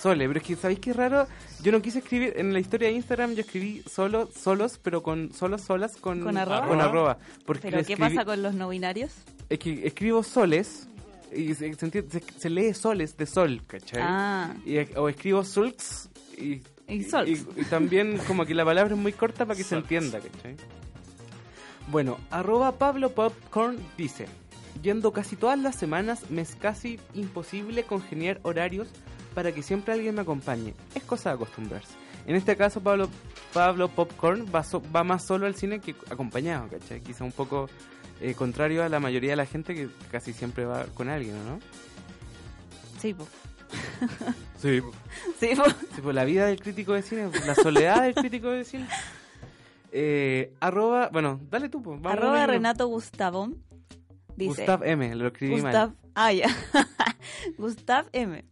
Sole, 0.00 0.26
pero 0.28 0.38
es 0.40 0.46
que 0.46 0.56
¿sabéis 0.56 0.78
qué 0.80 0.92
raro? 0.92 1.26
Yo 1.62 1.72
no 1.72 1.80
quise 1.80 2.00
escribir, 2.00 2.34
en 2.36 2.52
la 2.52 2.60
historia 2.60 2.88
de 2.88 2.94
Instagram 2.94 3.34
yo 3.34 3.40
escribí 3.40 3.82
solo, 3.90 4.28
solos, 4.34 4.78
pero 4.82 5.02
con 5.02 5.32
solos, 5.32 5.62
solas, 5.62 5.96
con, 5.96 6.20
¿Con 6.22 6.36
arroba? 6.36 6.68
Con 6.68 6.80
arroba, 6.80 7.18
porque 7.46 7.62
¿Pero 7.70 7.78
qué 7.84 7.94
escribí- 7.94 8.14
pasa 8.14 8.24
con 8.24 8.42
los 8.42 8.54
no 8.54 8.68
binarios? 8.68 9.12
Es 9.48 9.58
que 9.58 9.86
escribo 9.86 10.22
soles 10.22 10.86
y 11.34 11.54
se, 11.54 11.72
se 11.74 11.86
entiende- 11.86 12.10
se- 12.10 12.38
se 12.40 12.50
lee 12.50 12.74
soles 12.74 13.16
de 13.16 13.26
sol, 13.26 13.62
¿cachai? 13.66 14.02
Ah. 14.04 14.54
Y, 14.66 14.76
o 14.96 15.08
escribo 15.08 15.42
sulks 15.44 16.08
y, 16.36 16.60
Y 16.88 17.00
y- 17.26 17.46
y 17.56 17.64
también 17.64 18.18
como 18.28 18.44
que 18.44 18.54
la 18.54 18.64
palabra 18.64 18.94
es 18.94 19.00
muy 19.00 19.12
corta 19.12 19.44
para 19.46 19.56
que 19.56 19.64
se 19.64 19.76
entienda, 19.76 20.20
¿cachai? 20.20 20.56
Bueno, 21.90 22.18
arroba 22.30 22.72
Pablo 22.72 23.10
Popcorn 23.10 23.78
dice, 23.96 24.26
yendo 24.82 25.12
casi 25.12 25.36
todas 25.36 25.58
las 25.58 25.76
semanas 25.76 26.30
me 26.30 26.42
es 26.42 26.54
casi 26.56 26.98
imposible 27.14 27.84
congeniar 27.84 28.40
horarios 28.42 28.88
para 29.36 29.52
que 29.52 29.62
siempre 29.62 29.92
alguien 29.92 30.14
me 30.14 30.22
acompañe. 30.22 30.72
Es 30.94 31.02
cosa 31.04 31.28
de 31.28 31.34
acostumbrarse. 31.36 31.92
En 32.26 32.34
este 32.34 32.56
caso, 32.56 32.80
Pablo, 32.80 33.08
Pablo 33.52 33.88
Popcorn 33.88 34.46
va, 34.52 34.64
so- 34.64 34.82
va 34.94 35.04
más 35.04 35.24
solo 35.26 35.44
al 35.46 35.54
cine 35.54 35.78
que 35.78 35.94
acompañado, 36.10 36.68
¿cachai? 36.68 37.02
Quizá 37.02 37.22
un 37.22 37.32
poco 37.32 37.68
eh, 38.22 38.32
contrario 38.34 38.82
a 38.82 38.88
la 38.88 38.98
mayoría 38.98 39.30
de 39.30 39.36
la 39.36 39.44
gente 39.46 39.74
que 39.74 39.88
casi 40.10 40.32
siempre 40.32 40.64
va 40.64 40.84
con 40.94 41.08
alguien, 41.10 41.34
¿no? 41.46 41.60
Sí, 43.00 43.12
po. 43.14 43.26
Sí. 44.58 44.80
Sí, 45.40 45.54
po. 45.54 45.64
Sí, 45.94 46.00
pues 46.02 46.14
la 46.14 46.24
vida 46.24 46.46
del 46.46 46.58
crítico 46.60 46.94
de 46.94 47.02
cine, 47.02 47.28
la 47.46 47.54
soledad 47.54 48.02
del 48.04 48.14
crítico 48.14 48.48
de 48.50 48.64
cine. 48.64 48.86
Eh, 49.92 50.54
arroba, 50.60 51.10
bueno, 51.12 51.38
dale 51.50 51.68
tú, 51.68 51.82
pues. 51.82 52.00
vamos 52.00 52.18
Arroba. 52.18 52.46
Renato 52.46 52.86
Gustavón 52.86 53.62
dice... 54.34 54.62
Gustav 54.62 54.82
M, 54.84 55.14
lo 55.14 55.26
escribí 55.28 55.60
Gustav, 55.60 55.88
mal. 55.90 55.96
ah, 56.14 56.32
ya. 56.32 56.48
Gustav 57.58 58.06
M. 58.12 58.44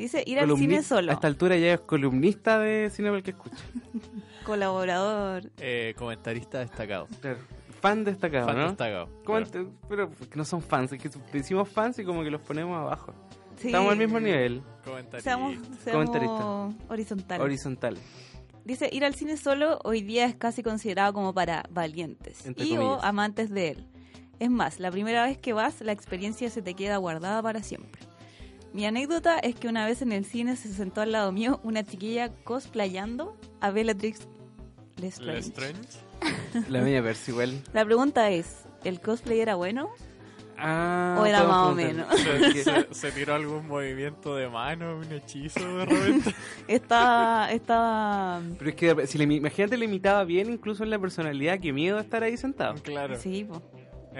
Dice 0.00 0.22
ir 0.26 0.38
al 0.38 0.46
Columni- 0.48 0.58
cine 0.60 0.82
solo. 0.82 1.10
A 1.10 1.14
esta 1.14 1.26
altura 1.26 1.56
ya 1.56 1.74
es 1.74 1.80
columnista 1.80 2.58
de 2.58 2.88
cine 2.90 3.08
para 3.08 3.18
el 3.18 3.22
que 3.22 3.32
escucha. 3.32 3.56
Colaborador. 4.46 5.50
Eh, 5.58 5.94
comentarista 5.98 6.58
destacado. 6.60 7.06
Fan 7.80 8.04
destacado, 8.04 8.46
Fan 8.46 8.56
¿no? 8.58 8.68
destacado, 8.68 9.06
¿Cómo 9.24 9.38
claro. 9.42 9.70
pero 9.88 10.10
que 10.10 10.36
no 10.36 10.44
son 10.44 10.60
fans, 10.60 10.92
es 10.92 11.00
que 11.02 11.08
decimos 11.32 11.68
fans 11.68 11.98
y 11.98 12.04
como 12.04 12.22
que 12.22 12.30
los 12.30 12.40
ponemos 12.42 12.76
abajo. 12.78 13.14
Sí. 13.56 13.68
Estamos 13.68 13.92
al 13.92 13.98
mismo 13.98 14.20
nivel. 14.20 14.62
Seamos, 15.22 15.54
Comentarista. 15.56 15.80
seamos 15.84 16.74
horizontales. 16.88 17.42
Horizontal. 17.44 17.98
Dice, 18.64 18.88
ir 18.92 19.04
al 19.04 19.14
cine 19.14 19.36
solo 19.38 19.78
hoy 19.84 20.02
día 20.02 20.26
es 20.26 20.34
casi 20.34 20.62
considerado 20.62 21.12
como 21.14 21.32
para 21.32 21.64
valientes 21.70 22.44
Entre 22.46 22.64
y 22.66 22.76
o 22.76 22.80
comillas. 22.80 23.04
amantes 23.04 23.50
de 23.50 23.68
él. 23.70 23.86
Es 24.38 24.50
más, 24.50 24.78
la 24.80 24.90
primera 24.90 25.24
vez 25.24 25.38
que 25.38 25.52
vas, 25.54 25.80
la 25.80 25.92
experiencia 25.92 26.48
se 26.50 26.60
te 26.62 26.74
queda 26.74 26.96
guardada 26.98 27.42
para 27.42 27.62
siempre. 27.62 28.02
Mi 28.72 28.86
anécdota 28.86 29.38
es 29.38 29.56
que 29.56 29.68
una 29.68 29.84
vez 29.86 30.00
en 30.02 30.12
el 30.12 30.24
cine 30.24 30.56
se 30.56 30.72
sentó 30.72 31.00
al 31.00 31.12
lado 31.12 31.32
mío 31.32 31.60
una 31.64 31.84
chiquilla 31.84 32.30
cosplayando 32.44 33.36
a 33.60 33.70
Bellatrix 33.70 34.28
Lestrange. 34.96 35.48
La 36.68 36.80
media 36.82 37.00
versa 37.00 37.30
igual. 37.30 37.62
La 37.72 37.84
pregunta 37.84 38.30
es, 38.30 38.64
¿el 38.84 39.00
cosplay 39.00 39.40
era 39.40 39.54
bueno? 39.56 39.88
Ah, 40.62 41.16
¿O 41.18 41.24
era 41.24 41.42
más 41.44 41.68
o 41.70 41.74
menos? 41.74 42.06
Se, 42.20 42.62
se- 42.64 42.86
se 42.94 43.12
tiró 43.12 43.34
algún 43.34 43.66
movimiento 43.66 44.36
de 44.36 44.48
mano, 44.48 44.98
un 44.98 45.10
hechizo 45.10 45.60
de 45.78 45.86
repente. 45.86 46.34
Estaba, 46.68 47.50
estaba... 47.50 48.42
Pero 48.58 48.70
es 48.70 48.76
que 48.76 49.06
si 49.06 49.16
le, 49.16 49.24
imagínate 49.34 49.78
le 49.78 49.86
imitaba 49.86 50.22
bien 50.24 50.50
incluso 50.52 50.84
en 50.84 50.90
la 50.90 50.98
personalidad, 50.98 51.58
qué 51.60 51.72
miedo 51.72 51.98
estar 51.98 52.22
ahí 52.22 52.36
sentado. 52.36 52.74
Claro. 52.82 53.16
Sí, 53.18 53.44
po. 53.48 53.62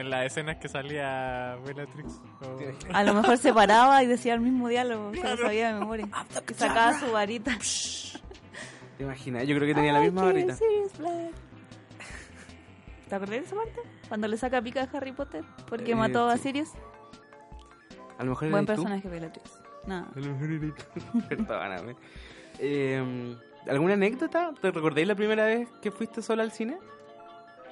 En 0.01 0.09
las 0.11 0.25
escenas 0.27 0.57
que 0.57 0.69
salía 0.69 1.57
Bellatrix. 1.67 2.21
o- 2.43 2.95
A 2.95 3.05
lo 3.05 3.15
mejor 3.15 3.37
se 3.39 3.53
paraba 3.53 4.03
y 4.03 4.07
decía 4.07 4.35
el 4.35 4.41
mismo 4.41 4.69
diálogo, 4.69 5.13
se 5.15 5.23
lo 5.23 5.37
sabía 5.37 5.73
de 5.75 5.79
memoria. 5.81 6.09
Y 6.49 6.55
sacaba 6.55 6.99
su 6.99 7.11
varita. 7.13 7.57
¿Te 8.97 9.05
imaginas? 9.05 9.47
Yo 9.47 9.55
creo 9.57 9.69
que 9.69 9.75
tenía 9.75 9.93
la 9.93 10.01
misma 10.01 10.25
varita. 10.25 10.57
¿Te 13.09 13.15
acordás 13.15 13.31
de 13.41 13.45
esa 13.47 13.57
parte? 13.57 13.81
Cuando 14.09 14.29
le 14.29 14.37
saca 14.37 14.63
pica 14.63 14.83
a 14.83 14.97
Harry 14.97 15.13
Potter 15.13 15.45
porque 15.69 15.93
Eh, 15.93 15.97
mató 15.97 16.29
a. 16.29 16.37
Sirius. 16.37 16.71
A 18.19 18.25
lo 18.25 18.31
mejor 18.31 18.51
Buen 18.51 18.65
eres 18.65 18.77
tú. 18.77 18.83
personaje, 18.85 19.09
Bellatrix. 19.09 19.51
No. 19.87 19.97
A 19.97 20.13
lo 20.15 20.33
mejor 20.35 20.51
eres 20.53 20.75
tú. 20.75 21.21
Perdóname. 21.29 21.97
Eh, 22.59 23.37
¿Alguna 23.69 23.95
anécdota? 23.95 24.53
¿Te 24.61 24.71
recordáis 24.71 25.07
la 25.09 25.15
primera 25.15 25.45
vez 25.45 25.69
que 25.83 25.91
fuiste 25.91 26.23
sola 26.23 26.43
al 26.43 26.53
cine? 26.53 26.79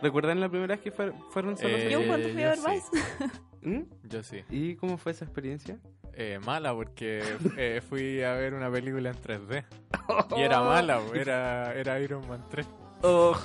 ¿Recuerdan 0.02 0.40
la 0.40 0.48
primera 0.48 0.74
vez 0.74 0.80
que 0.82 0.90
fue- 0.90 1.12
fueron 1.30 1.56
solos? 1.56 1.80
Eh, 1.80 1.88
Yo 1.90 2.06
cuando 2.06 2.28
fui 2.28 2.42
a. 2.42 2.52
Vice. 2.52 2.88
¿Mm? 3.62 3.82
Yo 4.08 4.22
sí. 4.22 4.44
¿Y 4.50 4.76
cómo 4.76 4.96
fue 4.98 5.12
esa 5.12 5.24
experiencia? 5.24 5.78
Eh, 6.14 6.38
mala 6.44 6.72
porque 6.74 7.22
eh, 7.56 7.80
fui 7.88 8.22
a 8.22 8.32
ver 8.34 8.54
una 8.54 8.70
película 8.70 9.10
en 9.10 9.16
3D. 9.16 9.64
Y 10.36 10.40
era 10.42 10.60
mala, 10.62 11.00
era, 11.14 11.72
era 11.74 12.00
Iron 12.00 12.26
Man 12.28 12.44
3. 12.50 12.66
Oh. 13.02 13.36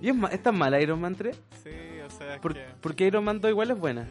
¿Y 0.00 0.08
es, 0.08 0.14
ma- 0.14 0.28
es 0.28 0.42
tan 0.42 0.56
mala 0.56 0.80
Iron 0.80 1.00
Man 1.00 1.14
3? 1.14 1.40
Sí, 1.62 1.70
o 2.04 2.10
sea, 2.10 2.34
es 2.34 2.40
¿Por, 2.40 2.54
que... 2.54 2.64
Porque 2.80 3.06
Iron 3.06 3.24
Man 3.24 3.40
2 3.40 3.50
igual 3.50 3.70
es 3.70 3.78
buena. 3.78 4.08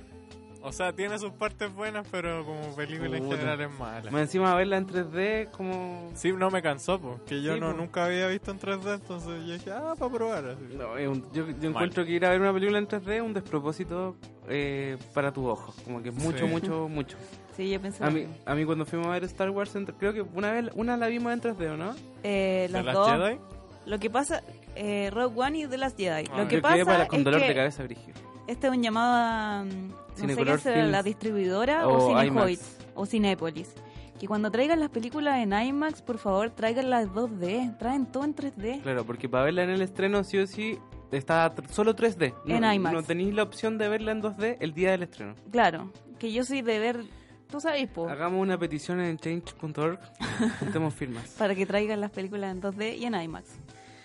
O 0.64 0.72
sea, 0.72 0.94
tiene 0.94 1.18
sus 1.18 1.32
partes 1.32 1.74
buenas, 1.74 2.08
pero 2.12 2.46
como 2.46 2.76
película 2.76 3.18
en 3.18 3.24
Puta. 3.24 3.38
general 3.38 3.62
es 3.62 3.80
mala. 3.80 4.12
Más 4.12 4.22
encima 4.22 4.54
verla 4.54 4.78
en 4.78 4.86
3D 4.88 5.50
como... 5.52 6.12
Sí, 6.14 6.32
no 6.34 6.52
me 6.52 6.62
cansó, 6.62 7.00
porque 7.00 7.42
yo 7.42 7.56
Sí, 7.56 7.60
no 7.60 7.72
po. 7.72 7.78
nunca 7.78 8.06
había 8.06 8.28
visto 8.28 8.52
en 8.52 8.60
3D, 8.60 8.94
entonces 8.96 9.46
yo 9.46 9.54
dije, 9.54 9.72
ah, 9.72 9.96
para 9.98 10.12
probar. 10.12 10.46
así. 10.46 10.76
No, 10.78 10.98
es 10.98 11.08
un- 11.08 11.26
yo, 11.34 11.46
yo 11.60 11.70
encuentro 11.70 12.06
que 12.06 12.12
ir 12.12 12.26
a 12.26 12.30
ver 12.30 12.42
una 12.42 12.54
película 12.54 12.78
en 12.78 12.88
3D 12.88 13.16
es 13.16 13.22
un 13.22 13.34
despropósito 13.34 14.16
eh, 14.48 14.98
para 15.14 15.32
tus 15.34 15.46
ojos. 15.46 15.76
Como 15.84 16.02
que 16.04 16.10
es 16.10 16.16
mucho, 16.16 16.38
Sí. 16.46 16.46
mucho, 16.46 16.88
mucho. 16.88 17.18
Sí, 17.58 17.70
yo 17.72 17.82
pensé. 17.82 18.04
A 18.04 18.10
mí, 18.12 18.28
a 18.46 18.54
mí 18.56 18.64
cuando 18.64 18.86
fuimos 18.86 19.08
a 19.08 19.12
ver 19.12 19.24
Star 19.26 19.50
Wars, 19.50 19.76
en- 19.76 19.86
creo 19.88 20.14
que 20.14 20.22
una 20.22 20.52
vez 20.52 20.70
una 20.76 20.96
la 20.96 21.08
vimos 21.08 21.34
en 21.34 21.42
3D, 21.42 21.70
¿o 21.72 21.78
no? 21.78 21.96
Eh, 22.24 22.68
¿De 22.72 22.84
las 22.84 22.94
dos. 22.94 23.10
Jedi? 23.12 23.40
Lo 23.88 24.00
que 24.00 24.10
pasa, 24.12 24.44
eh, 24.76 25.10
Rogue 25.12 25.42
One 25.42 25.58
y 25.60 25.68
The 25.68 25.78
Last 25.80 25.98
Jedi. 25.98 26.30
Ah. 26.32 26.38
Lo 26.44 26.48
que 26.48 26.62
pasa 26.62 26.86
para, 26.86 27.08
con 27.08 27.20
es 27.20 27.26
dolor 27.26 27.42
que 27.42 27.48
de 27.48 27.56
cabeza, 27.56 27.82
Brigio. 27.84 28.14
Este 28.48 28.68
es 28.68 28.74
un 28.74 28.82
llamado 28.84 29.14
a, 29.16 29.64
mm, 29.64 29.90
no 30.28 30.36
sé 30.36 30.44
qué 30.44 30.58
será, 30.58 30.86
la 30.88 31.04
distribuidora 31.04 31.88
O 31.88 32.08
o, 32.08 32.12
IMAX. 32.12 32.28
Cinehoids 32.28 32.78
o 32.96 33.06
Cinépolis. 33.06 33.74
Que 34.20 34.28
cuando 34.28 34.52
traigan 34.52 34.80
las 34.80 34.90
películas 34.90 35.40
en 35.40 35.52
IMAX, 35.54 36.02
por 36.04 36.20
favor, 36.20 36.52
traigan 36.52 36.90
las 36.92 37.08
2D. 37.10 37.78
Traen 37.80 38.06
todo 38.06 38.24
en 38.24 38.36
3D. 38.36 38.82
Claro, 38.84 39.04
porque 39.06 39.28
para 39.28 39.46
verla 39.46 39.64
en 39.64 39.72
el 39.72 39.82
estreno 39.82 40.24
sí 40.24 40.38
o 40.38 40.46
sí 40.46 40.78
está 41.12 41.52
solo 41.72 41.96
3D. 41.96 42.36
No, 42.46 42.56
En 42.56 42.64
IMAX. 42.64 42.94
No 42.94 43.04
tenéis 43.04 43.34
la 43.34 43.44
opción 43.44 43.78
de 43.80 43.90
verla 43.90 44.12
en 44.12 44.22
2D 44.22 44.58
el 44.60 44.74
día 44.74 44.92
del 44.92 45.04
estreno. 45.04 45.34
Claro, 45.52 45.92
que 46.20 46.32
yo 46.32 46.44
soy 46.44 46.62
de 46.62 46.78
ver, 46.78 47.04
tú 47.50 47.60
sabes, 47.60 47.90
po, 47.90 48.08
Hagamos 48.08 48.40
una 48.42 48.60
petición 48.60 49.02
en 49.02 49.18
change.org. 49.18 50.00
Juntemos 50.60 50.94
firmas. 50.94 51.30
para 51.38 51.56
que 51.56 51.66
traigan 51.66 52.00
las 52.00 52.12
películas 52.12 52.52
en 52.52 52.62
2D 52.62 52.98
y 53.00 53.06
en 53.06 53.16
IMAX. 53.16 53.50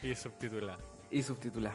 Y 0.02 0.14
subtitular. 0.14 0.78
Y 1.10 1.22
subtitular. 1.22 1.74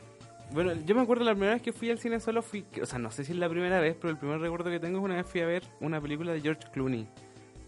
Bueno, 0.54 0.74
yo 0.86 0.96
me 0.96 1.02
acuerdo 1.02 1.24
la 1.24 1.32
primera 1.32 1.54
vez 1.54 1.62
que 1.62 1.72
fui 1.72 1.90
al 1.90 1.98
cine 2.00 2.20
solo 2.20 2.42
fui, 2.42 2.66
o 2.82 2.86
sea, 2.86 3.00
no 3.00 3.10
sé 3.10 3.24
si 3.24 3.32
es 3.32 3.38
la 3.38 3.48
primera 3.50 3.80
vez, 3.80 3.96
pero 4.00 4.12
el 4.12 4.18
primer 4.18 4.40
recuerdo 4.40 4.70
que 4.70 4.80
tengo 4.80 4.98
es 5.00 5.04
una 5.06 5.16
vez 5.16 5.26
fui 5.26 5.40
a 5.42 5.46
ver 5.46 5.64
una 5.80 6.02
película 6.02 6.34
de 6.34 6.42
George 6.42 6.64
Clooney. 6.74 7.08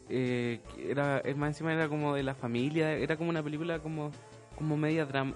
Eh, 0.10 0.60
era, 0.90 1.20
es 1.20 1.36
más 1.38 1.50
encima 1.50 1.72
era 1.74 1.88
como 1.88 2.14
de 2.14 2.24
la 2.24 2.36
familia, 2.36 2.92
era 2.94 3.16
como 3.16 3.30
una 3.30 3.42
película 3.42 3.80
como, 3.80 4.12
como 4.58 4.76
media 4.76 5.06
drama, 5.06 5.34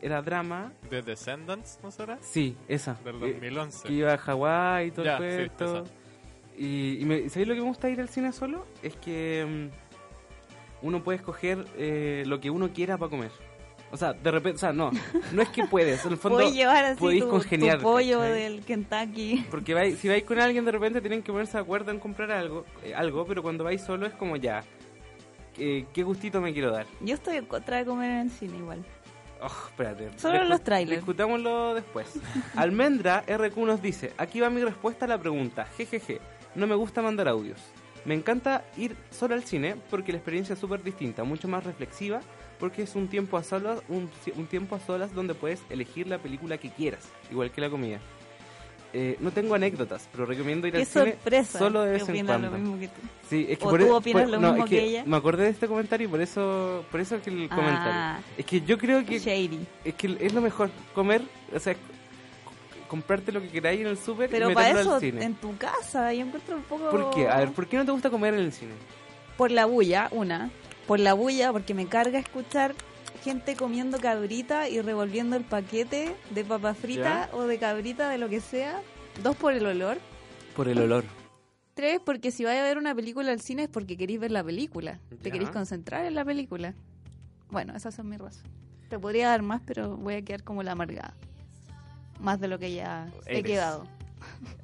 era 0.00 0.20
drama. 0.22 0.72
¿The 0.90 1.02
Descendants, 1.02 1.78
no 1.84 1.92
será? 1.92 2.18
Sí, 2.20 2.56
esa. 2.66 2.94
Del 3.04 3.22
Eh, 3.22 3.32
2011. 3.34 3.86
que 3.86 3.94
iba 3.94 4.12
a 4.14 4.18
Hawái 4.18 4.88
y 4.88 4.90
todo 4.90 5.04
Ya, 5.04 5.18
el 5.18 5.44
sí, 5.44 5.50
cuento. 5.56 5.84
esa. 5.84 5.92
y 6.58 6.98
y 7.00 7.04
me, 7.04 7.28
¿sabéis 7.28 7.46
lo 7.48 7.54
que 7.54 7.60
me 7.60 7.66
gusta 7.68 7.88
ir 7.90 8.00
al 8.00 8.08
cine 8.08 8.32
solo? 8.32 8.66
Es 8.82 8.96
que 8.96 9.70
mm, 9.70 10.86
uno 10.86 11.04
puede 11.04 11.16
escoger 11.18 11.64
eh, 11.78 12.24
lo 12.26 12.40
que 12.40 12.50
uno 12.50 12.72
quiera 12.72 12.98
para 12.98 13.08
comer. 13.10 13.30
O 13.92 13.96
sea, 13.98 14.14
de 14.14 14.30
repente, 14.30 14.56
o 14.56 14.58
sea, 14.58 14.72
no, 14.72 14.90
no 15.32 15.42
es 15.42 15.50
que 15.50 15.64
puedes, 15.66 16.04
en 16.06 16.12
el 16.12 16.18
fondo 16.18 16.38
Puedes 16.38 16.54
llevar 16.54 16.82
así 16.82 16.98
podéis 16.98 17.24
tu, 17.24 17.30
pollo 17.82 18.20
¿cachai? 18.20 18.40
del 18.40 18.64
Kentucky. 18.64 19.46
Porque 19.50 19.74
vais, 19.74 19.98
si 19.98 20.08
vais 20.08 20.24
con 20.24 20.40
alguien 20.40 20.64
de 20.64 20.72
repente 20.72 21.00
tienen 21.02 21.22
que 21.22 21.30
ponerse 21.30 21.58
de 21.58 21.62
acuerdo 21.62 21.90
en 21.90 21.98
comprar 21.98 22.30
algo, 22.32 22.64
eh, 22.82 22.94
algo 22.94 23.26
pero 23.26 23.42
cuando 23.42 23.64
vais 23.64 23.82
solo 23.82 24.06
es 24.06 24.14
como 24.14 24.36
ya, 24.36 24.64
eh, 25.58 25.84
¿qué 25.92 26.02
gustito 26.02 26.40
me 26.40 26.54
quiero 26.54 26.70
dar? 26.72 26.86
Yo 27.02 27.14
estoy 27.14 27.36
en 27.36 27.44
contra 27.44 27.76
de 27.76 27.84
comer 27.84 28.10
en 28.10 28.18
el 28.20 28.30
cine 28.30 28.56
igual. 28.56 28.82
Oh, 29.42 29.46
espérate. 29.68 30.08
Solo 30.18 30.38
Discu- 30.38 30.48
los 30.48 30.62
trailers. 30.64 30.96
Discutámoslo 31.00 31.74
después. 31.74 32.18
Almendra 32.56 33.24
RQ 33.28 33.56
nos 33.58 33.82
dice, 33.82 34.12
aquí 34.16 34.40
va 34.40 34.48
mi 34.48 34.62
respuesta 34.64 35.04
a 35.04 35.08
la 35.08 35.18
pregunta. 35.18 35.66
Jejeje, 35.76 36.20
no 36.54 36.66
me 36.66 36.74
gusta 36.76 37.02
mandar 37.02 37.28
audios. 37.28 37.60
Me 38.04 38.14
encanta 38.14 38.64
ir 38.78 38.96
solo 39.10 39.34
al 39.34 39.44
cine 39.44 39.76
porque 39.90 40.12
la 40.12 40.18
experiencia 40.18 40.54
es 40.54 40.58
súper 40.58 40.82
distinta, 40.82 41.24
mucho 41.24 41.46
más 41.46 41.62
reflexiva, 41.64 42.20
porque 42.62 42.82
es 42.82 42.94
un 42.94 43.08
tiempo 43.08 43.36
a 43.36 43.42
solas, 43.42 43.80
un, 43.88 44.08
un 44.36 44.46
tiempo 44.46 44.76
a 44.76 44.78
solas 44.78 45.12
donde 45.12 45.34
puedes 45.34 45.60
elegir 45.68 46.06
la 46.06 46.18
película 46.18 46.58
que 46.58 46.70
quieras, 46.70 47.00
igual 47.28 47.50
que 47.50 47.60
la 47.60 47.68
comida. 47.68 47.98
Eh, 48.92 49.16
no 49.18 49.32
tengo 49.32 49.56
anécdotas, 49.56 50.08
pero 50.12 50.26
recomiendo 50.26 50.68
ir 50.68 50.74
Qué 50.74 50.78
al 50.78 50.86
cine 50.86 51.12
sorpresa. 51.14 51.58
solo 51.58 51.82
de 51.82 51.90
vez 51.94 52.08
en 52.08 52.24
cuando. 52.24 52.50
lo 52.50 52.56
mismo 52.58 52.78
que 52.78 52.86
tú. 52.86 53.00
Sí, 53.28 53.46
es 53.48 53.58
que 53.58 53.64
¿O 53.64 53.70
por 53.70 53.80
tú 53.80 53.86
e- 53.86 53.90
opinas 53.90 54.22
por- 54.22 54.30
lo 54.30 54.38
no, 54.38 54.48
mismo 54.52 54.64
es 54.64 54.70
que 54.70 54.80
ella? 54.80 55.02
Me 55.04 55.16
acordé 55.16 55.42
de 55.42 55.48
este 55.50 55.66
comentario 55.66 56.06
y 56.06 56.08
por 56.10 56.20
eso, 56.20 56.84
por 56.88 57.00
eso 57.00 57.20
que 57.20 57.30
el 57.30 57.48
Ah. 57.50 57.56
comentario. 57.56 58.24
Es 58.38 58.46
que 58.46 58.60
yo 58.60 58.78
creo 58.78 59.04
que 59.04 59.18
Shady. 59.18 59.66
es 59.84 59.94
que 59.96 60.16
es 60.20 60.32
lo 60.32 60.40
mejor 60.40 60.70
comer, 60.94 61.22
o 61.52 61.58
sea, 61.58 61.74
comprarte 62.86 63.32
lo 63.32 63.40
que 63.42 63.48
queráis 63.48 63.80
en 63.80 63.88
el 63.88 63.98
súper 63.98 64.28
y 64.30 64.32
Pero 64.34 64.52
para 64.54 64.68
meterlo 64.68 64.80
eso, 64.82 64.94
al 64.94 65.00
cine. 65.00 65.24
en 65.24 65.34
tu 65.34 65.56
casa, 65.56 66.12
yo 66.14 66.24
encuentro 66.26 66.54
un 66.54 66.62
poco... 66.62 66.90
¿Por 66.90 67.10
qué? 67.12 67.28
A 67.28 67.38
ver, 67.38 67.50
¿por 67.50 67.66
qué 67.66 67.76
no 67.76 67.84
te 67.84 67.90
gusta 67.90 68.08
comer 68.08 68.34
en 68.34 68.40
el 68.40 68.52
cine? 68.52 68.72
Por 69.36 69.50
la 69.50 69.64
bulla, 69.66 70.06
una. 70.12 70.48
Por 70.86 71.00
la 71.00 71.14
bulla, 71.14 71.52
porque 71.52 71.74
me 71.74 71.86
carga 71.86 72.18
escuchar 72.18 72.74
gente 73.22 73.54
comiendo 73.54 73.98
cabrita 73.98 74.68
y 74.68 74.80
revolviendo 74.80 75.36
el 75.36 75.44
paquete 75.44 76.14
de 76.30 76.44
papa 76.44 76.74
frita 76.74 77.30
o 77.32 77.44
de 77.44 77.58
cabrita, 77.58 78.08
de 78.08 78.18
lo 78.18 78.28
que 78.28 78.40
sea. 78.40 78.82
Dos, 79.22 79.36
por 79.36 79.52
el 79.52 79.64
olor. 79.66 79.98
Por 80.56 80.68
el 80.68 80.78
olor. 80.78 81.04
Tres, 81.74 82.00
porque 82.04 82.30
si 82.30 82.44
vais 82.44 82.60
a 82.60 82.62
ver 82.64 82.78
una 82.78 82.94
película 82.94 83.32
al 83.32 83.40
cine 83.40 83.64
es 83.64 83.68
porque 83.68 83.96
queréis 83.96 84.20
ver 84.20 84.30
la 84.30 84.44
película. 84.44 84.98
Te 85.22 85.30
queréis 85.30 85.50
concentrar 85.50 86.04
en 86.04 86.14
la 86.14 86.24
película. 86.24 86.74
Bueno, 87.50 87.74
esas 87.76 87.94
son 87.94 88.08
mis 88.08 88.18
razones. 88.18 88.50
Te 88.88 88.98
podría 88.98 89.28
dar 89.28 89.42
más, 89.42 89.62
pero 89.64 89.96
voy 89.96 90.14
a 90.14 90.22
quedar 90.22 90.42
como 90.42 90.62
la 90.62 90.72
amargada. 90.72 91.14
Más 92.20 92.40
de 92.40 92.48
lo 92.48 92.58
que 92.58 92.74
ya 92.74 93.10
he 93.26 93.42
quedado. 93.42 93.86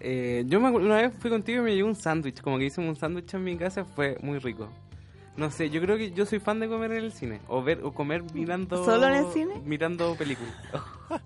Eh, 0.01 0.45
yo 0.47 0.61
me 0.61 0.71
una 0.71 0.97
vez 0.97 1.13
fui 1.19 1.31
contigo 1.31 1.63
y 1.63 1.65
me 1.65 1.75
llegó 1.75 1.89
un 1.89 1.97
sándwich, 1.97 2.41
como 2.41 2.59
que 2.59 2.67
hice 2.67 2.81
un 2.81 2.95
sándwich 2.95 3.35
en 3.35 3.45
mi 3.45 3.57
casa, 3.57 3.85
fue 3.85 4.17
muy 4.23 4.39
rico. 4.39 4.69
No 5.39 5.51
sé, 5.51 5.71
yo 5.71 5.81
creo 5.81 5.97
que 5.97 6.11
yo 6.11 6.27
soy 6.27 6.41
fan 6.41 6.59
de 6.61 6.69
comer 6.69 6.91
en 6.93 7.05
el 7.05 7.13
cine, 7.13 7.41
o 7.49 7.63
ver 7.63 7.81
o 7.85 7.93
comer 7.93 8.25
mirando 8.35 8.85
¿Solo 8.85 9.07
en 9.07 9.15
el 9.15 9.33
cine? 9.33 9.55
Mirando 9.65 10.15
películas. 10.17 10.53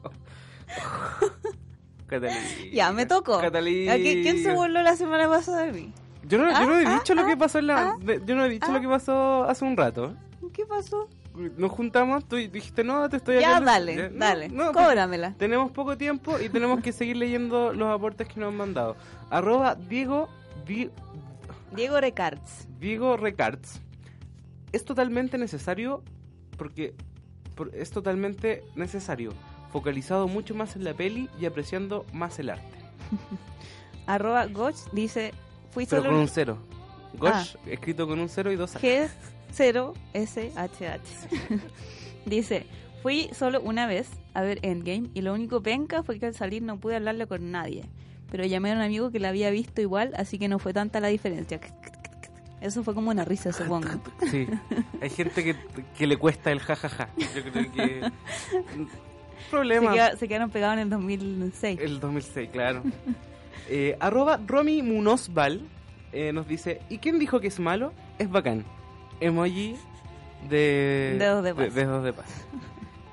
Catalina. 2.06 2.40
Ya, 2.72 2.92
me 2.92 3.06
tocó. 3.06 3.40
Catalina. 3.40 3.92
¿A 3.94 3.96
qué- 3.96 4.20
¿Quién 4.22 4.42
se 4.42 4.52
burló 4.52 4.82
la 4.82 4.96
semana 4.96 5.28
pasada 5.28 5.62
de 5.64 5.72
mí? 5.72 5.92
Yo 6.24 6.38
no, 6.38 6.50
yo 6.50 6.66
no 6.66 6.78
he 6.78 6.86
Ah, 6.86 6.94
dicho 6.98 7.14
lo 7.14 7.22
ah, 7.22 7.26
que 7.26 7.36
pasó 7.36 7.58
en 7.58 7.66
la, 7.66 7.80
ah, 7.80 7.96
yo 8.24 8.34
no 8.36 8.44
he 8.44 8.48
dicho 8.48 8.70
lo 8.70 8.80
que 8.80 8.88
pasó 8.88 9.44
hace 9.44 9.64
un 9.64 9.76
rato. 9.76 10.14
¿Qué 10.52 10.64
pasó? 10.66 11.08
Nos 11.56 11.70
juntamos, 11.72 12.26
tú 12.28 12.36
dijiste, 12.36 12.84
no, 12.84 13.08
te 13.08 13.16
estoy 13.16 13.40
Ya, 13.40 13.56
hablando". 13.56 13.86
dale, 13.92 13.96
Ya, 13.96 14.08
no, 14.10 14.18
dale. 14.18 14.48
no, 14.50 14.72
Cóbramela. 14.72 15.34
Tenemos 15.38 15.70
poco 15.72 15.96
tiempo 15.96 16.38
y 16.38 16.48
tenemos 16.50 16.80
que 16.82 16.92
seguir 16.92 17.16
leyendo 17.16 17.72
los 17.72 17.88
aportes 17.88 18.28
que 18.28 18.38
nos 18.38 18.50
han 18.50 18.56
mandado. 18.58 18.96
Arroba 19.30 19.74
Diego, 19.74 20.28
Di- 20.66 20.90
Diego 21.74 21.98
Recarts. 22.00 22.68
Diego 22.78 23.16
Recarts. 23.16 23.80
Es 24.72 24.84
totalmente 24.84 25.38
necesario 25.38 26.02
porque 26.56 26.94
por- 27.54 27.74
es 27.74 27.90
totalmente 27.90 28.64
necesario. 28.74 29.32
Focalizado 29.70 30.28
mucho 30.28 30.54
más 30.54 30.76
en 30.76 30.84
la 30.84 30.94
peli 30.94 31.28
y 31.40 31.46
apreciando 31.46 32.04
más 32.12 32.38
el 32.38 32.50
arte. 32.50 32.78
Arroba 34.06 34.46
Goch 34.46 34.76
dice, 34.92 35.32
fui 35.70 35.86
Pero 35.86 36.02
solo 36.02 36.12
con 36.14 36.20
un 36.22 36.28
cero. 36.28 36.58
Gosh, 37.18 37.56
Ah. 37.56 37.60
escrito 37.66 38.06
con 38.06 38.20
un 38.20 38.28
cero 38.28 38.52
y 38.52 38.56
dos 38.56 38.76
A. 38.76 38.80
G0SHH. 38.80 41.60
Dice, 42.26 42.66
fui 43.02 43.28
solo 43.34 43.60
una 43.60 43.86
vez 43.86 44.08
a 44.34 44.42
ver 44.42 44.58
Endgame 44.62 45.10
y 45.14 45.22
lo 45.22 45.34
único 45.34 45.62
penca 45.62 46.02
fue 46.02 46.18
que 46.18 46.26
al 46.26 46.34
salir 46.34 46.62
no 46.62 46.78
pude 46.78 46.96
hablarle 46.96 47.26
con 47.26 47.50
nadie. 47.50 47.84
Pero 48.30 48.44
llamé 48.46 48.72
a 48.72 48.76
un 48.76 48.80
amigo 48.80 49.10
que 49.10 49.20
la 49.20 49.28
había 49.28 49.50
visto 49.50 49.82
igual, 49.82 50.12
así 50.16 50.38
que 50.38 50.48
no 50.48 50.58
fue 50.58 50.72
tanta 50.72 51.00
la 51.00 51.08
diferencia. 51.08 51.60
Eso 52.62 52.82
fue 52.84 52.94
como 52.94 53.10
una 53.10 53.24
risa, 53.24 53.52
supongo. 53.52 53.88
Sí, 54.30 54.46
hay 55.00 55.10
gente 55.10 55.42
que, 55.44 55.56
que 55.98 56.06
le 56.06 56.16
cuesta 56.16 56.50
el 56.52 56.60
jajaja. 56.60 57.08
Yo 57.18 57.42
creo 57.52 57.72
que. 57.72 58.00
Se, 58.50 59.50
Problema. 59.50 59.92
queda- 59.92 60.16
se 60.16 60.28
quedaron 60.28 60.50
pegados 60.50 60.74
en 60.74 60.78
el 60.80 60.90
2006. 60.90 61.80
El 61.80 62.00
2006, 62.00 62.50
claro. 62.52 62.82
Eh, 63.68 63.96
arroba 64.00 64.40
Romy 64.46 64.80
Munozval 64.82 65.60
eh, 66.12 66.32
nos 66.32 66.46
dice, 66.48 66.80
¿y 66.88 66.98
quién 66.98 67.18
dijo 67.18 67.40
que 67.40 67.48
es 67.48 67.58
malo? 67.60 67.92
Es 68.18 68.30
bacán. 68.30 68.64
Emoji 69.20 69.76
de... 70.48 71.16
Dedos 71.18 71.44
de 71.44 71.54
paz. 71.54 71.74
dedos 71.74 72.04
de 72.04 72.12
paz. 72.12 72.26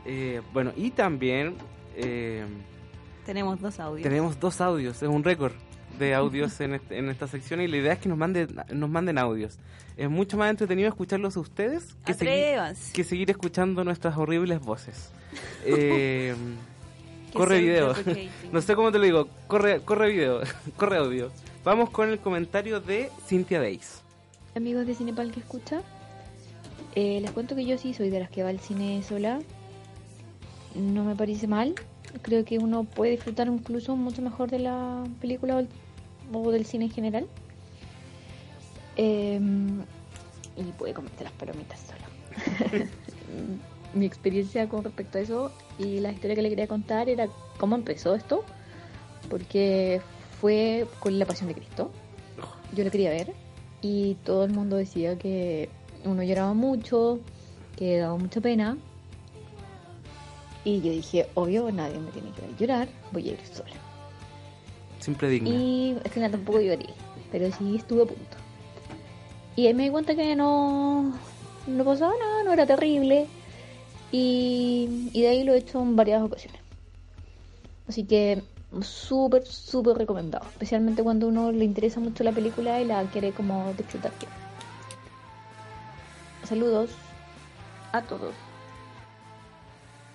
Eh, 0.06 0.42
bueno, 0.54 0.72
y 0.76 0.92
también 0.92 1.56
eh, 1.96 2.46
Tenemos 3.26 3.60
dos 3.62 3.80
audios. 3.80 4.04
tenemos 4.04 4.40
dos 4.40 4.60
audios, 4.62 5.02
es 5.04 5.10
un 5.10 5.24
récord 5.24 5.54
de 6.00 6.16
audios 6.16 6.60
en, 6.62 6.74
este- 6.76 6.98
en 6.98 7.10
esta 7.10 7.28
sección 7.28 7.62
y 7.62 7.68
la 7.68 7.78
idea 7.78 7.94
es 7.94 8.00
que 8.00 8.10
nos 8.10 8.18
manden, 8.18 8.48
nos 8.74 8.90
manden 8.90 9.18
audios. 9.18 9.58
Es 9.98 10.10
mucho 10.10 10.38
más 10.38 10.50
entretenido 10.50 10.88
escucharlos 10.88 11.36
a 11.38 11.42
ustedes 11.42 11.96
que, 12.06 12.14
seguir, 12.14 12.58
que 12.94 13.04
seguir 13.04 13.30
escuchando 13.30 13.84
nuestras 13.84 14.18
horribles 14.18 14.60
voces. 14.62 15.12
Eh, 15.66 16.34
corre 17.34 17.60
video. 17.60 17.94
no 18.52 18.62
sé 18.62 18.76
cómo 18.76 18.92
te 18.92 18.98
lo 18.98 19.04
digo. 19.04 19.28
Corre, 19.48 19.82
corre 19.82 20.10
video. 20.12 20.42
corre 20.78 20.98
audio. 20.98 21.30
Vamos 21.64 21.90
con 21.92 22.10
el 22.10 22.18
comentario 22.20 22.80
de 22.80 23.10
Cynthia 23.28 23.60
Days. 23.60 24.02
Amigos 24.56 24.88
de 24.88 24.96
Cinepal 24.96 25.32
que 25.32 25.42
escucha, 25.42 25.82
eh, 26.96 27.20
les 27.22 27.30
cuento 27.32 27.56
que 27.56 27.66
yo 27.66 27.78
sí 27.78 27.94
soy 27.94 28.10
de 28.10 28.20
las 28.22 28.30
que 28.32 28.42
va 28.42 28.50
al 28.50 28.60
cine 28.60 29.04
sola. 29.04 29.40
No 30.76 31.04
me 31.04 31.16
parece 31.16 31.48
mal. 31.48 31.76
Creo 32.24 32.44
que 32.46 32.58
uno 32.58 32.84
puede 32.86 33.12
disfrutar 33.12 33.48
incluso 33.48 33.96
mucho 33.96 34.22
mejor 34.22 34.50
de 34.50 34.60
la 34.60 35.04
película 35.22 35.58
o, 35.58 35.60
el- 35.60 35.68
o 36.34 36.52
del 36.52 36.66
cine 36.66 36.86
en 36.86 36.92
general. 36.92 37.28
Eh, 38.96 39.40
y 40.58 40.64
puede 40.74 40.94
comerte 40.94 41.24
las 41.24 41.34
palomitas 41.34 41.80
solo. 41.80 42.84
Mi 43.94 44.06
experiencia 44.06 44.68
con 44.68 44.84
respecto 44.84 45.18
a 45.18 45.22
eso 45.22 45.52
y 45.78 46.00
la 46.00 46.12
historia 46.12 46.36
que 46.36 46.42
le 46.42 46.50
quería 46.50 46.68
contar 46.68 47.10
era 47.10 47.28
cómo 47.58 47.76
empezó 47.76 48.14
esto. 48.16 48.44
Porque 49.30 50.02
fue 50.40 50.88
con 51.00 51.18
la 51.20 51.26
Pasión 51.26 51.48
de 51.48 51.56
Cristo. 51.56 51.92
Yo 52.76 52.84
lo 52.84 52.92
quería 52.92 53.10
ver 53.10 53.34
y 53.82 54.16
todo 54.26 54.44
el 54.44 54.52
mundo 54.52 54.76
decía 54.76 55.18
que 55.18 55.70
uno 56.06 56.24
lloraba 56.24 56.54
mucho, 56.54 57.20
que 57.76 57.98
daba 57.98 58.18
mucha 58.18 58.42
pena. 58.42 58.78
Y 60.66 60.82
yo 60.82 60.92
dije, 60.92 61.28
obvio, 61.36 61.72
nadie 61.72 62.00
me 62.00 62.12
tiene 62.12 62.32
que 62.32 62.42
ver 62.42 62.58
llorar, 62.58 62.90
voy 63.12 63.30
a 63.30 63.32
ir 63.32 63.40
sola. 63.46 63.89
Siempre 65.00 65.30
digna. 65.30 65.50
Y 65.50 65.98
al 66.04 66.12
final 66.12 66.32
tampoco 66.32 66.60
lloré, 66.60 66.88
pero 67.32 67.52
sí 67.52 67.76
estuve 67.76 68.04
a 68.04 68.06
punto. 68.06 68.38
Y 69.56 69.68
ahí 69.68 69.74
me 69.74 69.84
di 69.84 69.90
cuenta 69.90 70.16
que 70.16 70.36
no, 70.36 71.14
no 71.68 71.84
pasaba 71.86 72.14
nada, 72.20 72.44
no 72.44 72.54
era 72.54 72.66
terrible. 72.66 73.28
Y, 74.12 75.10
y 75.14 75.22
de 75.22 75.28
ahí 75.28 75.44
lo 75.44 75.54
he 75.54 75.58
hecho 75.58 75.82
en 75.82 75.96
varias 75.96 76.22
ocasiones. 76.22 76.62
Así 77.88 78.04
que 78.04 78.42
súper, 78.82 79.46
súper 79.46 79.98
recomendado. 79.98 80.46
Especialmente 80.52 81.04
cuando 81.04 81.28
uno 81.28 81.52
le 81.52 81.66
interesa 81.66 82.00
mucho 82.00 82.24
la 82.24 82.32
película 82.32 82.80
y 82.82 82.86
la 82.86 83.04
quiere 83.06 83.32
como 83.32 83.74
disfrutar. 83.78 84.12
Saludos 86.44 86.92
a 87.92 88.02
todos. 88.02 88.34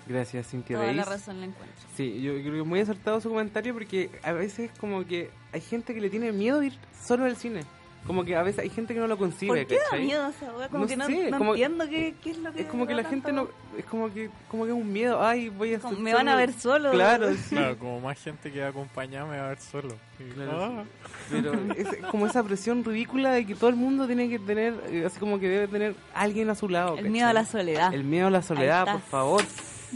Gracias, 0.07 0.49
Cynthia 0.51 0.77
Toda 0.77 0.87
Days. 0.87 0.97
la 0.99 1.05
razón 1.05 1.41
la 1.41 1.47
encuentro. 1.47 1.75
Sí, 1.97 2.21
yo 2.21 2.33
creo 2.35 2.53
que 2.53 2.61
es 2.61 2.67
muy 2.67 2.81
acertado 2.81 3.21
su 3.21 3.29
comentario 3.31 3.73
porque 3.73 4.11
a 4.23 4.33
veces 4.33 4.71
como 4.79 5.05
que 5.07 5.31
hay 5.53 5.61
gente 5.61 5.95
que 5.95 6.01
le 6.01 6.11
tiene 6.11 6.31
miedo 6.33 6.61
de 6.61 6.67
ir 6.67 6.79
solo 7.03 7.25
al 7.25 7.37
cine. 7.37 7.63
Como 8.07 8.23
que 8.23 8.37
a 8.37 8.43
veces 8.43 8.59
hay 8.63 8.69
gente 8.69 8.93
que 8.93 9.01
no 9.01 9.07
lo 9.07 9.17
concibe, 9.17 9.61
¿Por 9.61 9.67
qué 9.67 9.77
da 9.77 9.85
¿cachai? 9.85 10.05
miedo 10.05 10.29
esa? 10.29 10.69
Como 10.69 10.81
No 10.85 10.87
que 10.87 10.95
no, 10.99 11.07
sé, 11.07 11.31
no 11.31 11.39
como- 11.39 11.53
entiendo 11.55 11.89
qué, 11.89 12.15
qué 12.23 12.31
es 12.33 12.37
lo 12.39 12.53
que. 12.53 12.61
Es 12.61 12.67
como 12.67 12.87
que 12.87 12.93
da 12.95 13.01
la 13.01 13.09
gente 13.09 13.29
tanto- 13.33 13.51
no... 13.73 13.79
Es 13.79 13.87
como 13.87 14.13
que 14.13 14.29
como 14.51 14.65
que 14.67 14.73
es 14.73 14.77
un 14.77 14.93
miedo. 14.93 15.25
Ay, 15.25 15.49
voy 15.49 15.73
a... 15.73 15.79
Como, 15.79 15.99
me 15.99 16.13
van 16.13 16.29
a 16.29 16.37
ver 16.37 16.53
solo. 16.53 16.91
Claro, 16.91 17.33
sí. 17.33 17.57
Claro, 17.57 17.79
como 17.79 18.01
más 18.03 18.23
gente 18.23 18.53
que 18.53 18.61
va 18.61 18.67
a 18.67 18.69
acompañar 18.69 19.27
me 19.27 19.39
va 19.39 19.47
a 19.47 19.49
ver 19.49 19.59
solo. 19.59 19.97
Y, 20.21 20.25
Claro, 20.35 20.63
ah. 20.63 20.85
Pero 21.31 21.55
es 21.79 21.89
como 22.11 22.27
esa 22.27 22.43
presión 22.43 22.85
ridícula 22.85 23.33
de 23.33 23.47
que 23.47 23.55
todo 23.55 23.71
el 23.71 23.77
mundo 23.77 24.07
tiene 24.07 24.29
que 24.29 24.39
tener, 24.39 24.75
eh, 24.91 25.05
así 25.07 25.19
como 25.19 25.41
que 25.41 25.49
debe 25.49 25.69
tener 25.69 25.95
alguien 26.15 26.51
a 26.51 26.55
su 26.55 26.69
lado. 26.69 26.99
El 26.99 27.09
miedo 27.09 27.29
a 27.29 27.33
la 27.33 27.47
soledad. 27.47 27.95
El 27.95 28.05
miedo 28.05 28.27
a 28.27 28.31
la 28.31 28.43
soledad, 28.43 28.87
Ahí 28.87 28.93
por 28.99 29.03
favor. 29.09 29.43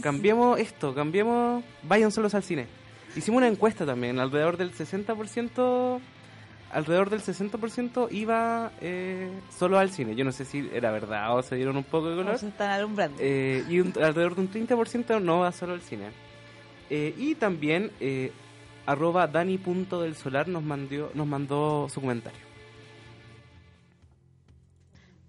Cambiemos 0.01 0.59
esto, 0.59 0.93
cambiemos, 0.95 1.63
vayan 1.83 2.11
solos 2.11 2.33
al 2.35 2.43
cine. 2.43 2.67
Hicimos 3.15 3.37
una 3.39 3.47
encuesta 3.47 3.85
también, 3.85 4.19
alrededor 4.19 4.57
del 4.57 4.71
60%, 4.73 5.99
alrededor 6.71 7.09
del 7.09 7.21
60% 7.21 8.07
iba 8.11 8.71
eh, 8.81 9.29
solo 9.57 9.79
al 9.79 9.89
cine. 9.91 10.15
Yo 10.15 10.23
no 10.23 10.31
sé 10.31 10.45
si 10.45 10.69
era 10.73 10.91
verdad 10.91 11.35
o 11.35 11.41
se 11.41 11.55
dieron 11.55 11.75
un 11.77 11.83
poco 11.83 12.09
de 12.09 12.15
color. 12.17 12.35
O 12.35 12.37
se 12.37 12.47
están 12.49 12.69
alumbrando. 12.71 13.17
Eh, 13.19 13.63
y 13.67 13.79
un- 13.79 13.93
alrededor 14.01 14.35
de 14.35 14.41
un 14.41 14.51
30% 14.51 15.19
no 15.19 15.39
va 15.39 15.51
solo 15.51 15.73
al 15.73 15.81
cine. 15.81 16.09
Eh, 16.91 17.13
y 17.17 17.35
también 17.35 17.91
eh, 17.99 18.31
arroba 18.85 19.27
dani.delsolar 19.27 20.47
nos 20.47 20.63
mandó, 20.63 21.11
nos 21.13 21.27
mandó 21.27 21.87
su 21.89 21.99
comentario. 22.01 22.39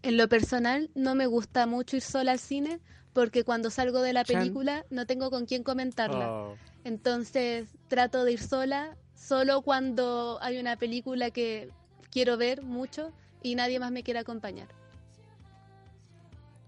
En 0.02 0.16
lo 0.16 0.28
personal, 0.28 0.88
no 0.94 1.14
me 1.14 1.26
gusta 1.26 1.66
mucho 1.66 1.96
ir 1.96 2.02
sola 2.02 2.32
al 2.32 2.38
cine 2.38 2.80
porque 3.12 3.44
cuando 3.44 3.70
salgo 3.70 4.02
de 4.02 4.12
la 4.12 4.24
Chan. 4.24 4.38
película 4.40 4.84
no 4.90 5.06
tengo 5.06 5.30
con 5.30 5.46
quién 5.46 5.62
comentarla. 5.62 6.30
Oh. 6.32 6.56
Entonces 6.84 7.68
trato 7.88 8.24
de 8.24 8.32
ir 8.32 8.40
sola, 8.40 8.96
solo 9.14 9.62
cuando 9.62 10.38
hay 10.42 10.58
una 10.58 10.76
película 10.76 11.30
que 11.30 11.70
quiero 12.10 12.36
ver 12.36 12.62
mucho 12.62 13.12
y 13.42 13.54
nadie 13.54 13.78
más 13.80 13.90
me 13.92 14.02
quiere 14.02 14.20
acompañar. 14.20 14.68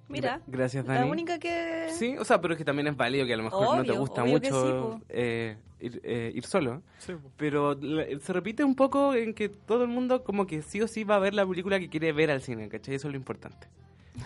Mira, 0.08 0.38
Gra- 0.40 0.42
Gracias, 0.46 0.86
la 0.86 1.06
única 1.06 1.38
que. 1.38 1.88
Sí, 1.90 2.16
o 2.18 2.24
sea, 2.24 2.40
pero 2.40 2.52
es 2.54 2.58
que 2.58 2.64
también 2.64 2.86
es 2.88 2.96
válido 2.96 3.24
que 3.24 3.32
a 3.32 3.36
lo 3.36 3.44
mejor 3.44 3.76
no 3.78 3.84
te 3.84 3.92
gusta 3.92 4.24
mucho 4.24 4.96
sí, 4.98 5.04
eh, 5.08 5.56
ir, 5.80 6.00
eh, 6.04 6.32
ir 6.34 6.44
solo. 6.44 6.82
Sí. 6.98 7.14
Pero 7.38 7.74
la- 7.74 8.04
se 8.20 8.32
repite 8.34 8.62
un 8.62 8.74
poco 8.74 9.14
en 9.14 9.32
que 9.32 9.48
todo 9.48 9.82
el 9.84 9.88
mundo 9.88 10.22
como 10.22 10.46
que 10.46 10.60
sí 10.60 10.82
o 10.82 10.88
sí 10.88 11.04
va 11.04 11.16
a 11.16 11.18
ver 11.18 11.32
la 11.32 11.46
película 11.46 11.78
que 11.80 11.88
quiere 11.88 12.12
ver 12.12 12.30
al 12.30 12.42
cine, 12.42 12.68
¿cachai? 12.68 12.96
Eso 12.96 13.08
es 13.08 13.12
lo 13.12 13.16
importante. 13.16 13.68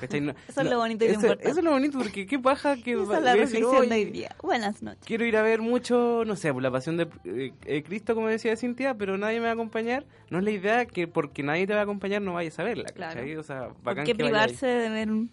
¿Cachai? 0.01 0.20
No- 0.20 0.34
Eso 0.49 0.61
es 0.62 0.68
lo 0.70 0.78
bonito 0.78 1.05
y 1.05 1.09
lo 1.09 1.12
eso, 1.12 1.20
importante. 1.20 1.49
eso 1.51 1.59
es 1.61 1.64
lo 1.64 1.70
bonito 1.70 1.99
porque 1.99 2.26
qué 2.26 2.39
paja 2.41 2.76
que 2.76 2.93
Esa 2.95 3.03
va- 3.05 3.18
es 3.18 3.22
la 3.22 3.30
voy 3.32 3.39
a 3.41 3.43
decir, 3.43 3.61
reflexión 3.61 3.89
de 3.89 3.95
"Oye, 3.95 4.05
hoy 4.07 4.11
día. 4.11 4.37
Buenas 4.43 4.82
noches. 4.82 5.03
quiero 5.07 5.24
ir 5.24 5.37
a 5.37 5.43
ver 5.43 5.61
mucho, 5.61 6.24
no 6.26 6.34
sé, 6.37 6.53
por 6.53 6.62
la 6.62 6.70
pasión 6.72 6.97
de 6.97 7.09
eh, 7.24 7.53
eh, 7.64 7.82
Cristo, 7.84 8.14
como 8.14 8.26
decía 8.28 8.57
Cintia, 8.57 8.95
pero 8.95 9.16
nadie 9.16 9.39
me 9.39 9.45
va 9.45 9.51
a 9.51 9.55
acompañar. 9.55 10.05
No 10.30 10.39
es 10.39 10.45
la 10.45 10.51
idea 10.51 10.87
que 10.87 11.07
porque 11.07 11.43
nadie 11.45 11.66
te 11.68 11.74
va 11.74 11.80
a 11.80 11.82
acompañar 11.84 12.20
no 12.20 12.32
vayas 12.34 12.59
a 12.59 12.64
verla, 12.64 12.84
¿cachai? 12.89 13.24
Claro. 13.26 13.41
O 13.41 13.43
sea, 13.45 13.68
¿Por 13.68 13.82
bacán 13.84 14.05
que 14.07 14.14
privarse 14.16 14.66
de 14.66 14.89
ver 14.91 15.11
un.? 15.11 15.30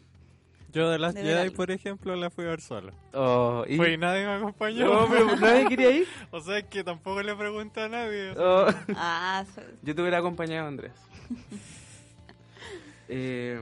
Yo 0.72 0.90
de 0.90 0.98
las 0.98 1.14
De 1.14 1.22
Jedi, 1.22 1.52
por 1.52 1.70
ejemplo, 1.70 2.16
la 2.16 2.32
fui 2.32 2.46
a 2.46 2.50
ver 2.50 2.62
solo. 2.62 2.94
Oh, 3.14 3.64
y- 3.68 3.78
Fue 3.78 3.94
y 3.94 3.98
nadie 3.98 4.26
me 4.26 4.34
acompañó. 4.34 4.86
No, 4.92 5.08
pero 5.08 5.36
nadie 5.36 5.68
quería 5.68 5.92
ir. 5.92 6.08
o 6.32 6.40
sea, 6.42 6.58
es 6.60 6.64
que 6.66 6.84
tampoco 6.84 7.22
le 7.22 7.36
pregunté 7.36 7.82
a 7.82 7.90
nadie. 7.90 8.32
o 8.32 8.34
sea. 8.36 8.44
Oh. 8.88 8.94
Ah, 8.96 9.46
Yo 9.84 9.94
te 9.96 10.02
hubiera 10.02 10.18
acompañado, 10.20 10.68
Andrés. 10.68 10.94
eh, 13.08 13.60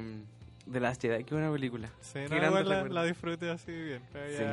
The 0.71 0.79
Last 0.79 1.01
Jedi, 1.01 1.23
qué 1.23 1.33
buena 1.35 1.51
película. 1.51 1.89
Sí, 2.01 2.19
Qué 2.29 2.39
no, 2.39 2.47
igual 2.47 2.69
la, 2.69 2.83
la 2.85 3.03
disfruté 3.03 3.49
así 3.51 3.71
bien. 3.71 4.01
Había, 4.13 4.37
Sí. 4.37 4.43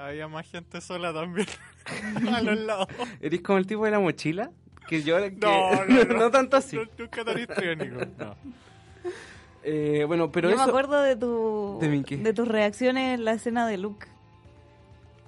había 0.00 0.28
más 0.28 0.50
gente 0.50 0.80
sola 0.80 1.12
también. 1.12 1.46
a 2.34 2.40
los 2.42 2.58
lados. 2.58 2.88
¿Eres 3.20 3.40
como 3.42 3.58
el 3.58 3.66
tipo 3.66 3.84
de 3.84 3.90
la 3.92 4.00
mochila? 4.00 4.50
Que 4.88 5.02
yo 5.02 5.16
que- 5.18 5.30
No, 5.32 5.84
no, 5.88 6.04
no. 6.18 6.30
tanto 6.30 6.56
así. 6.56 6.76
No, 6.76 6.84
nunca 6.98 7.24
tan 7.24 7.38
histriónico. 7.38 7.96
No. 8.18 8.36
Eh, 9.64 10.04
bueno, 10.06 10.30
pero 10.30 10.48
Yo 10.48 10.54
eso... 10.54 10.64
me 10.64 10.70
acuerdo 10.70 11.02
de 11.02 11.16
tu. 11.16 11.78
¿De 11.80 11.88
de 12.18 12.32
tus 12.32 12.46
reacciones 12.46 13.14
en 13.18 13.24
la 13.24 13.32
escena 13.32 13.66
de 13.66 13.78
Luke. 13.78 14.06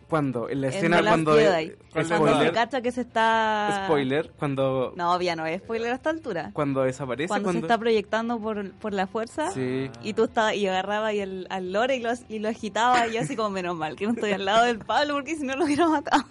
¿Cuándo? 0.09 0.49
En 0.49 0.63
la 0.63 0.69
en 0.69 0.73
escena 0.75 1.03
cuando... 1.03 1.35
Jedi. 1.35 1.67
eh, 1.67 1.77
Cuando 1.93 2.41
se 2.41 2.53
cacha 2.53 2.81
que 2.81 2.91
se 2.93 3.03
está. 3.03 3.83
spoiler, 3.85 4.31
cuando, 4.39 4.95
No, 4.97 5.21
ya 5.21 5.37
no 5.37 5.45
es 5.45 5.61
spoiler 5.61 5.93
a 5.93 5.95
esta 5.97 6.11
altura. 6.11 6.51
cuando 6.55 6.83
desaparece, 6.83 7.29
Cuando, 7.29 7.45
cuando... 7.49 7.61
se 7.61 7.67
está 7.67 7.79
proyectando 7.79 8.39
por, 8.41 8.71
por 8.73 8.95
la 8.95 9.07
fuerza 9.07 9.51
Sí. 9.51 9.91
y 10.03 10.15
tú 10.15 10.25
estabas 10.25 10.55
y 10.55 10.67
agarraba 10.67 11.13
y 11.13 11.21
el, 11.21 11.47
al 11.51 11.73
lore 11.73 11.97
y 11.97 12.01
lo, 12.01 12.11
y 12.29 12.39
lo 12.39 12.49
agitaba 12.49 13.07
y 13.07 13.13
yo 13.15 13.21
así 13.21 13.37
como 13.37 13.51
menos 13.51 13.77
mal 13.77 13.97
que 13.97 14.07
no 14.07 14.13
estoy 14.13 14.33
al 14.33 14.45
lado 14.47 14.65
del 14.65 14.79
Pablo 14.79 15.15
porque 15.15 15.37
si 15.37 15.45
no 15.45 15.55
lo 15.57 15.65
hubiera 15.67 15.87
matado. 15.89 16.25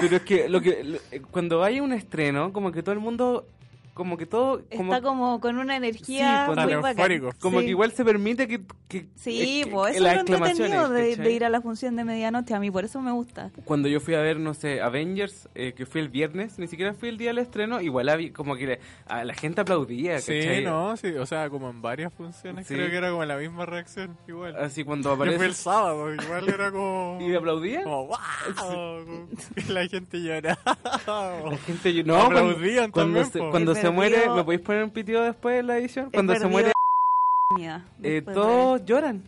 Pero 0.00 0.16
es 0.16 0.22
que, 0.22 0.48
lo 0.48 0.60
que 0.60 0.82
lo- 0.82 0.98
eh, 1.12 1.22
cuando 1.30 1.62
hay 1.62 1.78
un 1.80 1.92
estreno, 1.92 2.52
como 2.52 2.72
que 2.72 2.82
todo 2.82 2.92
el 2.92 3.00
mundo... 3.00 3.46
Como 3.94 4.16
que 4.16 4.24
todo... 4.24 4.62
Como, 4.74 4.92
Está 4.94 5.06
como 5.06 5.38
con 5.40 5.58
una 5.58 5.74
Sí, 5.74 5.76
energía 5.76 6.44
cuando- 6.46 6.64
muy 6.64 6.74
bacán. 6.82 7.30
Como 7.40 7.58
Sí. 7.60 7.66
que 7.66 7.70
igual 7.70 7.92
se 7.92 8.04
permite 8.06 8.48
que... 8.48 8.62
que 8.88 9.06
Sí, 9.16 9.62
que- 9.64 9.70
pues 9.70 9.96
eso 9.96 10.06
es 10.06 10.14
lo 10.14 10.20
entretenido 10.20 10.88
de, 10.88 11.16
de 11.16 11.30
ir 11.32 11.44
a 11.44 11.50
la 11.50 11.60
función 11.60 11.94
de 11.96 12.04
medianoche. 12.04 12.54
A 12.54 12.58
mí 12.60 12.70
por 12.70 12.84
eso 12.86 13.00
me 13.02 13.12
gusta. 13.12 13.50
cuando 13.66 13.88
yo 13.88 14.00
fui 14.00 14.14
a 14.14 14.20
ver, 14.20 14.38
no 14.40 14.54
sé, 14.54 14.80
Avengers, 14.80 15.46
eh, 15.54 15.74
que 15.76 15.84
fui 15.84 16.00
el 16.00 16.08
viernes, 16.08 16.58
ni 16.58 16.68
siquiera 16.68 16.94
fui 16.94 17.10
el 17.10 17.18
día 17.18 17.28
del 17.28 17.38
estreno, 17.38 17.82
igual 17.82 18.08
había, 18.08 18.32
como 18.32 18.56
que 18.56 18.80
a 19.06 19.24
la 19.24 19.34
gente 19.34 19.60
aplaudía, 19.60 20.18
Sí, 20.20 20.38
¿cachai? 20.38 20.64
no, 20.64 20.96
sí, 20.96 21.08
o 21.08 21.26
sea, 21.26 21.50
como 21.50 21.68
en 21.68 21.82
varias 21.82 22.14
funciones 22.14 22.66
Sí. 22.66 22.74
creo 22.74 22.88
que 22.90 22.96
era 22.96 23.10
como 23.10 23.24
la 23.26 23.36
misma 23.36 23.66
reacción, 23.66 24.16
igual. 24.26 24.56
Así 24.56 24.84
cuando 24.84 25.10
Yo 25.10 25.14
aparece... 25.16 25.36
fui 25.36 25.46
el 25.48 25.54
sábado, 25.54 26.14
igual 26.14 26.48
era 26.48 26.70
como... 26.72 27.18
¿Y 27.20 27.34
aplaudía? 27.34 27.82
Como, 27.84 28.06
¡wow! 28.06 28.16
La 29.68 29.86
gente 29.86 30.20
lloraba. 30.22 30.78
La 31.06 31.56
gente, 31.66 31.92
yo- 31.94 32.04
no, 32.04 32.14
cuando, 32.14 32.38
Aplaudían 32.40 32.90
cuando 32.90 33.20
también, 33.20 33.32
se, 33.32 33.38
po. 33.38 33.50
cuando 33.50 33.74
se 33.82 33.90
muere, 33.90 34.28
¿me 34.30 34.44
podéis 34.44 34.62
poner 34.62 34.84
un 34.84 34.90
pitido 34.90 35.22
después 35.22 35.60
en 35.60 35.66
la 35.66 35.78
edición? 35.78 36.10
Cuando 36.10 36.34
se 36.34 36.46
muere, 36.46 36.72
eh, 38.02 38.22
todos 38.22 38.84
lloran. 38.84 39.22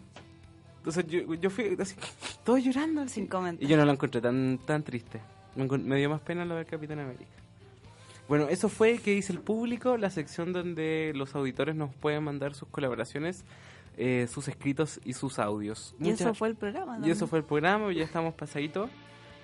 Entonces 0.78 1.06
yo, 1.06 1.34
yo 1.34 1.50
fui 1.50 1.76
así, 1.80 1.96
todos 2.44 2.62
llorando. 2.62 3.06
Sin 3.08 3.26
comentar. 3.26 3.62
Y 3.62 3.66
yo 3.66 3.76
no 3.76 3.84
lo 3.84 3.92
encontré 3.92 4.20
tan 4.20 4.58
tan 4.64 4.82
triste. 4.82 5.20
Me, 5.56 5.96
dio 5.96 6.10
más 6.10 6.20
pena 6.20 6.44
lo 6.44 6.56
del 6.56 6.66
Capitán 6.66 6.98
América. 6.98 7.24
Bueno, 8.28 8.48
eso 8.48 8.68
fue 8.68 8.98
que 8.98 9.12
dice 9.12 9.32
el 9.32 9.40
público, 9.40 9.96
la 9.96 10.10
sección 10.10 10.52
donde 10.52 11.12
los 11.14 11.34
auditores 11.34 11.74
nos 11.76 11.94
pueden 11.94 12.24
mandar 12.24 12.54
sus 12.54 12.68
colaboraciones, 12.68 13.44
eh, 13.96 14.26
sus 14.32 14.48
escritos 14.48 14.98
y 15.04 15.12
sus 15.12 15.38
audios. 15.38 15.94
Y 16.00 16.10
eso 16.10 16.34
fue 16.34 16.48
el 16.48 16.54
programa, 16.56 16.98
Y 17.04 17.10
eso 17.10 17.26
fue 17.26 17.40
el 17.40 17.44
programa, 17.44 17.92
ya 17.92 18.02
estamos 18.02 18.34
pasaditos 18.34 18.90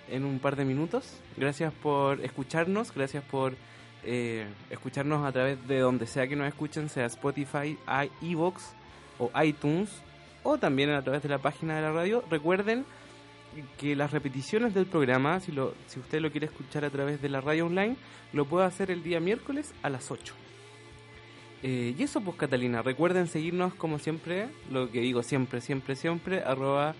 en 0.08 0.24
un 0.24 0.38
par 0.38 0.56
de 0.56 0.64
minutos. 0.64 1.20
Gracias 1.36 1.72
por 1.72 2.20
escucharnos, 2.22 2.92
gracias 2.92 3.22
por 3.24 3.54
eh, 4.04 4.46
escucharnos 4.70 5.26
a 5.26 5.32
través 5.32 5.66
de 5.68 5.78
donde 5.78 6.06
sea 6.06 6.26
que 6.26 6.36
nos 6.36 6.48
escuchen, 6.48 6.88
sea 6.88 7.06
Spotify, 7.06 7.78
iVoox 8.22 8.62
o 9.18 9.30
iTunes, 9.42 9.90
o 10.42 10.58
también 10.58 10.90
a 10.90 11.02
través 11.02 11.22
de 11.22 11.28
la 11.28 11.38
página 11.38 11.76
de 11.76 11.82
la 11.82 11.92
radio. 11.92 12.24
Recuerden 12.30 12.84
que 13.78 13.96
las 13.96 14.12
repeticiones 14.12 14.74
del 14.74 14.86
programa, 14.86 15.40
si, 15.40 15.52
usted 15.98 16.20
lo 16.20 16.30
quiere 16.30 16.46
escuchar 16.46 16.84
a 16.84 16.90
través 16.90 17.20
de 17.20 17.28
la 17.28 17.40
radio 17.40 17.66
online, 17.66 17.96
lo 18.32 18.44
puede 18.44 18.66
hacer 18.66 18.90
el 18.90 19.02
día 19.02 19.20
miércoles 19.20 19.74
a 19.82 19.90
las 19.90 20.10
8. 20.10 20.34
Eh, 21.62 21.94
y 21.98 22.02
eso 22.02 22.22
pues 22.22 22.36
Catalina, 22.36 22.80
recuerden 22.80 23.26
seguirnos 23.26 23.74
como 23.74 23.98
siempre, 23.98 24.48
lo 24.70 24.90
que 24.90 25.00
digo 25.00 25.22
siempre, 25.22 25.60
siempre, 25.60 25.94
siempre, 25.94 26.42
arroba 26.42 26.94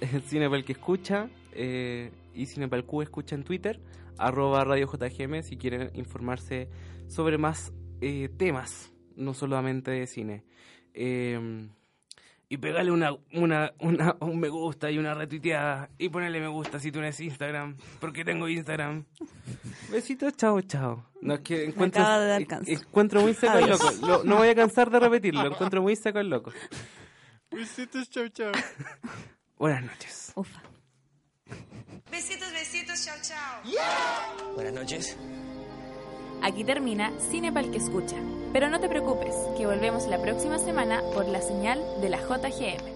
el 0.00 0.22
Cinepal 0.28 0.64
que 0.64 0.72
escucha 0.72 1.28
eh, 1.52 2.10
y 2.36 2.46
Cinepalq 2.46 3.02
escucha 3.02 3.34
en 3.34 3.42
Twitter, 3.44 3.80
arroba 4.18 4.64
Radio 4.64 4.86
JGM 4.86 5.42
si 5.42 5.56
quieren 5.56 5.90
informarse 5.94 6.68
sobre 7.08 7.38
más 7.38 7.72
eh, 8.00 8.28
temas, 8.36 8.92
no 9.16 9.34
solamente 9.34 9.90
de 9.90 10.06
cine. 10.06 10.44
Eh, 10.94 11.68
y 12.48 12.58
pegarle 12.58 12.92
una, 12.92 13.10
una, 13.32 13.72
una, 13.80 14.16
un 14.20 14.38
me 14.38 14.48
gusta 14.48 14.88
y 14.90 14.98
una 14.98 15.14
retuiteada 15.14 15.90
y 15.98 16.08
ponerle 16.10 16.38
me 16.40 16.46
gusta 16.46 16.78
si 16.78 16.92
tú 16.92 17.00
tienes 17.00 17.18
Instagram, 17.18 17.76
porque 17.98 18.24
tengo 18.24 18.48
Instagram. 18.48 19.04
Besitos, 19.90 20.36
chao, 20.36 20.60
chao. 20.60 21.04
No, 21.22 21.34
es 21.34 21.40
que 21.40 21.64
encuentro, 21.64 22.02
acaba 22.02 22.20
de 22.20 22.46
encuentro 22.66 23.20
muy 23.22 23.34
seco 23.34 23.58
el 23.58 23.70
loco. 23.70 23.90
Lo- 24.06 24.22
no 24.24 24.36
voy 24.36 24.48
a 24.48 24.54
cansar 24.54 24.90
de 24.90 25.00
repetirlo, 25.00 25.42
lo 25.42 25.50
encuentro 25.54 25.82
muy 25.82 25.96
seco 25.96 26.20
el 26.20 26.28
loco. 26.28 26.52
Besitos, 27.50 28.08
chau, 28.10 28.28
chau. 28.28 28.52
Buenas 29.58 29.82
noches. 29.84 30.32
Ufa. 30.36 30.62
Besitos, 32.10 32.52
besitos, 32.52 33.04
chao, 33.04 33.16
chao. 33.22 34.54
Buenas 34.54 34.72
noches. 34.72 35.16
Aquí 36.42 36.64
termina 36.64 37.12
Cine 37.30 37.52
Pal 37.52 37.70
que 37.70 37.78
escucha. 37.78 38.16
Pero 38.52 38.68
no 38.70 38.80
te 38.80 38.88
preocupes, 38.88 39.34
que 39.56 39.66
volvemos 39.66 40.06
la 40.06 40.20
próxima 40.20 40.58
semana 40.58 41.02
por 41.14 41.26
la 41.26 41.40
señal 41.40 41.82
de 42.00 42.08
la 42.08 42.18
JGM. 42.18 42.95